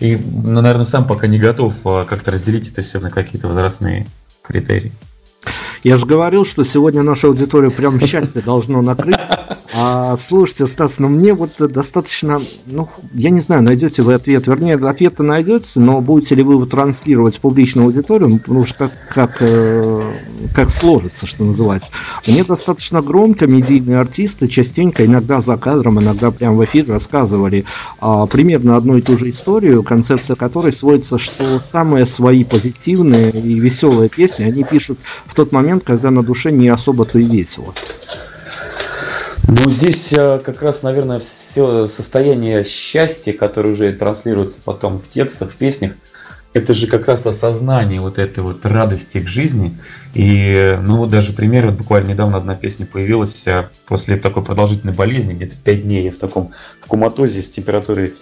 и, 0.00 0.16
ну, 0.16 0.60
наверное, 0.60 0.84
сам 0.84 1.06
пока 1.06 1.26
не 1.26 1.38
готов 1.38 1.74
а, 1.84 2.04
как-то 2.04 2.30
разделить 2.30 2.68
это 2.68 2.82
все 2.82 3.00
на 3.00 3.10
какие-то 3.10 3.48
возрастные 3.48 4.06
критерии. 4.42 4.92
Я 5.82 5.96
же 5.96 6.06
говорил, 6.06 6.44
что 6.44 6.64
сегодня 6.64 7.02
наша 7.02 7.28
аудитория 7.28 7.70
прям 7.70 8.00
счастье 8.00 8.42
должно 8.42 8.82
накрыть. 8.82 9.16
А, 9.80 10.16
слушайте, 10.16 10.66
Стас, 10.66 10.98
ну 10.98 11.08
мне 11.08 11.34
вот 11.34 11.52
достаточно, 11.58 12.40
ну, 12.66 12.88
я 13.14 13.30
не 13.30 13.38
знаю, 13.38 13.62
найдете 13.62 14.02
вы 14.02 14.14
ответ, 14.14 14.48
вернее, 14.48 14.74
ответ-то 14.74 15.22
найдете, 15.22 15.78
но 15.78 16.00
будете 16.00 16.34
ли 16.34 16.42
вы 16.42 16.54
его 16.54 16.64
транслировать 16.64 17.36
в 17.36 17.40
публичную 17.40 17.86
аудиторию, 17.86 18.40
ну 18.44 18.60
уж 18.60 18.72
как, 18.72 18.90
как, 19.08 19.36
э, 19.38 20.14
как 20.52 20.70
сложится, 20.70 21.28
что 21.28 21.44
называется. 21.44 21.92
Мне 22.26 22.42
достаточно 22.42 23.02
громко 23.02 23.46
медийные 23.46 24.00
артисты 24.00 24.48
частенько, 24.48 25.06
иногда 25.06 25.40
за 25.40 25.56
кадром, 25.56 26.00
иногда 26.00 26.32
прямо 26.32 26.56
в 26.56 26.64
эфир 26.64 26.88
рассказывали 26.88 27.64
а, 28.00 28.26
примерно 28.26 28.74
одну 28.74 28.96
и 28.96 29.00
ту 29.00 29.16
же 29.16 29.30
историю, 29.30 29.84
концепция 29.84 30.34
которой 30.34 30.72
сводится, 30.72 31.18
что 31.18 31.60
самые 31.60 32.04
свои 32.04 32.42
позитивные 32.42 33.30
и 33.30 33.60
веселые 33.60 34.08
песни 34.08 34.42
они 34.42 34.64
пишут 34.64 34.98
в 35.26 35.36
тот 35.36 35.52
момент, 35.52 35.84
когда 35.86 36.10
на 36.10 36.24
душе 36.24 36.50
не 36.50 36.68
особо-то 36.68 37.20
и 37.20 37.24
весело. 37.24 37.72
Ну, 39.50 39.70
здесь 39.70 40.12
э, 40.12 40.40
как 40.44 40.60
раз, 40.60 40.82
наверное, 40.82 41.18
все 41.20 41.88
состояние 41.88 42.64
счастья, 42.64 43.32
которое 43.32 43.72
уже 43.72 43.90
транслируется 43.94 44.58
потом 44.62 44.98
в 44.98 45.08
текстах, 45.08 45.50
в 45.50 45.56
песнях, 45.56 45.92
это 46.52 46.74
же 46.74 46.86
как 46.86 47.08
раз 47.08 47.24
осознание 47.24 47.98
вот 47.98 48.18
этой 48.18 48.40
вот 48.40 48.66
радости 48.66 49.20
к 49.20 49.26
жизни. 49.26 49.78
И, 50.12 50.78
ну, 50.82 50.98
вот 50.98 51.08
даже 51.08 51.32
пример, 51.32 51.64
вот 51.64 51.76
буквально 51.76 52.08
недавно 52.08 52.36
одна 52.36 52.56
песня 52.56 52.84
появилась 52.84 53.46
э, 53.46 53.70
после 53.86 54.18
такой 54.18 54.44
продолжительной 54.44 54.92
болезни, 54.92 55.32
где-то 55.32 55.56
5 55.56 55.82
дней 55.82 56.04
я 56.04 56.10
в 56.12 56.16
таком 56.16 56.52
в 56.82 56.86
куматозе 56.86 57.42
с 57.42 57.48
температурой 57.48 58.12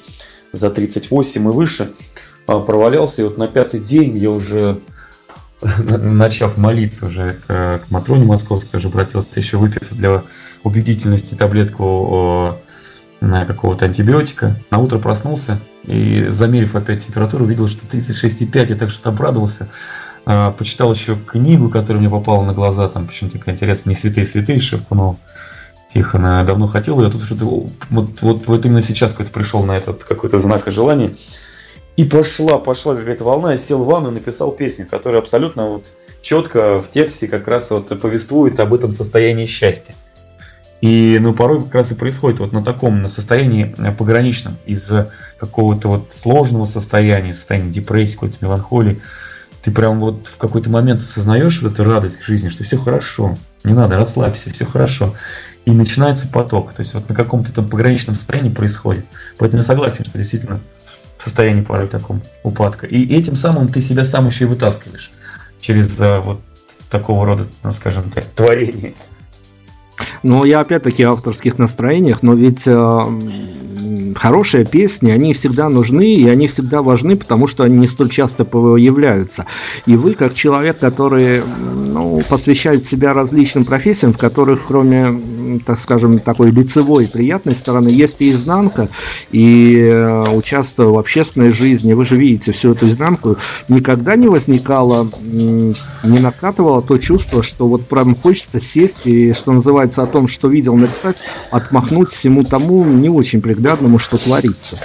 за 0.53 0.71
38 0.71 1.43
и 1.43 1.49
выше 1.49 1.91
а, 2.47 2.61
провалялся, 2.61 3.23
и 3.23 3.25
вот 3.25 3.37
на 3.37 3.49
пятый 3.49 3.81
день 3.81 4.17
я 4.17 4.31
уже 4.31 4.79
начав 5.61 6.57
молиться 6.57 7.07
уже 7.07 7.37
к, 7.49 7.81
к 7.85 7.91
Матроне 7.91 8.27
Московской, 8.27 8.71
тоже 8.71 8.87
обратился, 8.87 9.41
еще 9.41 9.57
выпив 9.57 9.89
для 9.91 10.23
убедительности 10.67 11.35
таблетку 11.35 12.59
на 13.21 13.47
какого-то 13.47 13.87
антибиотика. 13.87 14.57
На 14.71 14.79
утро 14.79 14.99
проснулся 14.99 15.61
и, 15.85 16.27
замерив 16.29 16.75
опять 16.75 17.07
температуру, 17.07 17.45
увидел, 17.45 17.69
что 17.69 17.87
36,5, 17.87 18.67
я 18.69 18.77
так 18.77 18.91
что-то 18.91 19.11
обрадовался. 19.11 19.69
А, 20.25 20.51
почитал 20.51 20.93
еще 20.93 21.17
книгу, 21.17 21.71
которая 21.71 22.01
мне 22.01 22.11
попала 22.11 22.45
на 22.45 22.53
глаза, 22.53 22.89
там 22.89 23.07
почему 23.07 23.31
такая 23.31 23.55
интересная, 23.55 23.95
«Не 23.95 23.99
святые 23.99 24.27
святые» 24.27 24.61
Шевкунова. 24.61 25.17
Тихона 25.93 26.45
давно 26.45 26.67
хотел, 26.67 27.01
я 27.01 27.09
тут 27.09 27.23
что-то 27.23 27.45
вот, 27.45 27.71
вот, 28.21 28.47
вот 28.47 28.67
именно 28.67 28.83
сейчас 28.83 29.13
какой-то 29.13 29.33
пришел 29.33 29.63
на 29.63 29.77
этот 29.77 30.05
какой-то 30.05 30.39
знак 30.39 30.67
и 30.67 30.73
желание. 30.73 31.13
И 31.97 32.05
пошла, 32.05 32.59
пошла 32.59 32.95
какая-то 32.97 33.25
волна, 33.25 33.53
я 33.53 33.59
сел 33.59 33.83
в 33.83 33.87
ванну 33.87 34.11
и 34.11 34.15
написал 34.15 34.51
песню, 34.51 34.87
которая 34.91 35.23
абсолютно 35.23 35.69
вот 35.71 35.87
четко 36.21 36.81
в 36.81 36.91
тексте 36.91 37.29
как 37.29 37.47
раз 37.47 37.71
вот 37.71 37.99
повествует 38.01 38.59
об 38.61 38.75
этом 38.75 38.91
состоянии 38.93 39.47
счастья. 39.47 39.95
И 40.81 41.19
ну, 41.21 41.33
порой 41.33 41.63
как 41.63 41.75
раз 41.75 41.93
и 41.93 41.95
происходит 41.95 42.39
вот 42.41 42.53
на 42.53 42.63
таком, 42.63 43.01
на 43.01 43.09
состоянии 43.09 43.75
э, 43.79 43.93
пограничном, 43.93 44.57
из 44.67 44.91
какого-то 45.39 45.89
вот 45.89 46.13
сложного 46.13 46.67
состояния, 46.67 47.33
состояния 47.33 47.71
депрессии, 47.71 48.15
какой-то 48.15 48.37
меланхолии. 48.41 49.01
Ты 49.63 49.71
прям 49.73 49.99
вот 49.99 50.27
в 50.27 50.37
какой-то 50.37 50.71
момент 50.71 51.01
осознаешь 51.01 51.61
вот 51.61 51.73
эту 51.73 51.85
радость 51.85 52.23
жизни, 52.23 52.51
что 52.51 52.63
все 52.63 52.77
хорошо, 52.77 53.37
не 53.65 53.73
надо, 53.73 53.97
расслабься, 53.97 54.53
все 54.53 54.65
хорошо. 54.65 55.15
И 55.65 55.73
начинается 55.73 56.29
поток. 56.29 56.73
То 56.73 56.83
есть 56.83 56.95
вот 56.95 57.09
на 57.09 57.15
каком-то 57.15 57.53
там 57.53 57.69
пограничном 57.69 58.15
состоянии 58.15 58.51
происходит. 58.51 59.07
Поэтому 59.39 59.63
я 59.63 59.67
согласен, 59.67 60.05
что 60.05 60.19
действительно 60.19 60.61
в 61.19 61.25
состоянии 61.25 61.63
порой 61.63 61.89
таком 61.89 62.23
упадка. 62.45 62.87
И 62.87 63.17
этим 63.17 63.37
самым 63.37 63.69
ты 63.69 63.81
себя 63.81 64.05
сам 64.05 64.29
еще 64.29 64.45
и 64.45 64.47
вытаскиваешь 64.47 65.11
через 65.61 65.99
э, 66.01 66.21
вот 66.21 66.41
такого 66.91 67.27
рода, 67.27 67.47
ну, 67.65 67.73
скажем 67.73 68.11
так, 68.11 68.27
творение. 68.27 68.95
Ну, 70.23 70.45
я 70.45 70.61
опять-таки 70.61 71.03
авторских 71.03 71.59
настроениях, 71.59 72.23
но 72.23 72.35
ведь 72.35 72.67
э, 72.67 72.73
хорошие 74.17 74.65
песни, 74.65 75.11
они 75.11 75.33
всегда 75.33 75.69
нужны, 75.69 76.15
и 76.15 76.29
они 76.29 76.49
всегда 76.49 76.83
важны, 76.83 77.17
потому 77.17 77.47
что 77.47 77.65
они 77.65 77.77
не 77.79 77.87
столь 77.87 78.11
часто 78.11 78.45
появляются. 78.45 79.47
И 79.87 79.97
вы, 79.97 80.15
как 80.15 80.35
человек, 80.35 80.79
который 80.79 81.43
ну, 81.97 82.23
посвящает 82.29 82.85
себя 82.85 83.13
различным 83.13 83.65
профессиям, 83.65 84.13
в 84.13 84.19
которых, 84.19 84.63
кроме, 84.67 85.61
так 85.65 85.79
скажем, 85.79 86.19
такой 86.19 86.51
лицевой 86.51 87.07
приятной 87.07 87.55
стороны, 87.55 87.89
есть 87.89 88.21
и 88.21 88.31
изнанка, 88.31 88.89
и 89.31 89.79
э, 89.79 90.25
участвуя 90.31 90.89
в 90.89 90.99
общественной 90.99 91.51
жизни, 91.51 91.93
вы 91.93 92.07
же 92.07 92.17
видите 92.17 92.53
всю 92.53 92.73
эту 92.73 92.89
изнанку, 92.89 93.37
никогда 93.69 94.17
не 94.17 94.29
возникало, 94.29 95.09
не 95.23 96.19
накатывало 96.19 96.83
то 96.83 96.99
чувство, 96.99 97.43
что 97.43 97.69
вот 97.69 97.87
прям 97.87 98.15
хочется 98.15 98.61
сесть 98.61 99.07
и, 99.07 99.33
что 99.33 99.53
называется, 99.53 100.03
о 100.03 100.07
том, 100.07 100.29
что 100.29 100.49
видел, 100.49 100.75
написать, 100.77 101.23
отмахнуть 101.51 102.11
всему 102.11 102.45
тому 102.45 102.85
не 102.85 103.09
очень 103.09 103.41
приглядному, 103.41 103.99
что 104.07 104.19
творится. 104.19 104.79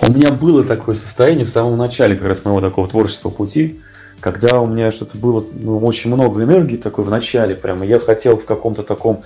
У 0.00 0.10
меня 0.10 0.30
было 0.30 0.64
такое 0.64 0.94
состояние 0.94 1.44
в 1.44 1.50
самом 1.50 1.76
начале 1.76 2.16
как 2.16 2.28
раз 2.28 2.44
моего 2.44 2.62
такого 2.62 2.88
творческого 2.88 3.30
пути, 3.30 3.80
когда 4.20 4.60
у 4.60 4.66
меня 4.66 4.90
что-то 4.90 5.18
было 5.18 5.44
ну, 5.52 5.78
очень 5.80 6.12
много 6.12 6.42
энергии 6.42 6.76
такой 6.76 7.04
в 7.04 7.10
начале, 7.10 7.54
прямо 7.54 7.84
я 7.84 8.00
хотел 8.00 8.38
в 8.38 8.46
каком-то 8.46 8.82
таком 8.82 9.22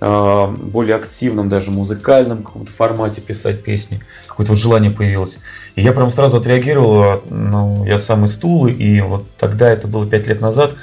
э, 0.00 0.46
более 0.46 0.94
активном, 0.94 1.48
даже 1.48 1.72
музыкальном 1.72 2.44
каком-то 2.44 2.70
формате 2.70 3.20
писать 3.20 3.64
песни, 3.64 4.00
какое-то 4.28 4.52
вот 4.52 4.60
желание 4.60 4.92
появилось. 4.92 5.38
И 5.74 5.82
я 5.82 5.92
прям 5.92 6.08
сразу 6.10 6.36
отреагировал, 6.36 7.22
ну, 7.28 7.84
я 7.86 7.98
сам 7.98 8.24
из 8.24 8.36
Тулы, 8.36 8.70
и 8.70 9.00
вот 9.00 9.26
тогда, 9.36 9.68
это 9.68 9.88
было 9.88 10.06
пять 10.06 10.28
лет 10.28 10.40
назад, 10.40 10.74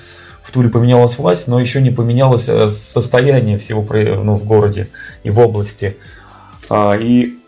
в 0.43 0.51
Туле 0.51 0.67
поменялась 0.67 1.17
власть, 1.17 1.47
но 1.47 1.57
еще 1.57 1.81
не 1.81 1.91
поменялось 1.91 2.49
э, 2.49 2.67
состояние 2.67 3.57
всего 3.57 3.85
ну, 4.21 4.35
в 4.35 4.43
городе 4.43 4.89
и 5.23 5.29
в 5.29 5.39
области. 5.39 5.95
А, 6.69 6.97
и 6.97 7.27
а, 7.27 7.44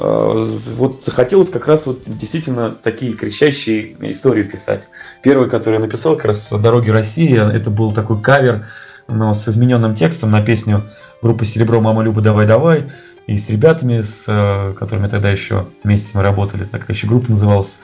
вот 0.00 1.02
захотелось 1.04 1.50
как 1.50 1.66
раз 1.66 1.86
вот 1.86 2.02
действительно 2.06 2.70
такие 2.70 3.12
кричащие 3.12 3.94
истории 4.10 4.42
писать. 4.42 4.88
Первый, 5.22 5.48
который 5.48 5.74
я 5.74 5.80
написал, 5.80 6.16
как 6.16 6.26
раз 6.26 6.50
«Дороги 6.50 6.90
России», 6.90 7.36
это 7.36 7.70
был 7.70 7.92
такой 7.92 8.20
кавер, 8.20 8.66
но 9.08 9.34
с 9.34 9.46
измененным 9.48 9.94
текстом 9.94 10.30
на 10.30 10.42
песню 10.42 10.90
группы 11.22 11.44
«Серебро, 11.44 11.80
мама 11.80 12.02
Люба, 12.02 12.20
давай, 12.20 12.46
давай». 12.46 12.84
И 13.26 13.36
с 13.36 13.48
ребятами, 13.50 14.00
с 14.00 14.24
э, 14.26 14.74
которыми 14.76 15.06
тогда 15.06 15.30
еще 15.30 15.66
вместе 15.84 16.12
мы 16.14 16.22
работали, 16.22 16.64
такая 16.64 16.96
еще 16.96 17.06
группа 17.06 17.30
называлась 17.30 17.78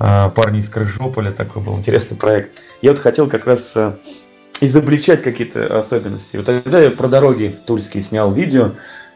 а, 0.00 0.30
парни 0.30 0.58
из 0.58 0.68
Крыжополя, 0.68 1.30
такой 1.30 1.62
был 1.62 1.76
интересный 1.76 2.16
проект. 2.16 2.58
Я 2.80 2.90
вот 2.90 2.98
хотел 2.98 3.28
как 3.28 3.46
раз 3.46 3.76
изобличать 4.60 5.22
какие-то 5.22 5.78
особенности. 5.78 6.36
Вот 6.36 6.46
тогда 6.46 6.80
я 6.80 6.90
про 6.90 7.08
дороги 7.08 7.54
тульские 7.66 8.02
снял 8.02 8.32
видео, 8.32 8.72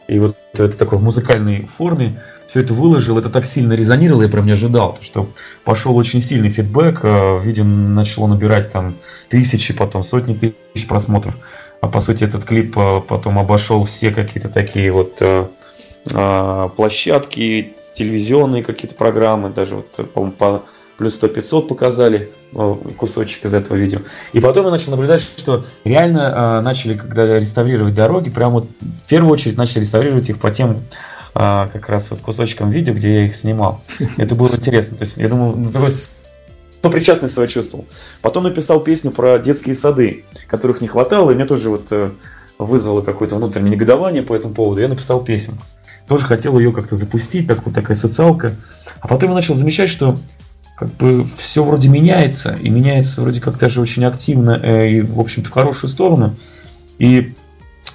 и 0.08 0.18
вот 0.18 0.36
это 0.52 0.76
такой 0.76 0.98
в 0.98 1.02
музыкальной 1.02 1.66
форме 1.66 2.20
все 2.46 2.60
это 2.60 2.74
выложил, 2.74 3.18
это 3.18 3.30
так 3.30 3.44
сильно 3.44 3.72
резонировало, 3.72 4.22
я 4.22 4.28
прям 4.28 4.46
не 4.46 4.52
ожидал, 4.52 4.98
что 5.00 5.28
пошел 5.64 5.96
очень 5.96 6.20
сильный 6.20 6.50
фидбэк, 6.50 7.00
а, 7.02 7.38
видео 7.40 7.64
начало 7.64 8.26
набирать 8.26 8.70
там 8.70 8.94
тысячи, 9.28 9.74
потом 9.74 10.02
сотни 10.02 10.34
тысяч 10.34 10.86
просмотров, 10.86 11.36
а 11.80 11.88
по 11.88 12.00
сути 12.00 12.24
этот 12.24 12.44
клип 12.44 12.76
потом 13.08 13.38
обошел 13.38 13.84
все 13.84 14.10
какие-то 14.10 14.48
такие 14.48 14.92
вот 14.92 15.22
площадки, 16.76 17.72
телевизионные 17.94 18.62
какие-то 18.62 18.94
программы, 18.94 19.48
даже 19.48 19.76
вот, 19.76 20.12
по 20.36 20.64
плюс 20.96 21.20
100-500 21.20 21.66
показали 21.66 22.32
э, 22.52 22.76
кусочек 22.96 23.44
из 23.44 23.54
этого 23.54 23.76
видео. 23.76 24.00
И 24.32 24.40
потом 24.40 24.66
я 24.66 24.70
начал 24.70 24.92
наблюдать, 24.92 25.22
что 25.22 25.64
реально 25.84 26.58
э, 26.58 26.60
начали, 26.60 26.96
когда 26.96 27.38
реставрировать 27.38 27.94
дороги, 27.94 28.30
прямо 28.30 28.54
вот 28.54 28.68
в 28.80 29.08
первую 29.08 29.32
очередь 29.32 29.56
начали 29.56 29.80
реставрировать 29.80 30.28
их 30.30 30.38
по 30.38 30.50
тем 30.50 30.82
э, 31.34 31.68
как 31.72 31.88
раз 31.88 32.10
вот 32.10 32.20
кусочкам 32.20 32.70
видео, 32.70 32.94
где 32.94 33.12
я 33.12 33.26
их 33.26 33.36
снимал. 33.36 33.80
Это 34.16 34.34
было 34.34 34.48
интересно. 34.54 34.96
То 34.96 35.04
есть 35.04 35.18
я 35.18 35.28
думал, 35.28 35.54
ну, 35.56 35.70
такой 35.70 35.90
сопричастность 36.82 37.34
свою 37.34 37.48
чувствовал. 37.48 37.86
Потом 38.20 38.44
написал 38.44 38.80
песню 38.80 39.10
про 39.10 39.38
детские 39.38 39.74
сады, 39.74 40.24
которых 40.46 40.80
не 40.80 40.88
хватало, 40.88 41.30
и 41.30 41.34
мне 41.34 41.46
тоже 41.46 41.70
вот 41.70 41.86
э, 41.90 42.10
вызвало 42.58 43.00
какое-то 43.02 43.36
внутреннее 43.36 43.72
негодование 43.72 44.22
по 44.22 44.34
этому 44.34 44.54
поводу. 44.54 44.80
Я 44.80 44.88
написал 44.88 45.24
песню. 45.24 45.54
Тоже 46.06 46.24
хотел 46.24 46.58
ее 46.58 46.72
как-то 46.72 46.96
запустить, 46.96 47.48
так, 47.48 47.64
вот 47.64 47.74
такая 47.74 47.96
социалка. 47.96 48.54
А 49.00 49.08
потом 49.08 49.30
я 49.30 49.34
начал 49.34 49.54
замечать, 49.54 49.88
что 49.88 50.18
как 50.76 50.92
бы 50.96 51.26
все 51.38 51.64
вроде 51.64 51.88
меняется, 51.88 52.58
и 52.60 52.68
меняется 52.68 53.20
вроде 53.20 53.40
как 53.40 53.58
даже 53.58 53.80
очень 53.80 54.04
активно, 54.04 54.60
э, 54.62 54.90
и, 54.90 55.00
в 55.00 55.18
общем-то, 55.18 55.48
в 55.48 55.52
хорошую 55.52 55.88
сторону. 55.88 56.36
И 56.98 57.34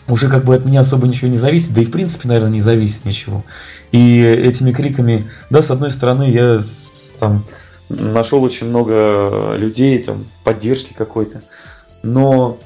уже 0.08 0.28
как 0.28 0.44
бы 0.44 0.56
от 0.56 0.66
меня 0.66 0.82
особо 0.82 1.08
ничего 1.08 1.30
не 1.30 1.38
зависит, 1.38 1.74
да 1.74 1.82
и 1.82 1.86
в 1.86 1.92
принципе, 1.92 2.28
наверное, 2.28 2.52
не 2.52 2.62
зависит 2.62 3.06
ничего. 3.06 3.44
И 3.92 4.22
этими 4.22 4.72
криками, 4.72 5.30
да, 5.50 5.62
с 5.62 5.72
одной 5.72 5.92
стороны, 5.92 6.32
я 6.32 6.62
там 7.20 7.44
нашел 7.90 8.44
очень 8.44 8.68
много 8.68 9.56
людей, 9.58 9.98
там, 10.00 10.26
поддержки 10.44 10.94
какой-то, 10.94 11.42
но 12.04 12.58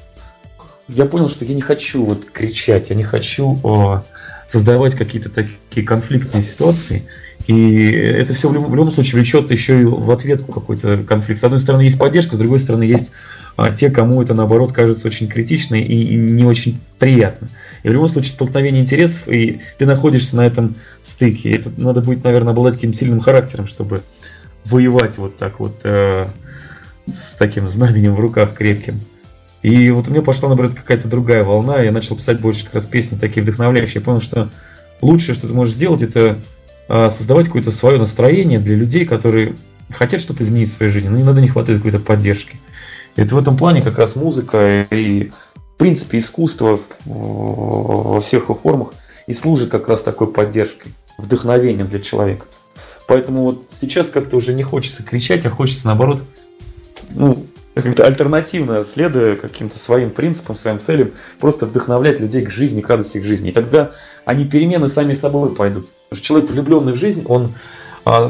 я 0.88 1.06
понял, 1.06 1.28
что 1.28 1.44
я 1.44 1.54
не 1.54 1.62
хочу 1.62 2.04
вот 2.04 2.24
кричать, 2.26 2.90
я 2.90 2.96
не 2.96 3.04
хочу 3.04 3.58
о, 3.62 4.02
создавать 4.46 4.94
какие-то 4.94 5.30
такие 5.30 5.86
конфликтные 5.86 6.42
ситуации, 6.42 7.06
и 7.46 7.90
это 7.90 8.32
все 8.32 8.48
в 8.48 8.54
любом, 8.54 8.70
в 8.70 8.74
любом 8.74 8.90
случае 8.90 9.20
влечет 9.20 9.50
еще 9.50 9.80
и 9.80 9.84
в 9.84 10.10
ответку 10.10 10.52
какой-то 10.52 10.98
конфликт. 10.98 11.40
С 11.40 11.44
одной 11.44 11.58
стороны 11.60 11.82
есть 11.82 11.98
поддержка, 11.98 12.36
с 12.36 12.38
другой 12.38 12.58
стороны 12.58 12.84
есть 12.84 13.10
а, 13.56 13.70
те, 13.70 13.90
кому 13.90 14.22
это 14.22 14.34
наоборот 14.34 14.72
кажется 14.72 15.06
очень 15.06 15.28
критично 15.28 15.76
и, 15.76 16.16
не 16.16 16.44
очень 16.44 16.80
приятно. 16.98 17.48
И 17.82 17.88
в 17.88 17.92
любом 17.92 18.08
случае 18.08 18.32
столкновение 18.32 18.82
интересов, 18.82 19.28
и 19.28 19.60
ты 19.78 19.86
находишься 19.86 20.36
на 20.36 20.46
этом 20.46 20.76
стыке. 21.02 21.50
Это 21.50 21.70
надо 21.76 22.00
будет, 22.00 22.24
наверное, 22.24 22.52
обладать 22.52 22.74
каким-то 22.74 22.98
сильным 22.98 23.20
характером, 23.20 23.66
чтобы 23.66 24.02
воевать 24.64 25.18
вот 25.18 25.36
так 25.36 25.60
вот 25.60 25.80
э, 25.84 26.26
с 27.06 27.34
таким 27.34 27.68
знаменем 27.68 28.14
в 28.14 28.20
руках 28.20 28.54
крепким. 28.54 29.00
И 29.62 29.90
вот 29.90 30.08
у 30.08 30.10
меня 30.10 30.22
пошла, 30.22 30.48
наоборот, 30.48 30.74
какая-то 30.74 31.08
другая 31.08 31.44
волна, 31.44 31.80
я 31.80 31.92
начал 31.92 32.16
писать 32.16 32.40
больше 32.40 32.64
как 32.64 32.74
раз 32.74 32.86
песни 32.86 33.16
такие 33.16 33.42
вдохновляющие. 33.42 33.96
Я 33.96 34.00
понял, 34.02 34.20
что 34.20 34.50
лучшее, 35.00 35.34
что 35.34 35.48
ты 35.48 35.54
можешь 35.54 35.74
сделать, 35.74 36.02
это 36.02 36.38
а, 36.88 37.08
создавать 37.08 37.46
какое-то 37.46 37.70
свое 37.70 37.98
настроение 37.98 38.60
для 38.60 38.76
людей, 38.76 39.06
которые 39.06 39.54
хотят 39.90 40.20
что-то 40.20 40.42
изменить 40.42 40.68
в 40.68 40.72
своей 40.72 40.92
жизни, 40.92 41.08
но 41.08 41.20
иногда 41.20 41.40
не 41.40 41.48
хватает 41.48 41.78
какой-то 41.78 41.98
поддержки. 41.98 42.56
И 43.16 43.22
это 43.22 43.34
в 43.34 43.38
этом 43.38 43.56
плане 43.56 43.82
как 43.82 43.98
раз 43.98 44.16
музыка 44.16 44.86
и, 44.90 45.30
в 45.54 45.76
принципе, 45.76 46.18
искусство 46.18 46.78
во 47.04 48.20
всех 48.20 48.44
его 48.44 48.54
формах 48.54 48.94
и 49.26 49.32
служит 49.32 49.70
как 49.70 49.88
раз 49.88 50.02
такой 50.02 50.32
поддержкой, 50.32 50.92
вдохновением 51.18 51.86
для 51.86 52.00
человека. 52.00 52.46
Поэтому 53.06 53.44
вот 53.44 53.64
сейчас 53.70 54.10
как-то 54.10 54.36
уже 54.36 54.54
не 54.54 54.62
хочется 54.62 55.02
кричать, 55.02 55.44
а 55.46 55.50
хочется 55.50 55.86
наоборот, 55.86 56.24
ну, 57.10 57.46
как-то 57.74 58.06
альтернативно, 58.06 58.84
следуя 58.84 59.36
каким-то 59.36 59.78
своим 59.78 60.10
принципам, 60.10 60.56
своим 60.56 60.80
целям, 60.80 61.12
просто 61.40 61.66
вдохновлять 61.66 62.20
людей 62.20 62.44
к 62.44 62.50
жизни, 62.50 62.80
к 62.80 62.88
радости 62.88 63.18
к 63.18 63.24
жизни. 63.24 63.50
И 63.50 63.52
тогда 63.52 63.92
они 64.24 64.44
перемены 64.44 64.88
сами 64.88 65.12
собой 65.12 65.54
пойдут. 65.54 65.86
Потому 66.08 66.16
что 66.16 66.26
человек, 66.26 66.50
влюбленный 66.50 66.92
в 66.92 66.96
жизнь, 66.96 67.24
он 67.26 67.52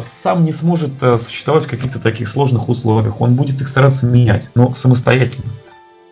сам 0.01 0.45
не 0.45 0.53
сможет 0.53 1.03
а, 1.03 1.19
существовать 1.19 1.65
в 1.65 1.69
каких-то 1.69 1.99
таких 1.99 2.29
сложных 2.29 2.69
условиях. 2.69 3.21
Он 3.21 3.35
будет 3.35 3.61
их 3.61 3.69
стараться 3.69 4.07
менять, 4.07 4.51
но 4.55 4.73
самостоятельно. 4.75 5.51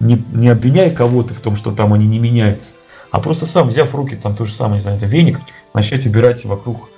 Не, 0.01 0.23
не 0.33 0.49
обвиняя 0.49 0.91
кого-то 0.91 1.33
в 1.33 1.41
том, 1.41 1.55
что 1.55 1.71
там 1.71 1.93
они 1.93 2.07
не 2.07 2.19
меняются, 2.19 2.75
а 3.13 3.21
просто 3.21 3.47
сам, 3.47 3.69
взяв 3.69 3.93
в 3.93 3.95
руки 3.95 4.17
там 4.17 4.35
то 4.35 4.45
же 4.45 4.53
самое, 4.53 4.77
не 4.77 4.81
знаю, 4.81 4.97
это 4.97 5.07
веник, 5.07 5.39
начать 5.75 6.07
убирать 6.07 6.45
вокруг 6.45 6.89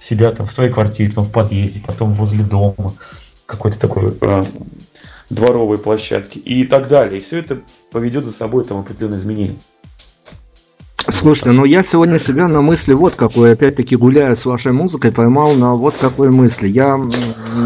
себя 0.00 0.32
там 0.32 0.46
в 0.46 0.52
своей 0.52 0.70
квартире, 0.70 1.12
там 1.12 1.24
в 1.24 1.30
подъезде, 1.30 1.80
потом 1.86 2.14
возле 2.14 2.42
дома, 2.42 2.94
какой-то 3.46 3.78
такой 3.78 4.16
э, 4.20 4.44
дворовой 5.30 5.78
площадки 5.78 6.38
и 6.38 6.64
так 6.64 6.88
далее. 6.88 7.20
И 7.20 7.22
все 7.22 7.38
это 7.38 7.60
поведет 7.92 8.24
за 8.24 8.32
собой 8.32 8.64
там 8.64 8.78
определенные 8.78 9.18
изменения. 9.18 9.56
Слушайте, 11.10 11.52
ну 11.52 11.64
я 11.64 11.82
сегодня 11.82 12.18
себя 12.18 12.48
на 12.48 12.60
мысли 12.60 12.92
вот 12.92 13.14
какой, 13.14 13.52
опять-таки 13.52 13.96
гуляя 13.96 14.34
с 14.34 14.44
вашей 14.44 14.72
музыкой, 14.72 15.10
поймал 15.10 15.54
на 15.54 15.74
вот 15.74 15.96
какой 15.98 16.30
мысли. 16.30 16.68
Я 16.68 17.00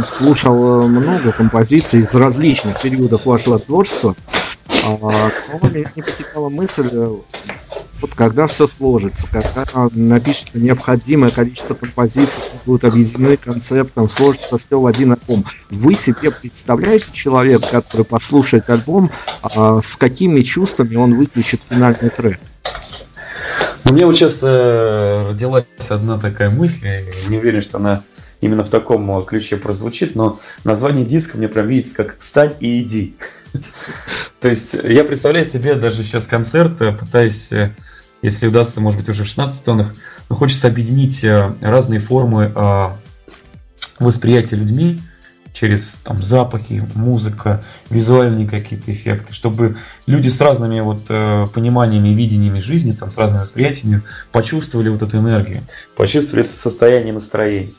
слушал 0.07 0.85
э, 0.85 0.87
много 0.87 1.33
композиций 1.33 2.03
из 2.03 2.15
различных 2.15 2.81
периодов 2.81 3.27
вашего 3.27 3.59
творчества, 3.59 4.15
а, 4.87 5.31
но 5.61 5.69
мне 5.69 5.87
не 5.97 6.03
потекала 6.03 6.51
мысль, 6.51 6.89
э, 6.93 7.17
вот 8.01 8.15
когда 8.15 8.47
все 8.47 8.69
сложится, 8.69 9.27
когда 9.31 9.89
напишется 9.93 10.59
необходимое 10.59 11.31
количество 11.31 11.75
композиций, 11.75 12.43
будут 12.65 12.85
объединены 12.85 13.37
концептом, 13.37 14.09
сложится 14.09 14.57
все 14.59 14.79
в 14.79 14.87
один 14.87 15.13
альбом. 15.13 15.45
Вы 15.69 15.95
себе 15.95 16.31
представляете 16.31 17.13
человека, 17.13 17.67
который 17.71 18.05
послушает 18.07 18.71
альбом, 18.71 19.11
а, 19.43 19.83
с 19.83 19.97
какими 19.97 20.43
чувствами 20.43 20.95
он 20.95 21.17
выключит 21.17 21.61
финальный 21.69 22.11
трек? 22.11 22.39
У 23.85 23.93
меня 23.93 24.07
вот 24.07 24.17
сейчас 24.17 24.39
э, 24.43 25.29
родилась 25.31 25.65
одна 25.89 26.19
такая 26.19 26.51
мысль, 26.51 26.87
я 26.87 27.01
не 27.29 27.39
уверен, 27.39 27.63
что 27.63 27.79
она 27.79 28.03
именно 28.41 28.65
в 28.65 28.69
таком 28.69 29.11
э, 29.19 29.25
ключе 29.25 29.57
прозвучит, 29.57 30.15
но 30.15 30.39
название 30.65 31.05
диска 31.05 31.37
мне 31.37 31.49
прям 31.49 31.67
видится 31.67 31.97
как 31.97 32.19
«Встань 32.19 32.55
и 32.61 32.83
иди». 32.83 33.17
То 34.41 34.49
есть 34.49 34.75
я 34.75 35.05
представляю 35.05 35.45
себе 35.45 35.75
даже 35.75 36.05
сейчас 36.05 36.27
концерт, 36.27 36.81
э, 36.81 36.93
пытаясь 36.93 37.51
э, 37.53 37.75
если 38.23 38.47
удастся, 38.47 38.81
может 38.81 39.01
быть, 39.01 39.09
уже 39.09 39.25
в 39.25 39.27
16 39.27 39.65
тонах, 39.65 39.95
но 40.31 40.37
хочется 40.37 40.69
объединить 40.69 41.25
э, 41.25 41.53
разные 41.61 41.99
формы 41.99 42.53
э, 42.55 42.83
восприятия 43.99 44.57
людьми 44.57 45.01
через 45.53 46.01
там, 46.05 46.23
запахи, 46.23 46.89
музыка, 46.95 47.63
визуальные 47.91 48.49
какие-то 48.49 48.93
эффекты, 48.93 49.33
чтобы 49.33 49.77
люди 50.07 50.29
с 50.29 50.41
разными 50.41 50.81
вот 50.81 51.03
э, 51.09 51.47
пониманиями, 51.55 52.09
видениями 52.09 52.59
жизни, 52.59 52.93
там, 52.93 53.11
с 53.11 53.19
разными 53.19 53.43
восприятиями 53.43 54.03
почувствовали 54.33 54.89
вот 54.89 55.03
эту 55.03 55.19
энергию, 55.19 55.61
почувствовали 55.97 56.47
это 56.47 56.57
состояние 56.57 57.13
настроения, 57.13 57.71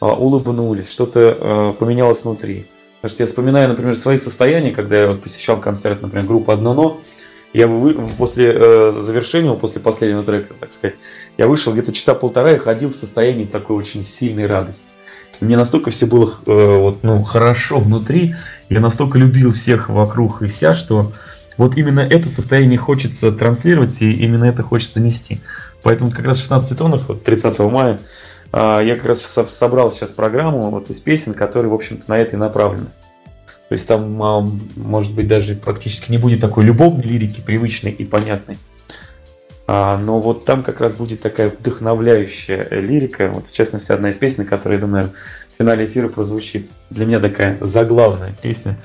улыбнулись, 0.00 0.90
что-то 0.90 1.74
поменялось 1.78 2.24
внутри. 2.24 2.66
Потому 3.04 3.16
что 3.16 3.22
я 3.22 3.26
вспоминаю, 3.26 3.68
например, 3.68 3.96
свои 3.96 4.16
состояния, 4.16 4.72
когда 4.72 5.02
я 5.02 5.06
вот 5.08 5.22
посещал 5.22 5.60
концерт, 5.60 6.00
например, 6.00 6.26
группы 6.26 6.52
«Одно 6.52 6.72
но», 6.72 7.00
я 7.54 7.68
вы, 7.68 7.94
после 8.18 8.52
э, 8.52 8.92
завершения, 8.92 9.54
после 9.54 9.80
последнего 9.80 10.22
трека, 10.22 10.54
так 10.58 10.72
сказать, 10.72 10.96
я 11.36 11.46
вышел 11.46 11.72
где-то 11.72 11.92
часа 11.92 12.14
полтора 12.14 12.52
и 12.52 12.58
ходил 12.58 12.90
в 12.90 12.96
состоянии 12.96 13.44
такой 13.44 13.76
очень 13.76 14.02
сильной 14.02 14.46
радости. 14.46 14.90
Мне 15.40 15.56
настолько 15.56 15.90
все 15.90 16.06
было 16.06 16.34
э, 16.46 16.78
вот, 16.78 17.02
ну, 17.02 17.22
хорошо 17.22 17.80
внутри, 17.80 18.34
я 18.68 18.80
настолько 18.80 19.18
любил 19.18 19.52
всех 19.52 19.88
вокруг 19.88 20.42
и 20.42 20.46
вся, 20.46 20.74
что 20.74 21.12
вот 21.56 21.76
именно 21.76 22.00
это 22.00 22.28
состояние 22.28 22.78
хочется 22.78 23.30
транслировать, 23.32 24.00
и 24.02 24.12
именно 24.12 24.44
это 24.44 24.62
хочется 24.62 25.00
нести. 25.00 25.40
Поэтому 25.82 26.10
как 26.10 26.24
раз 26.24 26.38
в 26.38 26.40
16 26.40 26.78
тонах, 26.78 27.08
вот 27.08 27.24
30 27.24 27.58
мая, 27.60 28.00
э, 28.52 28.80
я 28.84 28.96
как 28.96 29.06
раз 29.06 29.22
собрал 29.48 29.92
сейчас 29.92 30.12
программу 30.12 30.70
вот 30.70 30.90
из 30.90 31.00
песен, 31.00 31.34
которые, 31.34 31.70
в 31.70 31.74
общем-то, 31.74 32.04
на 32.08 32.18
это 32.18 32.36
и 32.36 32.38
направлены. 32.38 32.86
То 33.68 33.72
есть 33.72 33.88
там, 33.88 34.60
может 34.76 35.14
быть, 35.14 35.26
даже 35.26 35.54
практически 35.54 36.10
не 36.10 36.18
будет 36.18 36.40
такой 36.40 36.64
любовной 36.64 37.04
лирики, 37.04 37.40
привычной 37.40 37.92
и 37.92 38.04
понятной. 38.04 38.58
А, 39.66 39.96
но 39.96 40.20
вот 40.20 40.44
там 40.44 40.62
как 40.62 40.80
раз 40.80 40.94
будет 40.94 41.22
такая 41.22 41.50
вдохновляющая 41.50 42.68
лирика. 42.70 43.30
Вот, 43.32 43.46
в 43.48 43.52
частности, 43.52 43.92
одна 43.92 44.10
из 44.10 44.18
песен, 44.18 44.46
которая, 44.46 44.78
я 44.78 44.86
думаю, 44.86 45.10
в 45.54 45.58
финале 45.58 45.86
эфира 45.86 46.08
прозвучит. 46.08 46.68
Для 46.90 47.06
меня 47.06 47.20
такая 47.20 47.56
заглавная 47.60 48.34
песня 48.42 48.78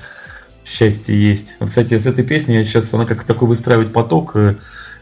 «Счастье 0.64 1.20
есть». 1.20 1.56
Вот, 1.60 1.68
кстати, 1.68 1.98
с 1.98 2.06
этой 2.06 2.24
песней 2.24 2.56
я 2.56 2.64
сейчас, 2.64 2.92
она 2.94 3.04
как 3.04 3.24
такой 3.24 3.48
выстраивает 3.48 3.92
поток. 3.92 4.36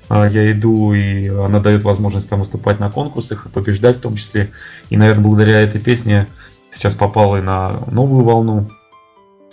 А, 0.09 0.27
я 0.27 0.51
иду, 0.51 0.95
и 0.95 1.29
она 1.29 1.61
дает 1.61 1.83
возможность 1.83 2.29
там 2.29 2.41
выступать 2.41 2.81
на 2.81 2.91
конкурсах 2.91 3.47
и 3.47 3.49
побеждать 3.51 3.99
в 3.99 4.01
том 4.01 4.17
числе. 4.17 4.51
И, 4.91 4.97
наверное, 4.97 5.25
благодаря 5.25 5.61
этой 5.61 5.81
песне 5.81 6.27
сейчас 6.71 6.95
попала 6.95 7.37
и 7.37 7.43
на 7.43 7.73
новую 7.91 8.25
волну 8.25 8.69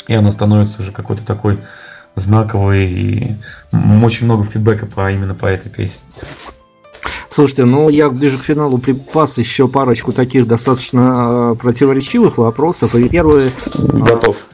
и 0.08 0.14
она 0.14 0.32
становится 0.32 0.82
уже 0.82 0.92
какой-то 0.92 1.26
такой 1.26 1.60
знаковой, 2.16 2.86
и 2.86 3.36
очень 4.04 4.26
много 4.26 4.44
фидбэка 4.44 4.86
по, 4.86 5.12
именно 5.12 5.36
по 5.36 5.46
этой 5.46 5.70
песне. 5.70 6.02
Слушайте, 7.30 7.66
ну 7.66 7.90
я 7.90 8.10
ближе 8.10 8.38
к 8.38 8.44
финалу 8.44 8.78
припас 8.78 9.38
еще 9.38 9.68
парочку 9.68 10.14
таких 10.14 10.48
достаточно 10.48 11.52
э, 11.54 11.56
противоречивых 11.56 12.38
вопросов. 12.38 12.96
И 12.96 13.10
первый... 13.10 13.52
Готов. 13.78 14.46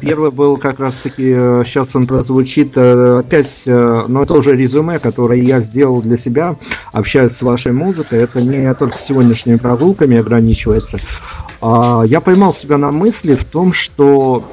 Первый 0.00 0.30
был 0.30 0.56
как 0.56 0.78
раз 0.78 0.96
таки, 1.00 1.24
сейчас 1.64 1.94
э, 1.94 1.98
он 1.98 2.06
прозвучит 2.06 2.72
э, 2.76 3.18
опять, 3.18 3.64
но 3.66 4.22
это 4.22 4.34
уже 4.34 4.56
резюме, 4.56 4.98
которое 4.98 5.42
я 5.42 5.60
сделал 5.60 6.00
для 6.00 6.16
себя, 6.16 6.56
общаясь 6.92 7.32
с 7.32 7.42
вашей 7.42 7.72
музыкой. 7.72 8.20
Это 8.20 8.40
не 8.40 8.72
только 8.74 8.98
сегодняшними 8.98 9.56
прогулками 9.56 10.16
ограничивается. 10.16 11.00
А, 11.60 12.02
я 12.04 12.20
поймал 12.20 12.54
себя 12.54 12.78
на 12.78 12.90
мысли 12.90 13.34
в 13.34 13.44
том, 13.44 13.72
что 13.72 14.44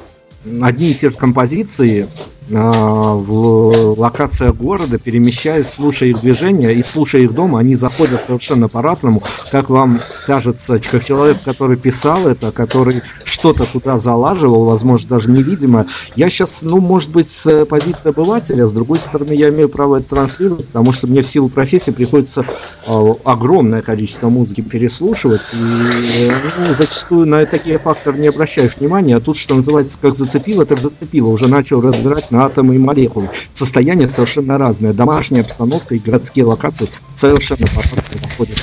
одни 0.61 0.91
и 0.91 0.95
те 0.95 1.09
же 1.09 1.17
композиции 1.17 2.07
а, 2.07 2.38
в 2.49 3.99
локациях 3.99 4.55
города, 4.55 4.97
перемещаясь, 4.97 5.67
слушая 5.67 6.09
их 6.09 6.21
движения 6.21 6.71
и 6.71 6.83
слушая 6.83 7.21
их 7.23 7.33
дома, 7.33 7.59
они 7.59 7.75
заходят 7.75 8.23
совершенно 8.25 8.67
по-разному. 8.67 9.21
Как 9.51 9.69
вам 9.69 9.99
кажется, 10.25 10.79
как 10.79 11.05
человек, 11.05 11.37
который 11.43 11.77
писал 11.77 12.27
это, 12.27 12.51
который 12.51 13.01
что-то 13.23 13.65
туда 13.65 13.97
залаживал, 13.97 14.65
возможно, 14.65 15.09
даже 15.09 15.29
невидимо. 15.29 15.85
Я 16.15 16.29
сейчас, 16.29 16.61
ну, 16.61 16.79
может 16.79 17.11
быть, 17.11 17.27
с 17.27 17.65
позиции 17.65 18.09
обывателя, 18.09 18.65
с 18.65 18.73
другой 18.73 18.97
стороны, 18.97 19.33
я 19.33 19.49
имею 19.49 19.69
право 19.69 19.97
это 19.97 20.09
транслировать, 20.09 20.67
потому 20.67 20.91
что 20.91 21.07
мне 21.07 21.21
в 21.21 21.27
силу 21.27 21.49
профессии 21.49 21.91
приходится 21.91 22.45
э, 22.87 23.13
огромное 23.23 23.81
количество 23.81 24.29
музыки 24.29 24.61
переслушивать, 24.61 25.51
и 25.53 26.31
ну, 26.57 26.75
зачастую 26.75 27.27
на 27.27 27.45
такие 27.45 27.77
факторы 27.77 28.17
не 28.17 28.27
обращаешь 28.27 28.75
внимания, 28.77 29.15
а 29.15 29.19
тут, 29.19 29.37
что 29.37 29.55
называется, 29.55 29.97
как 30.01 30.15
зацепило, 30.15 30.65
так 30.65 30.79
зацепило, 30.79 31.27
уже 31.27 31.47
начал 31.47 31.81
разбирать 31.81 32.31
на 32.31 32.38
атомы 32.45 32.75
и 32.75 32.77
молекулы. 32.77 33.29
Состояние 33.53 34.07
совершенно 34.07 34.57
разное. 34.57 34.93
Домашняя 34.93 35.41
обстановка 35.41 35.95
и 35.95 35.99
городские 35.99 36.45
локации 36.45 36.89
совершенно 37.15 37.67
по-разному 37.67 38.03
находят. 38.23 38.57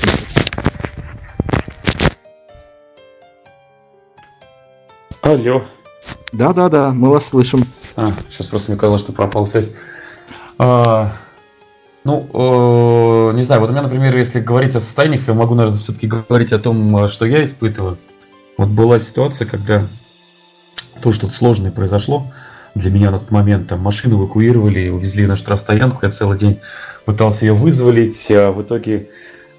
Алло. 5.23 5.65
Да-да-да, 6.33 6.91
мы 6.91 7.11
вас 7.11 7.29
слышим. 7.29 7.67
А, 7.97 8.11
сейчас 8.31 8.47
просто 8.47 8.71
мне 8.71 8.79
казалось, 8.79 9.03
что 9.03 9.13
пропала 9.13 9.47
связь. 9.47 9.71
А, 10.59 11.13
ну, 12.05 12.29
э, 12.33 13.37
не 13.37 13.43
знаю, 13.43 13.61
вот 13.61 13.71
у 13.71 13.73
меня, 13.73 13.83
например, 13.83 14.17
если 14.17 14.39
говорить 14.39 14.77
о 14.77 14.81
состояниях, 14.81 15.27
я 15.27 15.35
могу, 15.35 15.55
наверное, 15.55 15.79
все-таки 15.79 16.07
говорить 16.07 16.53
о 16.53 16.59
том, 16.59 17.09
что 17.09 17.27
я 17.27 17.43
испытываю. 17.43 17.99
Вот 18.57 18.69
была 18.69 18.99
ситуация, 19.01 19.47
когда 19.47 19.83
то, 21.03 21.13
что 21.13 21.29
сложное 21.29 21.73
произошло, 21.73 22.33
для 22.77 22.91
меня 22.91 23.11
на 23.11 23.19
тот 23.19 23.31
момент. 23.31 23.69
Там 23.69 23.81
машину 23.81 24.19
эвакуировали, 24.19 24.89
увезли 24.89 25.27
на 25.27 25.37
штрафстоянку. 25.37 26.05
Я 26.05 26.13
целый 26.13 26.39
день 26.39 26.61
пытался 27.05 27.47
ее 27.47 27.55
вызволить. 27.55 28.31
А 28.31 28.53
в 28.53 28.63
итоге 28.63 29.09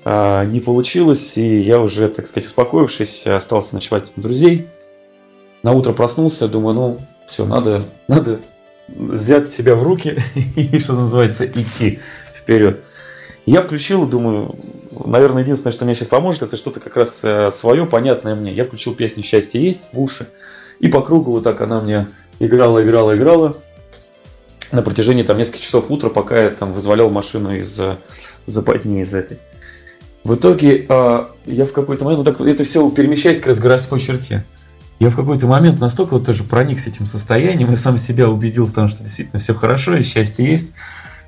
а, 0.05 0.45
не 0.45 0.59
получилось. 0.59 1.38
И 1.38 1.59
я 1.59 1.82
уже, 1.82 2.07
так 2.07 2.28
сказать, 2.28 2.47
успокоившись, 2.47 3.26
остался 3.26 3.76
ночевать 3.76 4.11
у 4.15 4.22
друзей. 4.22 4.68
На 5.63 5.74
утро 5.74 5.91
проснулся, 5.91 6.47
думаю, 6.47 6.76
ну, 6.76 6.99
все, 7.28 7.45
надо, 7.45 7.84
надо 8.07 8.39
взять 8.88 9.49
себя 9.49 9.76
в 9.76 9.84
руки 9.84 10.18
и, 10.55 10.80
что 10.80 10.93
называется, 10.93 11.45
идти 11.45 11.99
вперед. 12.34 12.80
Я 13.45 13.61
включил, 13.61 14.05
думаю, 14.05 14.55
наверное, 14.91 15.41
единственное, 15.41 15.74
что 15.74 15.86
мне 15.86 15.95
сейчас 15.95 16.09
поможет, 16.09 16.43
это 16.43 16.57
что-то 16.57 16.80
как 16.80 16.97
раз 16.97 17.20
э, 17.24 17.49
свое, 17.51 17.86
понятное 17.86 18.36
мне. 18.36 18.53
Я 18.53 18.65
включил 18.65 18.93
песню 18.93 19.24
«Счастье 19.24 19.61
есть» 19.61 19.89
в 19.93 19.99
уши, 19.99 20.28
и 20.80 20.89
по 20.89 21.01
кругу 21.01 21.32
вот 21.32 21.43
так 21.43 21.61
она 21.61 21.80
мне 21.80 22.07
играла, 22.39 22.83
играла, 22.83 23.15
играла 23.15 23.57
на 24.71 24.81
протяжении 24.81 25.23
там 25.23 25.38
нескольких 25.38 25.61
часов 25.61 25.89
утра, 25.89 26.09
пока 26.09 26.38
я 26.41 26.49
там 26.49 26.73
вызволял 26.73 27.09
машину 27.09 27.55
из 27.55 27.79
западни 28.45 29.01
из 29.01 29.13
этой. 29.13 29.38
В 30.27 30.35
итоге 30.35 30.85
а, 30.89 31.29
я 31.45 31.65
в 31.65 31.71
какой-то 31.71 32.03
момент, 32.03 32.25
ну 32.25 32.31
так 32.31 32.41
это 32.41 32.65
все 32.65 32.89
перемещаясь 32.89 33.39
к 33.39 33.47
раз 33.47 33.59
городской 33.59 33.99
черте. 34.01 34.43
Я 34.99 35.09
в 35.09 35.15
какой-то 35.15 35.47
момент 35.47 35.79
настолько 35.79 36.15
вот 36.15 36.25
тоже 36.25 36.43
проник 36.43 36.81
с 36.81 36.88
этим 36.88 37.05
состоянием 37.05 37.71
и 37.71 37.77
сам 37.77 37.97
себя 37.97 38.27
убедил 38.27 38.65
в 38.65 38.73
том, 38.73 38.89
что 38.89 39.03
действительно 39.03 39.39
все 39.39 39.53
хорошо 39.53 39.95
и 39.95 40.03
счастье 40.03 40.45
есть, 40.45 40.73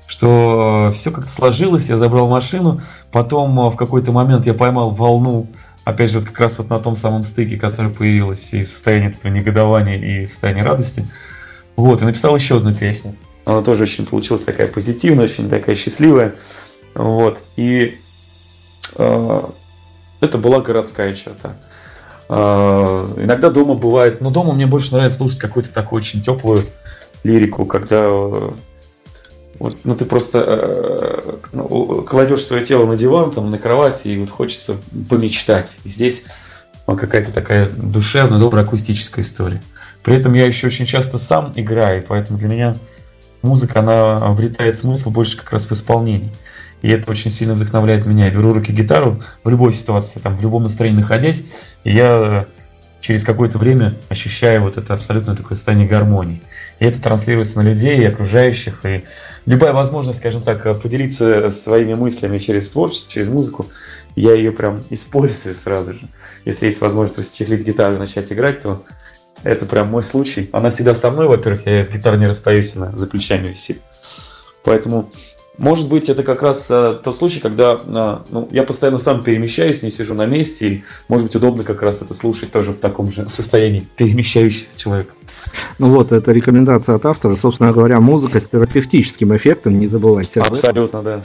что 0.06 0.90
все 0.92 1.12
как-то 1.12 1.30
сложилось, 1.30 1.88
я 1.88 1.96
забрал 1.96 2.28
машину, 2.28 2.82
потом 3.10 3.58
а, 3.60 3.70
в 3.70 3.76
какой-то 3.76 4.12
момент 4.12 4.44
я 4.44 4.52
поймал 4.52 4.90
волну 4.90 5.46
опять 5.84 6.10
же, 6.10 6.18
вот 6.18 6.28
как 6.28 6.38
раз 6.38 6.58
вот 6.58 6.70
на 6.70 6.78
том 6.78 6.96
самом 6.96 7.24
стыке, 7.24 7.56
который 7.56 7.92
появилось 7.92 8.52
и 8.52 8.62
состояние 8.62 9.10
этого 9.10 9.32
негодования, 9.32 9.98
и 9.98 10.26
состояние 10.26 10.64
радости. 10.64 11.06
Вот, 11.76 12.02
и 12.02 12.04
написал 12.04 12.36
еще 12.36 12.56
одну 12.56 12.74
песню. 12.74 13.16
Она 13.44 13.62
тоже 13.62 13.84
очень 13.84 14.06
получилась 14.06 14.42
такая 14.42 14.66
позитивная, 14.66 15.24
очень 15.24 15.48
такая 15.48 15.74
счастливая. 15.76 16.34
Вот, 16.94 17.38
и 17.56 17.96
э, 18.96 19.42
это 20.20 20.38
была 20.38 20.60
городская 20.60 21.14
черта. 21.14 21.54
Э, 22.28 23.06
иногда 23.16 23.50
дома 23.50 23.74
бывает, 23.74 24.20
но 24.20 24.30
дома 24.30 24.52
мне 24.52 24.66
больше 24.66 24.92
нравится 24.92 25.18
слушать 25.18 25.38
какую-то 25.38 25.72
такую 25.72 26.00
очень 26.00 26.20
теплую 26.20 26.64
лирику, 27.24 27.64
когда 27.66 28.08
вот, 29.58 29.78
ну 29.84 29.94
ты 29.94 30.04
просто 30.04 30.44
э, 30.46 31.32
ну, 31.52 32.02
кладешь 32.02 32.44
свое 32.44 32.64
тело 32.64 32.86
на 32.86 32.96
диван, 32.96 33.30
там, 33.30 33.50
на 33.50 33.58
кровати, 33.58 34.08
и 34.08 34.18
вот 34.18 34.30
хочется 34.30 34.76
помечтать. 35.08 35.76
И 35.84 35.88
здесь 35.88 36.24
какая-то 36.86 37.32
такая 37.32 37.68
душевная, 37.68 38.38
добрая 38.38 38.64
акустическая 38.64 39.24
история. 39.24 39.62
При 40.02 40.16
этом 40.16 40.32
я 40.32 40.46
еще 40.46 40.66
очень 40.66 40.86
часто 40.86 41.18
сам 41.18 41.52
играю, 41.56 42.04
поэтому 42.06 42.38
для 42.38 42.48
меня 42.48 42.76
музыка, 43.42 43.80
она 43.80 44.16
обретает 44.16 44.76
смысл 44.76 45.10
больше 45.10 45.36
как 45.36 45.52
раз 45.52 45.66
в 45.66 45.72
исполнении. 45.72 46.32
И 46.82 46.88
это 46.88 47.10
очень 47.10 47.30
сильно 47.30 47.54
вдохновляет 47.54 48.06
меня. 48.06 48.26
Я 48.26 48.30
беру 48.30 48.54
руки 48.54 48.72
гитару 48.72 49.22
в 49.44 49.48
любой 49.50 49.72
ситуации, 49.74 50.18
там, 50.18 50.34
в 50.34 50.42
любом 50.42 50.62
настроении 50.62 51.00
находясь, 51.00 51.44
и 51.84 51.92
я 51.92 52.46
через 53.00 53.24
какое-то 53.24 53.58
время 53.58 53.94
ощущаю 54.08 54.62
вот 54.62 54.78
это 54.78 54.94
абсолютно 54.94 55.36
такое 55.36 55.56
состояние 55.56 55.88
гармонии. 55.88 56.40
И 56.80 56.84
это 56.84 57.00
транслируется 57.00 57.58
на 57.58 57.68
людей 57.68 57.98
и 57.98 58.04
окружающих. 58.04 58.84
И 58.84 59.04
любая 59.46 59.72
возможность, 59.72 60.18
скажем 60.18 60.42
так, 60.42 60.80
поделиться 60.80 61.50
своими 61.50 61.94
мыслями 61.94 62.38
через 62.38 62.70
творчество, 62.70 63.12
через 63.12 63.28
музыку, 63.28 63.66
я 64.16 64.34
ее 64.34 64.50
прям 64.50 64.82
использую 64.90 65.54
сразу 65.54 65.92
же. 65.92 66.08
Если 66.44 66.66
есть 66.66 66.80
возможность 66.80 67.18
расчехлить 67.18 67.64
гитару 67.64 67.96
и 67.96 67.98
начать 67.98 68.32
играть, 68.32 68.62
то 68.62 68.82
это 69.44 69.66
прям 69.66 69.88
мой 69.88 70.02
случай. 70.02 70.48
Она 70.52 70.70
всегда 70.70 70.94
со 70.94 71.10
мной, 71.10 71.28
во-первых, 71.28 71.66
я 71.66 71.84
с 71.84 71.90
гитарой 71.90 72.18
не 72.18 72.26
расстаюсь, 72.26 72.74
она 72.74 72.92
за 72.96 73.06
плечами 73.06 73.48
висит. 73.48 73.80
Поэтому 74.64 75.12
может 75.60 75.88
быть, 75.88 76.08
это 76.08 76.22
как 76.22 76.40
раз 76.40 76.68
э, 76.70 76.98
тот 77.04 77.16
случай, 77.16 77.38
когда 77.38 77.74
э, 77.74 78.18
ну, 78.30 78.48
я 78.50 78.62
постоянно 78.62 78.96
сам 78.96 79.22
перемещаюсь, 79.22 79.82
не 79.82 79.90
сижу 79.90 80.14
на 80.14 80.24
месте, 80.24 80.68
и, 80.68 80.84
может 81.06 81.26
быть, 81.26 81.36
удобно 81.36 81.64
как 81.64 81.82
раз 81.82 82.00
это 82.00 82.14
слушать 82.14 82.50
тоже 82.50 82.72
в 82.72 82.78
таком 82.78 83.12
же 83.12 83.28
состоянии 83.28 83.86
перемещающийся 83.96 84.78
человек. 84.78 85.12
Ну 85.78 85.88
вот, 85.88 86.12
это 86.12 86.32
рекомендация 86.32 86.96
от 86.96 87.06
автора. 87.06 87.36
Собственно 87.36 87.72
говоря, 87.72 88.00
музыка 88.00 88.40
с 88.40 88.48
терапевтическим 88.48 89.34
эффектом, 89.36 89.78
не 89.78 89.86
забывайте. 89.86 90.40
Абсолютно, 90.40 91.02
да. 91.02 91.22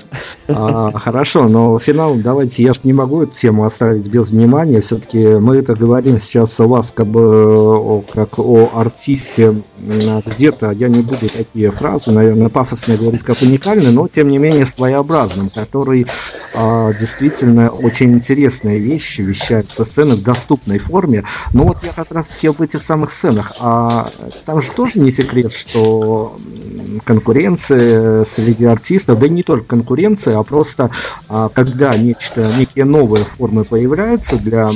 А, 0.48 0.92
хорошо, 0.98 1.48
но 1.48 1.78
финал, 1.80 2.16
давайте, 2.16 2.64
я 2.64 2.74
же 2.74 2.82
не 2.84 2.94
могу 2.94 3.24
эту 3.24 3.34
тему 3.34 3.66
оставить 3.66 4.08
без 4.08 4.32
внимания. 4.32 4.82
Все-таки 4.82 5.36
мы 5.36 5.58
это 5.58 5.76
говорим 5.76 6.20
сейчас 6.20 6.60
у 6.60 6.68
вас 6.68 6.92
как 6.92 7.08
бы 7.08 7.22
о, 7.22 8.04
как 8.12 8.40
о 8.40 8.72
артисте 8.74 9.62
где-то, 9.78 10.72
я 10.72 10.88
не 10.88 11.02
буду 11.02 11.30
такие 11.30 11.72
фразы, 11.72 12.12
наверное, 12.12 12.50
пафосные 12.50 12.98
говорить 12.98 13.24
как 13.24 13.42
уникальный, 13.42 13.92
но 13.92 14.08
тем 14.08 14.30
не 14.30 14.38
менее 14.38 14.66
своеобразным, 14.66 15.50
который 15.50 16.08
а, 16.54 16.94
действительно 16.94 17.70
очень 17.70 18.14
интересные 18.14 18.80
вещи 18.80 19.22
вещает 19.22 19.72
со 19.72 19.84
сцены 19.84 20.16
в 20.16 20.24
доступной 20.24 20.80
форме. 20.80 21.24
Но 21.54 21.66
вот 21.66 21.78
я 21.84 21.92
как 21.92 22.12
раз 22.12 22.28
таки 22.28 22.48
об 22.48 22.62
этих 22.62 22.82
самых 22.82 23.12
сценах. 23.12 23.54
А 23.60 24.10
там 24.46 24.62
же 24.62 24.72
тоже 24.72 25.00
не 25.00 25.12
секрет, 25.12 25.52
что 25.52 26.38
конкуренция 27.04 28.26
среди 28.26 28.66
артистов, 28.66 29.20
да 29.20 29.28
и 29.28 29.30
не 29.30 29.44
только 29.44 29.66
конкуренция, 29.66 30.38
а 30.38 30.44
просто 30.44 30.92
а, 31.28 31.50
когда 31.50 31.96
нечто, 31.98 32.52
некие 32.58 32.86
новые 32.86 33.26
формы 33.26 33.64
появляются 33.64 34.38
для 34.38 34.70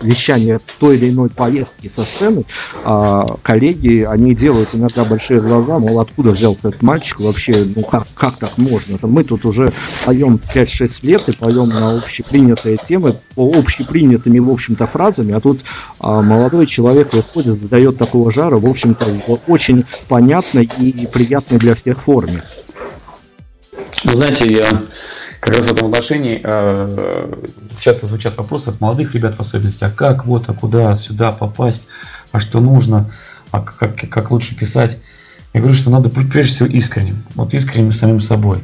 вещания 0.00 0.60
той 0.78 0.96
или 0.96 1.10
иной 1.10 1.30
поездки 1.30 1.88
со 1.88 2.04
сцены, 2.04 2.44
а, 2.84 3.36
коллеги, 3.42 4.06
они 4.08 4.34
делают 4.34 4.70
иногда 4.72 5.04
большие 5.04 5.40
глаза, 5.40 5.78
мол, 5.78 6.00
откуда 6.00 6.30
взялся 6.30 6.68
этот 6.68 6.82
мальчик 6.82 7.20
вообще, 7.20 7.66
ну 7.74 7.82
как, 7.82 8.06
как 8.14 8.36
так 8.36 8.58
можно? 8.58 8.98
Мы 9.02 9.24
тут 9.24 9.44
уже 9.44 9.72
поем 10.04 10.40
5-6 10.54 11.06
лет 11.06 11.28
и 11.28 11.32
поем 11.32 11.68
на 11.68 11.98
общепринятые 11.98 12.78
темы, 12.78 13.16
общепринятыми, 13.36 14.38
в 14.38 14.50
общем-то, 14.50 14.86
фразами, 14.86 15.34
а 15.34 15.40
тут 15.40 15.60
а, 16.00 16.22
молодой 16.22 16.66
человек 16.66 17.12
выходит, 17.12 17.58
задает 17.58 17.98
такого 17.98 18.32
жара, 18.32 18.58
в 18.58 18.66
общем-то, 18.66 19.06
очень 19.46 19.84
понятной 20.08 20.68
и 20.78 21.06
приятной 21.06 21.58
для 21.58 21.74
всех 21.74 22.02
форме. 22.02 22.42
Знаете, 24.04 24.52
я 24.52 24.82
как 25.46 25.54
раз 25.54 25.66
в 25.66 25.72
этом 25.72 25.86
отношении 25.86 26.40
э, 26.42 27.44
часто 27.78 28.06
звучат 28.06 28.36
вопросы 28.36 28.70
от 28.70 28.80
молодых 28.80 29.14
ребят 29.14 29.36
в 29.36 29.40
особенности, 29.40 29.84
а 29.84 29.90
как, 29.90 30.26
вот, 30.26 30.48
а 30.48 30.52
куда, 30.52 30.96
сюда 30.96 31.30
попасть, 31.30 31.86
а 32.32 32.40
что 32.40 32.58
нужно, 32.58 33.12
а 33.52 33.60
как, 33.60 33.94
как 33.94 34.30
лучше 34.32 34.56
писать. 34.56 34.98
Я 35.54 35.60
говорю, 35.60 35.76
что 35.76 35.90
надо 35.90 36.08
быть 36.08 36.28
прежде 36.32 36.52
всего 36.52 36.68
искренним, 36.68 37.22
вот 37.36 37.54
искренним 37.54 37.92
самим 37.92 38.20
собой. 38.20 38.58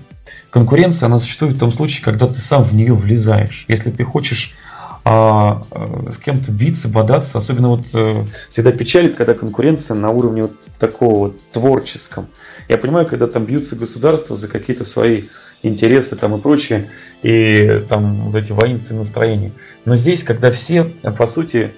Конкуренция, 0.51 1.07
она 1.07 1.19
существует 1.19 1.55
в 1.55 1.59
том 1.61 1.71
случае, 1.71 2.05
когда 2.05 2.27
ты 2.27 2.41
сам 2.41 2.65
в 2.65 2.75
нее 2.75 2.95
влезаешь. 2.95 3.65
Если 3.69 3.93
ты 3.93 4.03
хочешь 4.03 4.57
а, 5.05 5.63
а, 5.71 6.11
с 6.11 6.19
кем-то 6.19 6.51
биться, 6.51 6.89
бодаться, 6.89 7.39
особенно 7.39 7.69
вот 7.69 7.87
э, 7.95 8.25
всегда 8.51 8.73
печалит, 8.73 9.15
когда 9.15 9.35
конкуренция 9.35 9.95
на 9.95 10.11
уровне 10.11 10.43
вот 10.43 10.55
такого 10.81 11.19
вот 11.19 11.41
творческом. 11.53 12.27
Я 12.69 12.77
понимаю, 12.77 13.07
когда 13.07 13.29
там 13.29 13.45
бьются 13.45 13.77
государства 13.77 14.35
за 14.35 14.49
какие-то 14.49 14.85
свои 14.85 15.25
интересы 15.63 16.17
там 16.17 16.35
и 16.35 16.41
прочее, 16.41 16.91
и 17.23 17.85
там 17.89 18.27
вот 18.27 18.35
эти 18.35 18.53
воинственные 18.53 18.99
настроения. 18.99 19.53
Но 19.85 19.97
здесь, 19.97 20.23
когда 20.25 20.51
все, 20.51 20.85
по 20.85 21.27
сути, 21.27 21.73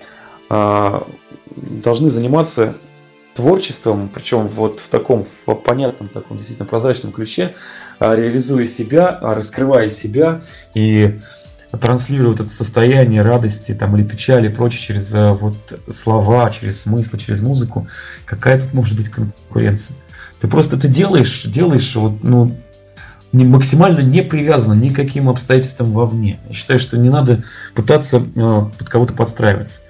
а, 0.48 1.06
должны 1.56 2.08
заниматься 2.08 2.74
творчеством, 3.34 4.10
причем 4.12 4.46
вот 4.46 4.80
в 4.80 4.88
таком 4.88 5.26
в 5.46 5.54
понятном, 5.54 6.08
таком 6.08 6.36
действительно 6.36 6.68
прозрачном 6.68 7.12
ключе, 7.12 7.54
а, 7.98 8.14
реализуя 8.14 8.64
себя, 8.64 9.18
а, 9.20 9.34
раскрывая 9.34 9.88
себя 9.88 10.40
и 10.74 11.18
транслируя 11.80 12.34
это 12.34 12.48
состояние 12.48 13.22
радости 13.22 13.74
там, 13.74 13.96
или 13.96 14.06
печали 14.06 14.48
и 14.48 14.54
прочее 14.54 14.80
через 14.80 15.10
вот 15.12 15.56
слова, 15.92 16.48
через 16.50 16.82
смыслы, 16.82 17.18
через 17.18 17.40
музыку, 17.40 17.88
какая 18.24 18.60
тут 18.60 18.72
может 18.72 18.96
быть 18.96 19.08
конкуренция? 19.08 19.96
Ты 20.40 20.46
просто 20.46 20.76
это 20.76 20.86
делаешь, 20.86 21.42
делаешь 21.44 21.96
вот, 21.96 22.22
ну, 22.22 22.56
не, 23.34 23.44
максимально 23.44 24.00
не 24.00 24.22
привязана 24.22 24.80
ни 24.80 24.88
к 24.88 24.96
каким 24.96 25.28
обстоятельствам 25.28 25.90
вовне. 25.90 26.38
Я 26.48 26.54
считаю, 26.54 26.78
что 26.78 26.96
не 26.96 27.10
надо 27.10 27.42
пытаться 27.74 28.18
э, 28.34 28.62
под 28.78 28.88
кого-то 28.88 29.12
подстраиваться. 29.12 29.80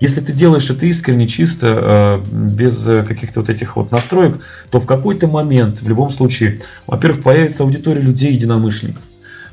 Если 0.00 0.20
ты 0.20 0.32
делаешь 0.32 0.70
это 0.70 0.86
искренне, 0.86 1.26
чисто, 1.26 2.22
э, 2.22 2.24
без 2.32 2.84
каких-то 3.06 3.40
вот 3.40 3.50
этих 3.50 3.76
вот 3.76 3.90
настроек, 3.90 4.38
то 4.70 4.80
в 4.80 4.86
какой-то 4.86 5.26
момент, 5.26 5.82
в 5.82 5.88
любом 5.88 6.10
случае, 6.10 6.60
во-первых, 6.86 7.22
появится 7.22 7.64
аудитория 7.64 8.00
людей 8.00 8.32
единомышленников. 8.32 9.02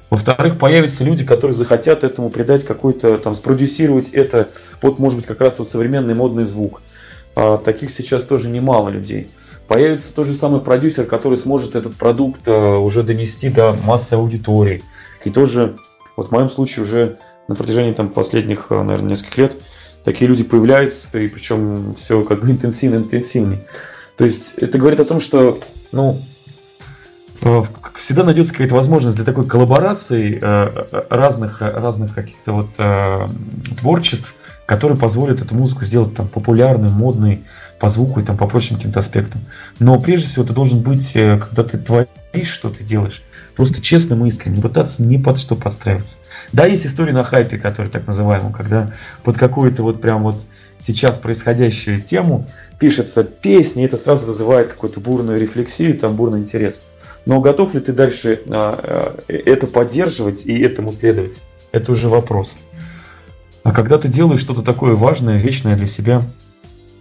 Во-вторых, 0.10 0.58
появятся 0.58 1.04
люди, 1.04 1.26
которые 1.26 1.56
захотят 1.56 2.04
этому 2.04 2.30
придать 2.30 2.66
какой-то, 2.66 3.18
там, 3.18 3.36
спродюсировать 3.36 4.10
это 4.10 4.50
под, 4.80 4.98
может 4.98 5.20
быть, 5.20 5.28
как 5.28 5.42
раз 5.42 5.60
вот 5.60 5.70
современный 5.70 6.16
модный 6.16 6.46
звук. 6.46 6.82
А, 7.36 7.58
таких 7.58 7.92
сейчас 7.92 8.26
тоже 8.26 8.50
немало 8.50 8.90
людей 8.90 9.30
появится 9.70 10.12
тот 10.12 10.26
же 10.26 10.34
самый 10.34 10.62
продюсер, 10.62 11.06
который 11.06 11.38
сможет 11.38 11.76
этот 11.76 11.96
продукт 11.96 12.48
э, 12.48 12.76
уже 12.76 13.04
донести 13.04 13.50
до 13.50 13.74
массы 13.86 14.16
аудитории. 14.16 14.84
И 15.24 15.30
тоже, 15.30 15.78
вот 16.18 16.30
в 16.30 16.32
моем 16.32 16.50
случае 16.50 16.84
уже 16.84 17.20
на 17.48 17.54
протяжении 17.54 17.94
там, 17.94 18.10
последних, 18.10 18.72
э, 18.72 18.82
наверное, 18.82 19.12
нескольких 19.12 19.38
лет 19.38 19.56
такие 20.04 20.28
люди 20.28 20.44
появляются, 20.44 21.08
и 21.20 21.28
причем 21.28 21.94
все 21.94 22.24
как 22.24 22.42
бы 22.42 22.50
интенсивно-интенсивнее. 22.50 23.68
То 24.18 24.26
есть 24.26 24.56
это 24.58 24.80
говорит 24.80 25.00
о 25.02 25.06
том, 25.06 25.20
что, 25.20 25.60
ну, 25.92 26.20
э, 27.42 27.64
всегда 27.94 28.24
найдется 28.24 28.54
какая-то 28.54 28.74
возможность 28.74 29.18
для 29.18 29.26
такой 29.26 29.46
коллаборации 29.46 30.40
разных, 31.12 31.62
разных 31.62 32.16
каких-то 32.16 32.54
вот 32.54 32.70
творчеств, 33.78 34.34
которые 34.66 34.98
позволят 34.98 35.42
эту 35.42 35.54
музыку 35.54 35.86
сделать 35.86 36.16
там 36.16 36.28
популярной, 36.28 36.90
модной, 36.90 37.44
по 37.80 37.90
звуку 37.90 38.20
и 38.20 38.24
там 38.24 38.38
по 38.38 38.48
прочим 38.48 38.76
каким-то 38.76 39.00
аспектам. 39.00 39.42
Но 39.80 40.00
прежде 40.00 40.28
всего 40.28 40.46
ты 40.46 40.54
должен 40.54 40.80
быть, 40.82 41.12
э, 41.16 41.40
когда 41.40 41.64
ты 41.64 41.78
творишь, 41.78 42.10
что 42.48 42.70
ты 42.70 42.84
делаешь, 42.84 43.24
просто 43.56 43.82
честным 43.82 44.26
и 44.26 44.30
искренним, 44.30 44.58
не 44.58 44.62
пытаться 44.62 45.04
ни 45.04 45.18
под 45.18 45.40
что 45.40 45.56
подстраиваться. 45.56 46.18
Да, 46.54 46.66
есть 46.66 46.86
история 46.86 47.14
на 47.14 47.24
хайпе, 47.24 47.58
которая 47.58 47.92
так 47.92 48.06
называемая, 48.08 48.52
когда 48.52 48.92
под 49.24 49.38
какую-то 49.38 49.84
вот 49.84 50.02
прям 50.02 50.24
вот 50.24 50.46
сейчас 50.78 51.18
происходящую 51.18 52.02
тему 52.02 52.48
пишется 52.80 53.24
песня, 53.24 53.84
и 53.84 53.86
это 53.86 53.98
сразу 53.98 54.26
вызывает 54.26 54.70
какую-то 54.70 55.00
бурную 55.00 55.40
рефлексию, 55.40 55.98
там 55.98 56.16
бурный 56.16 56.40
интерес. 56.40 56.84
Но 57.26 57.42
готов 57.42 57.74
ли 57.74 57.80
ты 57.80 57.92
дальше 57.92 58.42
а, 58.50 58.80
а, 58.82 59.20
это 59.28 59.68
поддерживать 59.68 60.46
и 60.46 60.58
этому 60.60 60.92
следовать? 60.92 61.42
Это 61.72 61.92
уже 61.92 62.08
вопрос. 62.08 62.58
А 63.64 63.72
когда 63.72 64.00
ты 64.00 64.08
делаешь 64.08 64.40
что-то 64.40 64.62
такое 64.62 64.96
важное, 64.96 65.38
вечное 65.38 65.76
для 65.76 65.86
себя, 65.86 66.24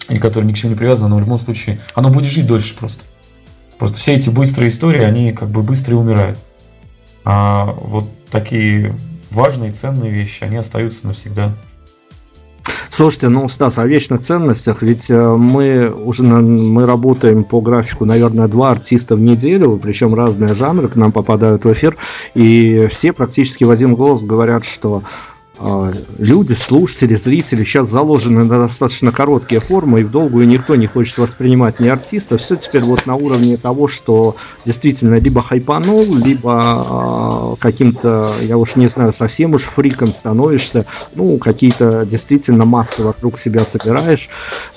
и 0.09 0.19
которое 0.19 0.47
ни 0.47 0.53
к 0.53 0.57
чему 0.57 0.73
не 0.73 0.77
привязано, 0.77 1.07
оно 1.07 1.17
в 1.17 1.21
любом 1.21 1.39
случае, 1.39 1.81
оно 1.95 2.11
будет 2.11 2.31
жить 2.31 2.47
дольше 2.47 2.77
просто. 2.77 3.05
Просто 3.79 3.99
все 3.99 4.15
эти 4.15 4.29
быстрые 4.29 4.71
истории, 4.71 5.03
они 5.03 5.33
как 5.33 5.49
бы 5.49 5.63
быстро 5.63 5.97
умирают. 5.97 6.39
А 7.25 7.77
вот 7.81 8.07
такие 8.31 8.95
важные, 9.31 9.73
ценные 9.73 10.11
вещи, 10.11 10.43
они 10.43 10.57
остаются 10.57 11.07
навсегда. 11.07 11.53
Слушайте, 12.91 13.29
ну, 13.29 13.49
Стас, 13.49 13.79
о 13.79 13.87
вечных 13.87 14.23
ценностях, 14.23 14.83
ведь 14.83 15.09
э, 15.09 15.37
мы 15.37 15.89
уже 15.89 16.25
мы 16.25 16.85
работаем 16.85 17.45
по 17.45 17.61
графику, 17.61 18.05
наверное, 18.05 18.49
два 18.49 18.73
артиста 18.73 19.15
в 19.15 19.21
неделю, 19.21 19.79
причем 19.81 20.15
разные 20.15 20.55
жанры 20.55 20.89
к 20.89 20.97
нам 20.97 21.13
попадают 21.13 21.65
в 21.65 21.73
эфир, 21.73 21.97
и 22.35 22.89
все 22.91 23.13
практически 23.13 23.63
в 23.63 23.71
один 23.71 23.95
голос 23.95 24.25
говорят, 24.25 24.65
что 24.65 25.05
люди, 26.19 26.53
слушатели, 26.53 27.17
зрители 27.17 27.65
сейчас 27.65 27.89
заложены 27.89 28.45
на 28.45 28.59
достаточно 28.59 29.13
короткие 29.13 29.61
формы, 29.61 30.01
и 30.01 30.05
в 30.05 30.11
долгую 30.11 30.47
никто 30.47 30.77
не 30.77 30.87
хочет 30.87 31.19
воспринимать 31.19 31.81
ни 31.81 31.89
артиста. 31.89 32.39
Все 32.39 32.57
теперь 32.57 32.83
вот 32.83 33.07
на 33.07 33.17
уровне 33.17 33.57
того, 33.57 33.89
что 33.89 34.37
действительно 34.65 35.17
либо 35.17 35.43
хайпанул, 35.43 36.15
либо 36.15 37.55
э, 37.55 37.61
каким-то, 37.61 38.33
я 38.43 38.57
уж 38.57 38.77
не 38.77 38.89
знаю, 38.89 39.13
совсем 39.13 39.55
уж 39.55 39.63
фриком 39.63 40.15
становишься, 40.15 40.87
ну, 41.15 41.39
какие-то 41.39 42.07
действительно 42.07 42.65
массы 42.65 43.03
вокруг 43.03 43.39
себя 43.39 43.65
собираешь, 43.65 44.29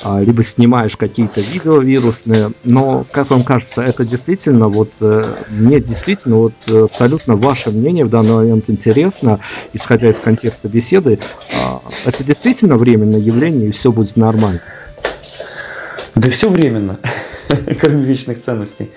э, 0.04 0.24
либо 0.24 0.44
снимаешь 0.44 0.98
какие-то 0.98 1.42
видео 1.42 1.78
вирусные. 1.80 2.52
Но, 2.64 3.06
как 3.12 3.30
вам 3.30 3.44
кажется, 3.44 3.84
это 3.84 4.04
действительно, 4.04 4.68
вот, 4.68 4.94
э, 5.02 5.22
мне 5.50 5.80
действительно, 5.80 6.38
вот, 6.38 6.54
абсолютно 6.68 7.36
ваше 7.36 7.70
мнение 7.72 8.06
в 8.06 8.10
данный 8.10 8.34
момент 8.34 8.70
интересно, 8.70 9.40
исходя 9.74 10.10
из 10.10 10.20
контекста 10.20 10.71
беседы, 10.72 11.20
а, 11.62 11.82
это 12.06 12.24
действительно 12.24 12.78
временное 12.78 13.20
явление, 13.20 13.70
и 13.70 13.72
все 13.72 13.92
будет 13.92 14.16
нормально. 14.16 14.62
Да 16.16 16.30
все 16.30 16.50
временно, 16.50 17.00
кроме 17.80 18.04
вечных 18.04 18.40
ценностей. 18.40 18.92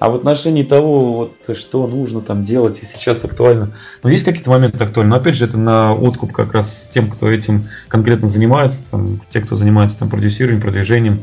А 0.00 0.10
в 0.10 0.16
отношении 0.16 0.64
того, 0.64 1.14
вот, 1.46 1.56
что 1.56 1.86
нужно 1.86 2.20
там 2.20 2.42
делать 2.42 2.82
и 2.82 2.84
сейчас 2.84 3.24
актуально, 3.24 3.72
ну, 4.02 4.10
есть 4.10 4.24
какие-то 4.24 4.50
моменты 4.50 4.82
актуальны, 4.82 5.10
но 5.10 5.16
опять 5.16 5.36
же, 5.36 5.44
это 5.44 5.58
на 5.58 5.94
откуп 5.94 6.32
как 6.32 6.52
раз 6.52 6.90
тем, 6.92 7.10
кто 7.10 7.30
этим 7.30 7.64
конкретно 7.88 8.28
занимается, 8.28 8.84
там, 8.90 9.20
те, 9.30 9.40
кто 9.40 9.54
занимается 9.54 9.98
там 9.98 10.10
продюсированием, 10.10 10.60
продвижением, 10.60 11.22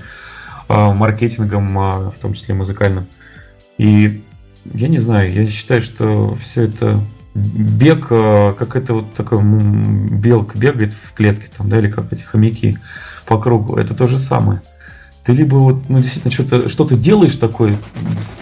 а, 0.67 0.93
маркетингом, 0.93 1.77
а, 1.77 2.11
в 2.11 2.17
том 2.17 2.33
числе 2.33 2.55
музыкальным. 2.55 3.07
И 3.77 4.21
я 4.73 4.87
не 4.87 4.99
знаю, 4.99 5.31
я 5.33 5.45
считаю, 5.45 5.81
что 5.81 6.35
все 6.35 6.63
это 6.63 6.97
бег, 7.33 8.07
э, 8.09 8.53
как 8.57 8.75
это 8.75 8.93
вот 8.95 9.13
такой 9.13 9.39
белка 9.41 10.57
бегает 10.57 10.93
в 10.93 11.13
клетке, 11.13 11.47
там, 11.55 11.69
да, 11.69 11.79
или 11.79 11.89
как 11.89 12.11
эти 12.11 12.23
хомяки 12.23 12.77
по 13.25 13.37
кругу, 13.37 13.77
это 13.77 13.93
то 13.93 14.07
же 14.07 14.17
самое. 14.17 14.61
Ты 15.23 15.33
либо 15.33 15.55
вот, 15.55 15.87
ну, 15.87 15.99
действительно, 15.99 16.31
что-то 16.31 16.67
что 16.67 16.85
делаешь 16.95 17.35
такое 17.35 17.77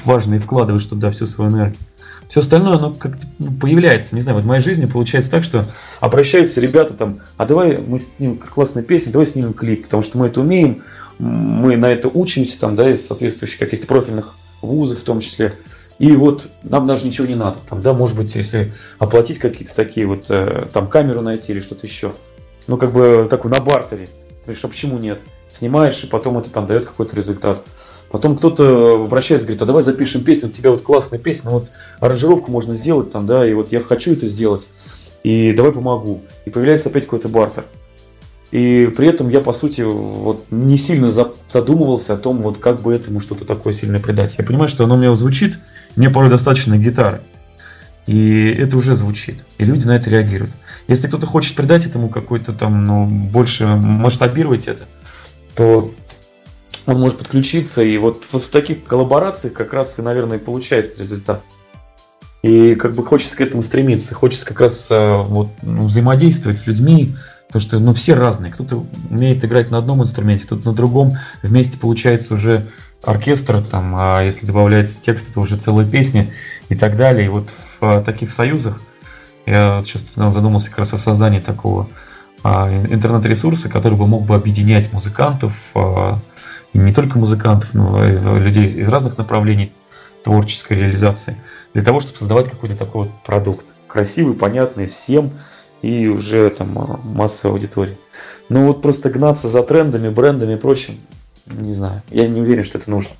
важное 0.05 0.37
и 0.37 0.41
вкладываешь 0.41 0.85
туда 0.85 1.11
всю 1.11 1.27
свою 1.27 1.51
энергию, 1.51 1.77
все 2.29 2.41
остальное, 2.41 2.77
оно 2.77 2.93
как-то 2.93 3.25
ну, 3.39 3.51
появляется. 3.51 4.15
Не 4.15 4.21
знаю, 4.21 4.37
вот 4.37 4.45
в 4.45 4.47
моей 4.47 4.61
жизни 4.61 4.85
получается 4.85 5.31
так, 5.31 5.43
что 5.43 5.65
обращаются 5.99 6.61
ребята 6.61 6.93
там, 6.93 7.19
а 7.37 7.45
давай 7.45 7.79
мы 7.79 7.97
снимем 7.97 8.37
классную 8.37 8.85
песню, 8.85 9.11
давай 9.11 9.25
снимем 9.25 9.53
клип, 9.53 9.85
потому 9.85 10.03
что 10.03 10.19
мы 10.19 10.27
это 10.27 10.39
умеем, 10.39 10.83
мы 11.17 11.75
на 11.75 11.87
это 11.87 12.07
учимся, 12.07 12.59
там, 12.59 12.75
да, 12.75 12.89
из 12.89 13.05
соответствующих 13.05 13.59
каких-то 13.59 13.87
профильных 13.87 14.35
вузов 14.61 14.99
в 14.99 15.03
том 15.03 15.21
числе. 15.21 15.55
И 15.99 16.13
вот 16.13 16.47
нам 16.63 16.87
даже 16.87 17.05
ничего 17.05 17.27
не 17.27 17.35
надо. 17.35 17.57
Там, 17.67 17.81
да, 17.81 17.93
может 17.93 18.15
быть, 18.15 18.33
если 18.33 18.73
оплатить 18.97 19.37
какие-то 19.37 19.75
такие 19.75 20.07
вот, 20.07 20.25
э, 20.29 20.67
там, 20.73 20.87
камеру 20.87 21.21
найти 21.21 21.51
или 21.51 21.59
что-то 21.59 21.85
еще. 21.85 22.13
Ну, 22.67 22.77
как 22.77 22.93
бы 22.93 23.27
такой 23.29 23.51
на 23.51 23.59
бартере. 23.59 24.07
То 24.45 24.51
есть, 24.51 24.63
а 24.63 24.69
почему 24.69 24.97
нет? 24.97 25.19
Снимаешь, 25.51 26.01
и 26.03 26.07
потом 26.07 26.37
это 26.37 26.49
там 26.49 26.67
дает 26.67 26.85
какой-то 26.85 27.15
результат. 27.15 27.61
Потом 28.09 28.37
кто-то 28.37 29.03
обращается, 29.03 29.45
говорит, 29.45 29.61
а 29.61 29.65
давай 29.65 29.83
запишем 29.83 30.23
песню, 30.23 30.49
у 30.49 30.51
тебя 30.51 30.71
вот 30.71 30.81
классная 30.81 31.19
песня, 31.19 31.51
вот 31.51 31.69
аранжировку 31.99 32.49
можно 32.49 32.75
сделать 32.75 33.11
там, 33.11 33.27
да, 33.27 33.45
и 33.45 33.53
вот 33.53 33.71
я 33.71 33.81
хочу 33.81 34.13
это 34.13 34.27
сделать, 34.27 34.67
и 35.23 35.51
давай 35.51 35.71
помогу. 35.71 36.21
И 36.45 36.49
появляется 36.49 36.89
опять 36.89 37.03
какой-то 37.03 37.27
бартер. 37.27 37.65
И 38.51 38.91
при 38.97 39.07
этом 39.07 39.29
я, 39.29 39.41
по 39.41 39.53
сути, 39.53 39.81
вот 39.81 40.45
не 40.49 40.77
сильно 40.77 41.11
задумывался 41.11 42.13
о 42.13 42.17
том, 42.17 42.37
вот 42.37 42.57
как 42.57 42.81
бы 42.81 42.93
этому 42.93 43.19
что-то 43.19 43.45
такое 43.45 43.73
сильно 43.73 43.99
придать. 43.99 44.35
Я 44.37 44.43
понимаю, 44.43 44.67
что 44.67 44.85
оно 44.85 44.95
у 44.95 44.97
меня 44.97 45.13
звучит, 45.13 45.59
мне 45.95 46.09
порой 46.09 46.29
достаточно 46.29 46.77
гитары. 46.77 47.21
И 48.07 48.49
это 48.49 48.75
уже 48.75 48.95
звучит. 48.95 49.45
И 49.59 49.65
люди 49.65 49.85
на 49.85 49.95
это 49.95 50.09
реагируют. 50.09 50.51
Если 50.87 51.07
кто-то 51.07 51.27
хочет 51.27 51.55
придать 51.55 51.85
этому 51.85 52.09
какой-то 52.09 52.53
там, 52.53 52.85
ну, 52.85 53.05
больше 53.05 53.67
масштабировать 53.67 54.67
это, 54.67 54.85
то 55.55 55.91
он 56.87 56.99
может 56.99 57.19
подключиться. 57.19 57.83
И 57.83 57.99
вот, 57.99 58.23
вот 58.31 58.41
в 58.41 58.49
таких 58.49 58.83
коллаборациях 58.83 59.53
как 59.53 59.73
раз 59.73 59.99
и, 59.99 60.01
наверное, 60.01 60.39
получается 60.39 60.97
результат. 60.97 61.43
И 62.41 62.73
как 62.73 62.95
бы 62.95 63.05
хочется 63.05 63.37
к 63.37 63.41
этому 63.41 63.61
стремиться. 63.61 64.15
Хочется 64.15 64.47
как 64.47 64.61
раз 64.61 64.87
э, 64.89 65.21
вот, 65.21 65.49
ну, 65.61 65.83
взаимодействовать 65.83 66.57
с 66.57 66.65
людьми, 66.65 67.13
Потому 67.49 67.61
что 67.61 67.79
ну, 67.79 67.93
все 67.95 68.13
разные. 68.13 68.51
Кто-то 68.51 68.85
умеет 69.09 69.43
играть 69.43 69.71
на 69.71 69.79
одном 69.79 70.03
инструменте, 70.03 70.45
кто-то 70.45 70.67
на 70.67 70.73
другом. 70.75 71.13
Вместе 71.41 71.79
получается 71.79 72.35
уже 72.35 72.67
оркестр, 73.03 73.61
там, 73.61 73.95
а 73.97 74.21
если 74.21 74.45
добавляется 74.45 75.01
текст, 75.01 75.31
это 75.31 75.39
уже 75.39 75.57
целая 75.57 75.89
песня 75.89 76.31
и 76.69 76.75
так 76.75 76.95
далее. 76.95 77.25
И 77.25 77.29
вот 77.29 77.49
в 77.49 77.83
а, 77.83 78.01
таких 78.01 78.29
союзах 78.29 78.79
я 79.47 79.81
сейчас 79.83 80.05
задумался 80.15 80.69
как 80.69 80.79
раз 80.79 80.93
о 80.93 80.99
создании 80.99 81.39
такого 81.39 81.89
а, 82.43 82.69
интернет-ресурса, 82.71 83.67
который 83.67 83.97
бы 83.97 84.05
мог 84.05 84.27
бы 84.27 84.35
объединять 84.35 84.93
музыкантов, 84.93 85.53
а, 85.73 86.19
не 86.73 86.93
только 86.93 87.17
музыкантов, 87.17 87.73
но 87.73 88.05
и 88.05 88.11
людей 88.39 88.67
из 88.67 88.87
разных 88.89 89.17
направлений 89.17 89.73
творческой 90.23 90.77
реализации, 90.77 91.35
для 91.73 91.81
того, 91.81 91.99
чтобы 91.99 92.19
создавать 92.19 92.47
какой-то 92.47 92.77
такой 92.77 93.05
вот 93.05 93.23
продукт. 93.25 93.73
Красивый, 93.87 94.35
понятный 94.35 94.85
всем, 94.85 95.31
и 95.81 96.07
уже 96.07 96.49
там 96.49 96.77
а, 96.77 96.99
масса 97.03 97.49
аудитории. 97.49 97.97
Ну 98.49 98.67
вот 98.67 98.81
просто 98.81 99.09
гнаться 99.09 99.47
за 99.47 99.63
трендами, 99.63 100.09
брендами 100.09 100.53
и 100.53 100.57
прочим, 100.57 100.95
не 101.45 101.73
знаю, 101.73 102.01
я 102.09 102.27
не 102.27 102.41
уверен, 102.41 102.63
что 102.63 102.77
это 102.77 102.89
нужно. 102.89 103.11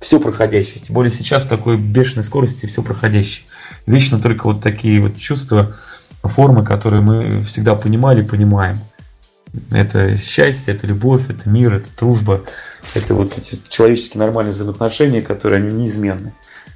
Все 0.00 0.18
проходящее, 0.18 0.82
тем 0.82 0.94
более 0.94 1.10
сейчас 1.10 1.44
в 1.44 1.48
такой 1.48 1.76
бешеной 1.76 2.24
скорости 2.24 2.66
все 2.66 2.82
проходящее. 2.82 3.46
Вечно 3.86 4.20
только 4.20 4.46
вот 4.46 4.62
такие 4.62 5.00
вот 5.00 5.16
чувства, 5.16 5.74
формы, 6.22 6.64
которые 6.64 7.02
мы 7.02 7.42
всегда 7.42 7.74
понимали, 7.74 8.22
понимаем. 8.22 8.78
Это 9.70 10.16
счастье, 10.18 10.74
это 10.74 10.86
любовь, 10.86 11.28
это 11.28 11.48
мир, 11.48 11.74
это 11.74 11.88
дружба, 11.98 12.42
это 12.94 13.14
вот 13.14 13.38
эти 13.38 13.56
человеческие 13.68 14.20
нормальные 14.20 14.52
взаимоотношения, 14.52 15.22
которые 15.22 15.62
они 15.62 15.72
неизменны 15.72 16.32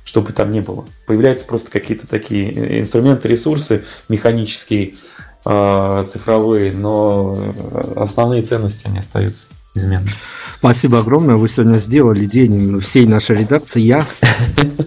что 0.09 0.23
бы 0.23 0.33
там 0.33 0.51
ни 0.53 0.61
было. 0.61 0.87
Появляются 1.07 1.45
просто 1.45 1.71
какие-то 1.71 2.07
такие 2.07 2.51
э, 2.51 2.81
инструменты, 2.81 3.29
ресурсы 3.29 3.85
механические, 4.09 4.95
цифровые, 6.09 6.73
но 6.73 7.37
основные 7.97 8.43
ценности 8.43 8.87
они 8.87 8.99
остаются 8.99 9.49
изменными. 9.75 10.13
Спасибо 10.59 10.99
огромное, 10.99 11.37
вы 11.37 11.49
сегодня 11.49 11.79
сделали 11.79 12.25
день 12.25 12.81
всей 12.81 13.07
нашей 13.07 13.37
редакции. 13.37 13.81
Я, 13.81 14.05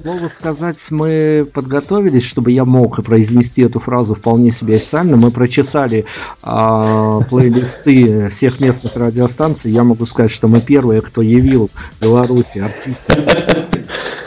могу 0.03 0.27
сказать, 0.27 0.77
мы 0.89 1.47
подготовились, 1.53 2.25
чтобы 2.25 2.51
я 2.51 2.65
мог 2.65 3.01
произнести 3.01 3.61
эту 3.61 3.79
фразу 3.79 4.13
вполне 4.13 4.51
себе 4.51 4.75
официально. 4.75 5.15
Мы 5.15 5.31
прочесали 5.31 6.03
а, 6.43 7.21
плейлисты 7.21 8.27
всех 8.27 8.59
местных 8.59 8.97
радиостанций. 8.97 9.71
Я 9.71 9.85
могу 9.85 10.05
сказать, 10.05 10.31
что 10.31 10.49
мы 10.49 10.59
первые, 10.59 11.01
кто 11.01 11.21
явил 11.21 11.69
Беларуси 12.01 12.59
артистов. 12.59 13.17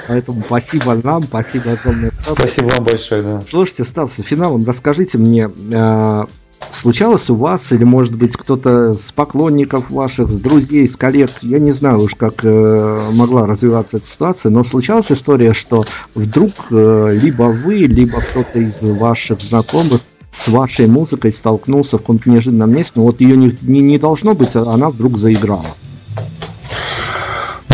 Поэтому 0.07 0.43
спасибо 0.47 1.01
вам, 1.03 1.25
спасибо 1.25 1.73
огромное, 1.73 2.11
Стас. 2.13 2.39
Спасибо 2.39 2.67
вам 2.67 2.85
большое, 2.85 3.23
да. 3.23 3.43
Слушайте, 3.47 3.85
Стас, 3.85 4.15
финалом 4.17 4.65
расскажите 4.67 5.19
мне, 5.19 5.51
э, 5.73 6.25
случалось 6.71 7.31
у 7.31 7.35
вас, 7.35 7.73
или 7.73 7.85
может 7.85 8.15
быть 8.17 8.37
кто-то 8.37 8.93
с 8.93 9.13
поклонников 9.13 9.91
ваших, 9.91 10.31
с 10.31 10.39
друзей, 10.39 10.87
с 10.87 10.97
коллег, 10.97 11.31
я 11.43 11.59
не 11.59 11.71
знаю 11.71 12.01
уж, 12.03 12.15
как 12.15 12.45
э, 12.45 13.11
могла 13.13 13.47
развиваться 13.47 13.99
эта 13.99 14.07
ситуация, 14.07 14.51
но 14.51 14.65
случалась 14.65 15.11
история, 15.11 15.53
что 15.53 15.85
вдруг 16.15 16.53
э, 16.71 17.19
либо 17.21 17.45
вы, 17.45 17.77
либо 17.77 18.21
кто-то 18.21 18.59
из 18.59 18.83
ваших 18.83 19.41
знакомых 19.41 20.01
с 20.31 20.49
вашей 20.49 20.89
музыкой 20.89 21.31
столкнулся 21.31 21.97
в 21.97 22.01
каком-то 22.01 22.29
неожиданном 22.29 22.73
месте, 22.73 22.93
но 22.97 23.05
вот 23.05 23.21
ее 23.21 23.37
не, 23.37 23.57
не, 23.63 23.81
не 23.81 23.99
должно 23.99 24.35
быть, 24.35 24.57
а 24.57 24.63
она 24.63 24.91
вдруг 24.91 25.17
заиграла. 25.17 25.67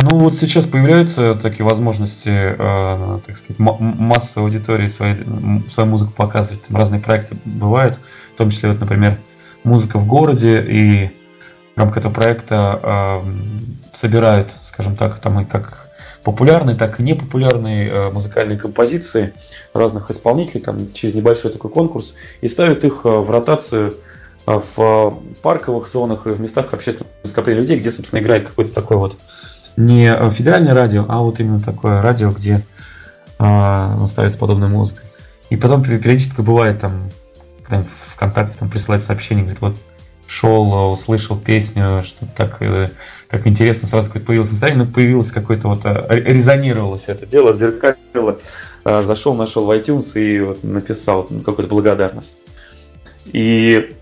Ну 0.03 0.19
вот 0.19 0.35
сейчас 0.35 0.67
появляются 0.67 1.35
такие 1.35 1.65
возможности, 1.65 2.31
э, 2.31 3.21
так 3.27 3.37
сказать, 3.37 3.59
массовой 3.59 4.47
аудитории 4.47 4.89
своей, 4.89 5.17
свою 5.69 5.89
музыку 5.89 6.13
показывать. 6.13 6.63
Там 6.63 6.77
разные 6.77 7.01
проекты 7.01 7.37
бывают, 7.45 7.99
в 8.35 8.39
том 8.39 8.51
числе, 8.51 8.71
вот, 8.71 8.81
например, 8.81 9.19
музыка 9.65 9.99
в 9.99 10.07
городе, 10.07 10.65
и 10.67 11.11
в 11.75 11.79
рамках 11.79 11.99
этого 11.99 12.13
проекта 12.13 12.81
э, 12.83 13.21
собирают, 13.95 14.55
скажем 14.63 14.97
так, 14.97 15.19
там 15.19 15.41
и 15.41 15.45
как 15.45 15.91
популярные, 16.23 16.77
так 16.77 17.01
и 17.01 17.03
непопулярные 17.03 17.91
э, 17.91 18.11
музыкальные 18.11 18.59
композиции 18.59 19.35
разных 19.75 20.11
исполнителей, 20.11 20.63
там 20.63 20.93
через 20.93 21.15
небольшой 21.15 21.53
такой 21.53 21.71
конкурс, 21.71 22.15
и 22.41 22.49
ставят 22.49 22.85
их 22.85 23.03
э, 23.05 23.09
в 23.09 23.31
ротацию 23.31 23.95
э, 24.47 24.61
в 24.77 25.19
парковых 25.43 25.89
зонах 25.89 26.27
и 26.27 26.31
в 26.31 26.41
местах 26.41 26.73
общественного 26.73 27.11
скопления 27.25 27.63
людей, 27.63 27.79
где, 27.79 27.91
собственно, 27.91 28.21
играет 28.21 28.49
какой-то 28.49 28.73
такой 28.73 28.97
вот 28.97 29.17
не 29.87 30.31
федеральное 30.31 30.75
радио, 30.75 31.07
а 31.09 31.19
вот 31.19 31.41
именно 31.41 31.61
такое 31.61 32.03
радио, 32.03 32.31
где 32.31 32.63
а, 33.39 33.97
ну, 33.99 34.07
ставится 34.07 34.39
подобная 34.39 34.69
музыка. 34.69 35.01
И 35.49 35.57
потом 35.57 35.83
периодически 35.83 36.41
бывает 36.41 36.81
там, 36.81 36.93
когда 37.65 37.85
ВКонтакте 38.15 38.59
там 38.59 38.71
присылает 38.71 39.03
сообщение, 39.03 39.45
говорит, 39.45 39.61
вот 39.61 39.77
шел, 40.27 40.93
услышал 40.93 41.37
песню, 41.37 42.05
что 42.05 42.27
так, 42.37 42.61
как 43.29 43.47
интересно, 43.47 43.89
сразу 43.89 44.09
какое-то 44.09 44.27
появилось 44.27 44.51
настроение, 44.53 44.85
но 44.85 44.93
появилось 44.93 45.33
какое-то 45.33 45.69
вот, 45.69 45.81
э, 45.85 46.07
резонировалось 46.09 47.05
это 47.07 47.27
дело, 47.27 47.55
зеркалило, 47.55 48.39
э, 48.85 49.03
зашел, 49.03 49.35
нашел 49.35 49.67
в 49.67 49.71
iTunes 49.71 50.21
и 50.21 50.41
вот 50.41 50.63
написал 50.63 51.25
какую-то 51.25 51.75
благодарность. 51.75 52.37
И 53.27 53.97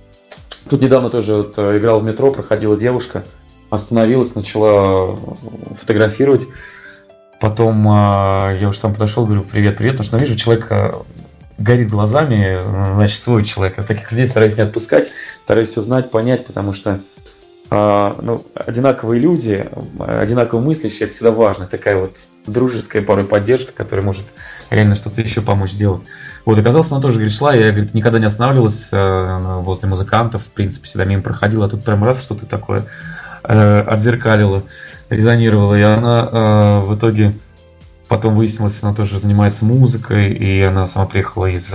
тут 0.69 0.83
недавно 0.83 1.11
тоже 1.11 1.35
вот 1.35 1.55
э, 1.57 1.79
играл 1.79 2.01
в 2.01 2.05
метро, 2.05 2.31
проходила 2.31 2.77
девушка, 2.77 3.25
остановилась, 3.71 4.35
начала 4.35 5.17
фотографировать. 5.79 6.47
Потом 7.41 7.87
э, 7.87 8.59
я 8.61 8.69
уже 8.69 8.79
сам 8.79 8.95
подошел, 8.95 9.25
говорю, 9.25 9.43
привет, 9.43 9.77
привет, 9.77 9.93
потому 9.93 10.07
что 10.07 10.17
ну, 10.17 10.23
вижу, 10.23 10.37
человек 10.37 10.67
э, 10.71 10.93
горит 11.59 11.89
глазами, 11.89 12.59
значит, 12.95 13.21
свой 13.21 13.45
человек. 13.45 13.77
Я 13.77 13.85
таких 13.85 14.11
людей 14.11 14.27
стараюсь 14.27 14.57
не 14.57 14.63
отпускать, 14.63 15.11
стараюсь 15.45 15.69
все 15.69 15.83
знать, 15.83 16.11
понять, 16.11 16.47
потому 16.47 16.73
что 16.73 16.99
э, 17.71 18.15
ну, 18.21 18.45
одинаковые 18.55 19.21
люди, 19.21 19.69
одинаково 19.99 20.61
мыслящие, 20.61 21.07
это 21.07 21.15
всегда 21.15 21.31
важно. 21.31 21.67
Такая 21.67 21.97
вот 21.97 22.17
дружеская 22.47 23.03
порой 23.03 23.25
поддержка, 23.25 23.73
которая 23.73 24.05
может 24.05 24.25
реально 24.71 24.97
что-то 24.97 25.21
еще 25.21 25.41
помочь 25.41 25.73
сделать. 25.73 26.03
Вот, 26.45 26.59
оказалось, 26.59 26.91
она 26.91 27.01
тоже, 27.01 27.17
говорит, 27.17 27.33
шла, 27.33 27.55
я, 27.55 27.71
говорит, 27.71 27.95
никогда 27.95 28.19
не 28.19 28.27
останавливалась 28.27 28.89
э, 28.91 29.39
возле 29.61 29.89
музыкантов, 29.89 30.43
в 30.43 30.51
принципе, 30.51 30.87
всегда 30.87 31.05
мимо 31.05 31.23
проходила, 31.23 31.67
а 31.67 31.69
тут 31.69 31.85
прям 31.85 32.03
раз 32.03 32.23
что-то 32.23 32.47
такое 32.47 32.85
э, 33.49 33.81
отзеркалила, 33.81 34.63
резонировала. 35.11 35.79
И 35.79 35.83
она 35.83 36.29
э, 36.31 36.81
в 36.87 36.97
итоге 36.97 37.35
потом 38.09 38.37
выяснилось, 38.37 38.79
она 38.83 38.95
тоже 38.95 39.19
занимается 39.19 39.65
музыкой, 39.65 40.33
и 40.33 40.63
она 40.63 40.87
сама 40.87 41.07
приехала 41.07 41.47
из 41.47 41.73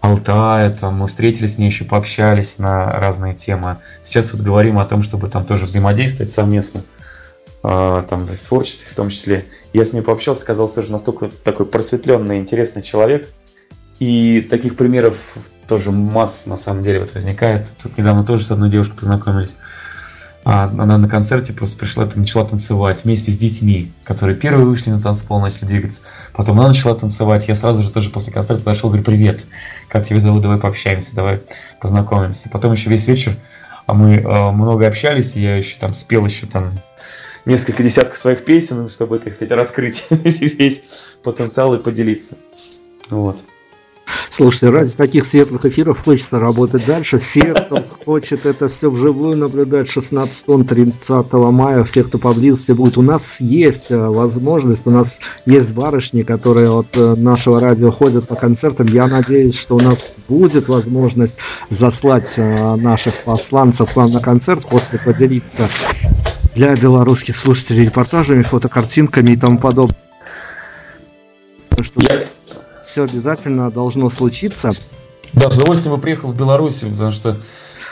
Алтая, 0.00 0.70
там 0.70 0.94
мы 0.96 1.08
встретились 1.08 1.54
с 1.54 1.58
ней, 1.58 1.66
еще 1.66 1.84
пообщались 1.84 2.58
на 2.58 2.90
разные 2.90 3.34
темы. 3.34 3.78
Сейчас 4.02 4.32
вот 4.32 4.42
говорим 4.42 4.78
о 4.78 4.84
том, 4.84 5.02
чтобы 5.02 5.28
там 5.28 5.44
тоже 5.44 5.66
взаимодействовать 5.66 6.32
совместно. 6.32 6.82
э, 7.64 8.04
там, 8.08 8.26
в 8.26 8.48
творчестве 8.48 8.86
в 8.90 8.94
том 8.94 9.08
числе. 9.08 9.44
Я 9.72 9.84
с 9.84 9.92
ним 9.92 10.04
пообщался, 10.04 10.42
сказал, 10.42 10.68
что 10.68 10.76
тоже 10.76 10.92
настолько 10.92 11.30
такой 11.42 11.66
просветленный, 11.66 12.38
интересный 12.38 12.82
человек. 12.82 13.28
И 13.98 14.46
таких 14.48 14.76
примеров 14.76 15.16
тоже 15.66 15.90
масса 15.90 16.48
на 16.48 16.56
самом 16.56 16.82
деле 16.82 17.00
вот 17.00 17.14
возникает. 17.14 17.68
Тут 17.82 17.98
недавно 17.98 18.24
тоже 18.24 18.44
с 18.44 18.50
одной 18.50 18.70
девушкой 18.70 18.98
познакомились. 18.98 19.56
А 20.48 20.70
она 20.78 20.96
на 20.96 21.08
концерте 21.08 21.52
просто 21.52 21.76
пришла, 21.76 22.08
начала 22.14 22.46
танцевать 22.46 23.02
вместе 23.02 23.32
с 23.32 23.36
детьми, 23.36 23.90
которые 24.04 24.36
первые 24.36 24.64
вышли 24.64 24.90
на 24.90 25.00
танцпол, 25.00 25.40
начали 25.40 25.64
двигаться. 25.64 26.02
Потом 26.32 26.60
она 26.60 26.68
начала 26.68 26.94
танцевать. 26.94 27.48
Я 27.48 27.56
сразу 27.56 27.82
же 27.82 27.90
тоже 27.90 28.10
после 28.10 28.32
концерта 28.32 28.62
подошел, 28.62 28.88
говорю, 28.88 29.04
привет, 29.04 29.40
как 29.88 30.06
тебя 30.06 30.20
зовут, 30.20 30.42
давай 30.42 30.58
пообщаемся, 30.58 31.16
давай 31.16 31.40
познакомимся. 31.80 32.48
Потом 32.48 32.72
еще 32.72 32.88
весь 32.88 33.08
вечер 33.08 33.36
а 33.86 33.94
мы 33.94 34.16
э, 34.16 34.50
много 34.50 34.86
общались, 34.86 35.36
и 35.36 35.40
я 35.40 35.56
еще 35.56 35.76
там 35.78 35.94
спел 35.94 36.26
еще 36.26 36.46
там 36.46 36.72
несколько 37.44 37.82
десятков 37.82 38.18
своих 38.18 38.44
песен, 38.44 38.88
чтобы, 38.88 39.18
так 39.18 39.32
сказать, 39.32 39.52
раскрыть 39.52 40.06
весь 40.10 40.82
потенциал 41.22 41.74
и 41.74 41.82
поделиться. 41.82 42.36
Вот. 43.08 43.38
Слушайте, 44.28 44.70
ради 44.70 44.92
таких 44.92 45.24
светлых 45.24 45.64
эфиров 45.64 46.02
хочется 46.04 46.38
работать 46.38 46.84
дальше. 46.84 47.18
Все, 47.18 47.54
кто 47.54 47.82
хочет 48.04 48.46
это 48.46 48.68
все 48.68 48.90
вживую 48.90 49.36
наблюдать 49.36 49.88
16-30 49.88 51.50
мая, 51.50 51.84
все, 51.84 52.04
кто 52.04 52.18
поблизости 52.18 52.72
будет, 52.72 52.98
у 52.98 53.02
нас 53.02 53.40
есть 53.40 53.90
э, 53.90 53.96
возможность, 53.96 54.86
у 54.86 54.90
нас 54.90 55.20
есть 55.46 55.72
барышни, 55.72 56.22
которые 56.22 56.70
от 56.70 56.96
э, 56.96 57.14
нашего 57.16 57.60
радио 57.60 57.90
ходят 57.90 58.26
по 58.26 58.34
концертам. 58.34 58.88
Я 58.88 59.06
надеюсь, 59.06 59.58
что 59.58 59.76
у 59.76 59.80
нас 59.80 60.04
будет 60.28 60.68
возможность 60.68 61.38
заслать 61.70 62.34
э, 62.36 62.76
наших 62.76 63.14
посланцев 63.24 63.92
к 63.92 63.96
вам 63.96 64.12
на 64.12 64.20
концерт, 64.20 64.66
после 64.68 64.98
поделиться 64.98 65.68
для 66.54 66.74
белорусских 66.74 67.36
слушателей 67.36 67.84
репортажами, 67.84 68.42
фотокартинками 68.42 69.32
и 69.32 69.36
тому 69.36 69.58
подобное. 69.58 69.96
Что... 71.80 72.00
Я 72.00 72.24
все 72.86 73.04
обязательно 73.04 73.70
должно 73.70 74.08
случиться. 74.08 74.70
Да, 75.32 75.50
с 75.50 75.56
удовольствием 75.56 75.96
бы 75.96 76.00
приехал 76.00 76.28
в 76.28 76.36
Белоруссию, 76.36 76.92
потому 76.92 77.10
что 77.10 77.40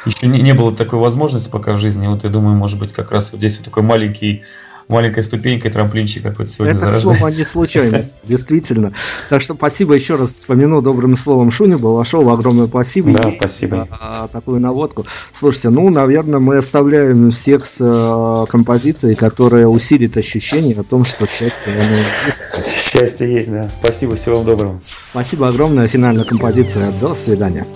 еще 0.06 0.26
не, 0.26 0.40
не 0.40 0.54
было 0.54 0.74
такой 0.74 0.98
возможности 0.98 1.50
пока 1.50 1.74
в 1.74 1.78
жизни. 1.78 2.06
Вот 2.06 2.24
я 2.24 2.30
думаю, 2.30 2.56
может 2.56 2.78
быть, 2.78 2.92
как 2.92 3.10
раз 3.10 3.32
вот 3.32 3.38
здесь 3.38 3.56
вот 3.56 3.64
такой 3.64 3.82
маленький 3.82 4.44
маленькая 4.88 5.22
ступенька 5.22 5.68
и 5.68 5.70
трамплинчик 5.70 6.22
какой-то 6.22 6.50
сегодня 6.50 6.74
Это 6.74 6.92
слово 6.92 7.28
не 7.28 7.44
случайность, 7.44 8.14
действительно. 8.24 8.92
Так 9.28 9.42
что 9.42 9.54
спасибо 9.54 9.94
еще 9.94 10.16
раз 10.16 10.30
вспомяну 10.30 10.82
добрым 10.82 11.16
словом 11.16 11.50
Шуню 11.50 11.78
Балашову. 11.78 12.30
Огромное 12.30 12.66
спасибо. 12.66 13.12
Да, 13.12 13.32
спасибо. 13.36 13.88
За 13.90 14.28
такую 14.32 14.60
наводку. 14.60 15.06
Слушайте, 15.32 15.70
ну, 15.70 15.90
наверное, 15.90 16.40
мы 16.40 16.56
оставляем 16.58 17.30
всех 17.30 17.64
с 17.64 17.78
э, 17.80 18.50
композицией, 18.50 19.14
которая 19.14 19.66
усилит 19.66 20.16
ощущение 20.16 20.78
о 20.78 20.82
том, 20.82 21.04
что 21.04 21.26
счастье 21.26 21.72
оно 21.72 21.96
есть. 22.26 22.92
Счастье 22.92 23.32
есть, 23.32 23.50
да. 23.50 23.68
Спасибо, 23.80 24.16
всего 24.16 24.36
вам 24.36 24.46
доброго. 24.46 24.80
Спасибо 25.10 25.48
огромное. 25.48 25.88
Финальная 25.88 26.24
композиция. 26.24 26.92
До 27.00 27.14
свидания. 27.14 27.66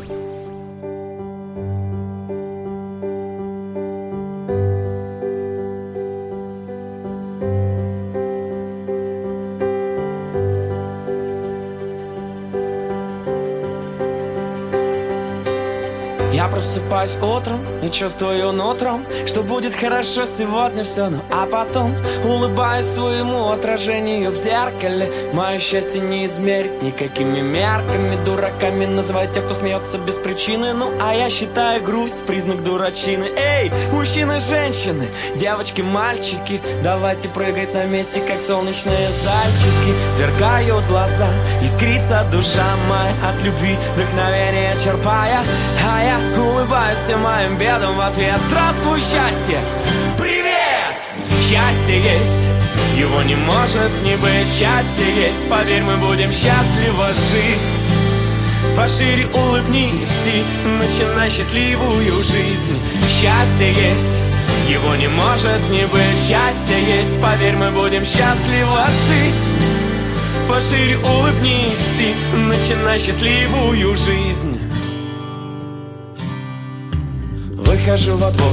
Просыпаюсь 16.99 17.17
утром 17.23 17.65
и 17.83 17.91
чувствую 17.91 18.53
нутром, 18.53 19.07
что 19.27 19.43
будет 19.43 19.75
хорошо 19.75 20.27
сегодня 20.27 20.83
все, 20.85 21.09
ну 21.09 21.21
а 21.31 21.47
потом 21.47 21.95
улыбаюсь 22.25 22.87
своему 22.87 23.51
отражению 23.51 24.31
в 24.31 24.37
зеркале. 24.37 25.11
Мое 25.33 25.59
счастье 25.59 26.01
не 26.01 26.27
измерить 26.27 26.83
никакими 26.83 27.41
мерками, 27.41 28.23
дураками 28.25 28.87
называют 28.87 29.33
тех, 29.33 29.45
кто 29.45 29.55
смеется 29.55 29.99
без 29.99 30.17
причины. 30.17 30.73
Ну 30.73 30.91
а 31.01 31.15
я 31.15 31.31
считаю 31.31 31.83
грусть 31.83 32.27
признак 32.27 32.63
дурачины. 32.63 33.27
Эй, 33.37 33.71
мужчины, 33.93 34.41
женщины, 34.41 35.09
девочки, 35.37 35.83
мальчики, 35.83 36.61
давайте 36.83 37.29
прыгать 37.29 37.75
на 37.75 37.85
месте, 37.85 38.21
как 38.21 38.41
солнечные 38.41 39.11
зайчики. 39.11 39.95
Сверкают 40.11 40.85
глаза, 40.87 41.29
искрится 41.63 42.27
душа 42.33 42.67
моя 42.89 43.15
от 43.29 43.43
любви, 43.43 43.77
вдохновение 43.95 44.75
черпая, 44.83 45.43
а 45.87 46.03
я 46.03 46.19
улыбаюсь 46.41 46.88
всем 46.95 47.21
моим 47.21 47.57
бедам 47.57 47.97
в 47.97 48.01
ответ. 48.01 48.41
Здравствуй, 48.49 49.01
счастье! 49.01 49.61
Привет! 50.17 50.69
Счастье 51.43 51.97
есть, 51.97 52.49
его 52.97 53.23
не 53.23 53.35
может 53.35 53.91
не 54.03 54.17
быть. 54.17 54.49
Счастье 54.49 55.07
есть, 55.15 55.49
поверь, 55.49 55.83
мы 55.83 55.97
будем 55.97 56.31
счастливо 56.31 57.09
жить. 57.15 58.77
Пошире 58.77 59.27
улыбнись 59.35 60.27
и 60.27 60.45
начинай 60.79 61.31
счастливую 61.31 62.23
жизнь. 62.23 62.79
Счастье 63.09 63.69
есть, 63.69 64.23
его 64.69 64.95
не 64.97 65.09
может 65.09 65.61
не 65.71 65.87
быть. 65.87 66.19
Счастье 66.19 66.99
есть, 66.99 67.21
поверь, 67.21 67.57
мы 67.57 67.71
будем 67.71 68.05
счастливо 68.05 68.87
жить. 69.07 69.45
Пошире 70.49 70.99
улыбнись 70.99 72.01
и 72.01 72.37
начинай 72.37 72.99
счастливую 72.99 73.97
жизнь 73.97 74.59
Выхожу 77.89 78.19
во 78.19 78.31
двор, 78.33 78.53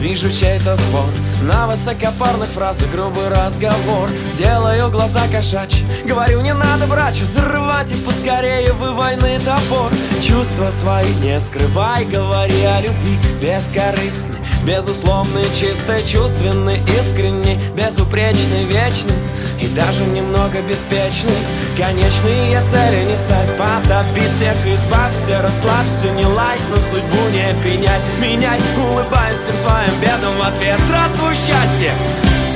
вижу 0.00 0.28
чей-то 0.28 0.76
спор 0.76 1.06
На 1.42 1.68
высокопарных 1.68 2.48
фразах 2.48 2.90
грубый 2.90 3.28
разговор. 3.28 4.10
Делаю 4.36 4.90
глаза 4.90 5.20
кошачьи, 5.28 5.86
говорю 6.04 6.40
не 6.40 6.52
надо 6.52 6.88
брать 6.88 7.16
Взрывать 7.16 7.92
и 7.92 7.94
поскорее 7.94 8.72
вы 8.72 8.90
войны 8.90 9.38
топор 9.38 9.92
Чувства 10.20 10.72
свои 10.72 11.14
не 11.22 11.38
скрывай, 11.38 12.04
говори 12.06 12.60
о 12.64 12.80
любви 12.80 13.18
Бескорыстный, 13.40 14.38
безусловный, 14.64 15.44
чистый, 15.58 16.04
чувственный, 16.06 16.78
искренний 16.98 17.58
Безупречный, 17.76 18.64
вечный 18.64 19.16
и 19.60 19.66
даже 19.76 20.04
немного 20.04 20.60
беспечный. 20.62 21.38
Конечные 21.76 22.60
цели 22.64 23.04
не 23.08 23.16
ставь, 23.16 23.48
потопить 23.56 24.30
всех 24.30 24.56
Избавься, 24.66 25.40
расслабься, 25.40 26.08
не 26.16 26.26
лайк, 26.26 26.60
но 26.70 26.80
судьбу 26.80 27.22
не 27.32 27.54
пеняй 27.62 28.00
Меняй, 28.18 28.58
улыбайся 28.76 29.52
своим 29.52 29.92
бедам 30.00 30.36
в 30.38 30.42
ответ. 30.42 30.78
Здравствуй, 30.86 31.34
счастье! 31.36 31.92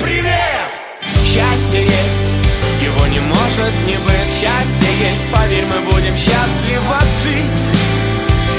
Привет! 0.03 0.67
Счастье 1.25 1.83
есть, 1.83 2.35
его 2.83 3.07
не 3.07 3.21
может 3.21 3.75
не 3.87 3.97
быть. 4.05 4.31
Счастье 4.31 4.89
есть, 5.11 5.31
поверь, 5.31 5.67
мы 5.67 5.91
будем 5.93 6.17
счастливо 6.17 6.99
жить 7.23 8.06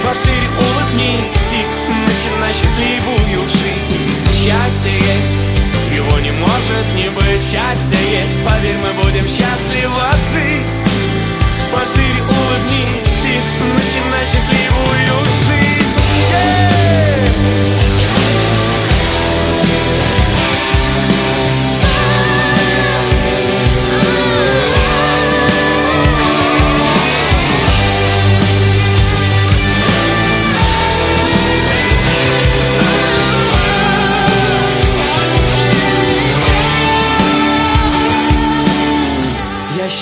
Пошире 0.07 0.47
улыбнись 0.57 1.51
и 1.51 1.65
начинай 2.07 2.53
счастливую 2.53 3.39
жизнь. 3.49 4.07
Счастье 4.31 4.93
есть 4.93 5.47
его 5.93 6.19
не 6.19 6.31
может 6.31 6.88
не 6.95 7.09
быть. 7.09 7.41
Счастье 7.41 7.99
есть, 8.21 8.41
поверь, 8.45 8.77
мы 8.77 9.03
будем 9.03 9.23
счастливо 9.23 10.09
жить. 10.31 10.71
Пошире 11.73 12.23
улыбнись 12.23 13.25
и 13.25 13.41
начинай 13.75 14.25
счастливую 14.25 15.25
жизнь. 15.45 15.67
Yeah! 16.31 16.67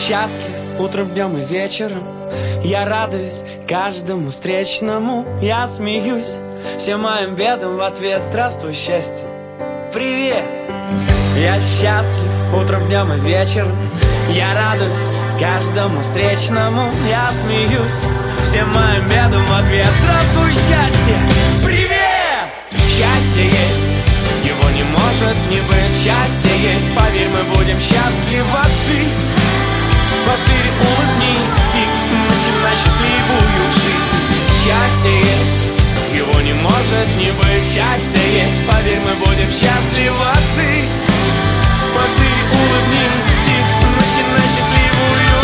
Счастлив 0.05 0.55
утром, 0.79 1.09
днем 1.09 1.35
и 1.37 1.45
вечером. 1.45 2.03
Я 2.63 2.85
радуюсь 2.85 3.43
каждому 3.67 4.29
встречному 4.29 5.25
Я 5.41 5.67
смеюсь 5.67 6.35
всем 6.77 7.01
моим 7.01 7.35
бедам 7.35 7.77
в 7.77 7.81
ответ. 7.81 8.21
Здравствуй, 8.23 8.73
счастье, 8.73 9.27
привет! 9.91 10.43
Я 11.37 11.59
счастлив 11.59 12.31
утром, 12.53 12.85
днем 12.85 13.13
и 13.13 13.19
вечером. 13.21 13.75
Я 14.29 14.53
радуюсь 14.53 15.11
каждому 15.39 16.01
встречному 16.01 16.89
Я 17.09 17.31
смеюсь 17.33 18.03
всем 18.43 18.69
моим 18.69 19.05
бедам 19.05 19.43
в 19.45 19.59
ответ. 19.59 19.89
Здравствуй, 20.03 20.53
счастье, 20.53 21.17
привет! 21.63 21.89
Счастье 22.71 23.45
есть, 23.45 23.97
его 24.43 24.69
не 24.69 24.83
может 24.83 25.37
не 25.49 25.61
быть. 25.61 25.95
Счастье 25.95 26.73
есть, 26.73 26.95
поверь, 26.95 27.29
мы 27.29 27.55
будем 27.55 27.79
счастливо 27.79 28.61
жить 28.85 29.44
Пошире 30.25 30.71
улыбнись 30.81 31.75
и 31.75 31.85
начинай 32.29 32.75
счастливую 32.75 33.71
жизнь. 33.77 34.15
Счастье 34.63 35.17
есть, 35.19 35.69
его 36.13 36.41
не 36.41 36.53
может 36.53 37.07
не 37.17 37.31
быть. 37.31 37.63
Счастье 37.63 38.43
есть, 38.43 38.65
поверь, 38.67 38.99
мы 39.05 39.13
будем 39.23 39.45
счастливо 39.45 40.33
жить. 40.55 40.97
Пошире 41.93 42.43
улыбнись 42.51 43.35
Начинай 43.97 44.47
счастливую 44.49 45.34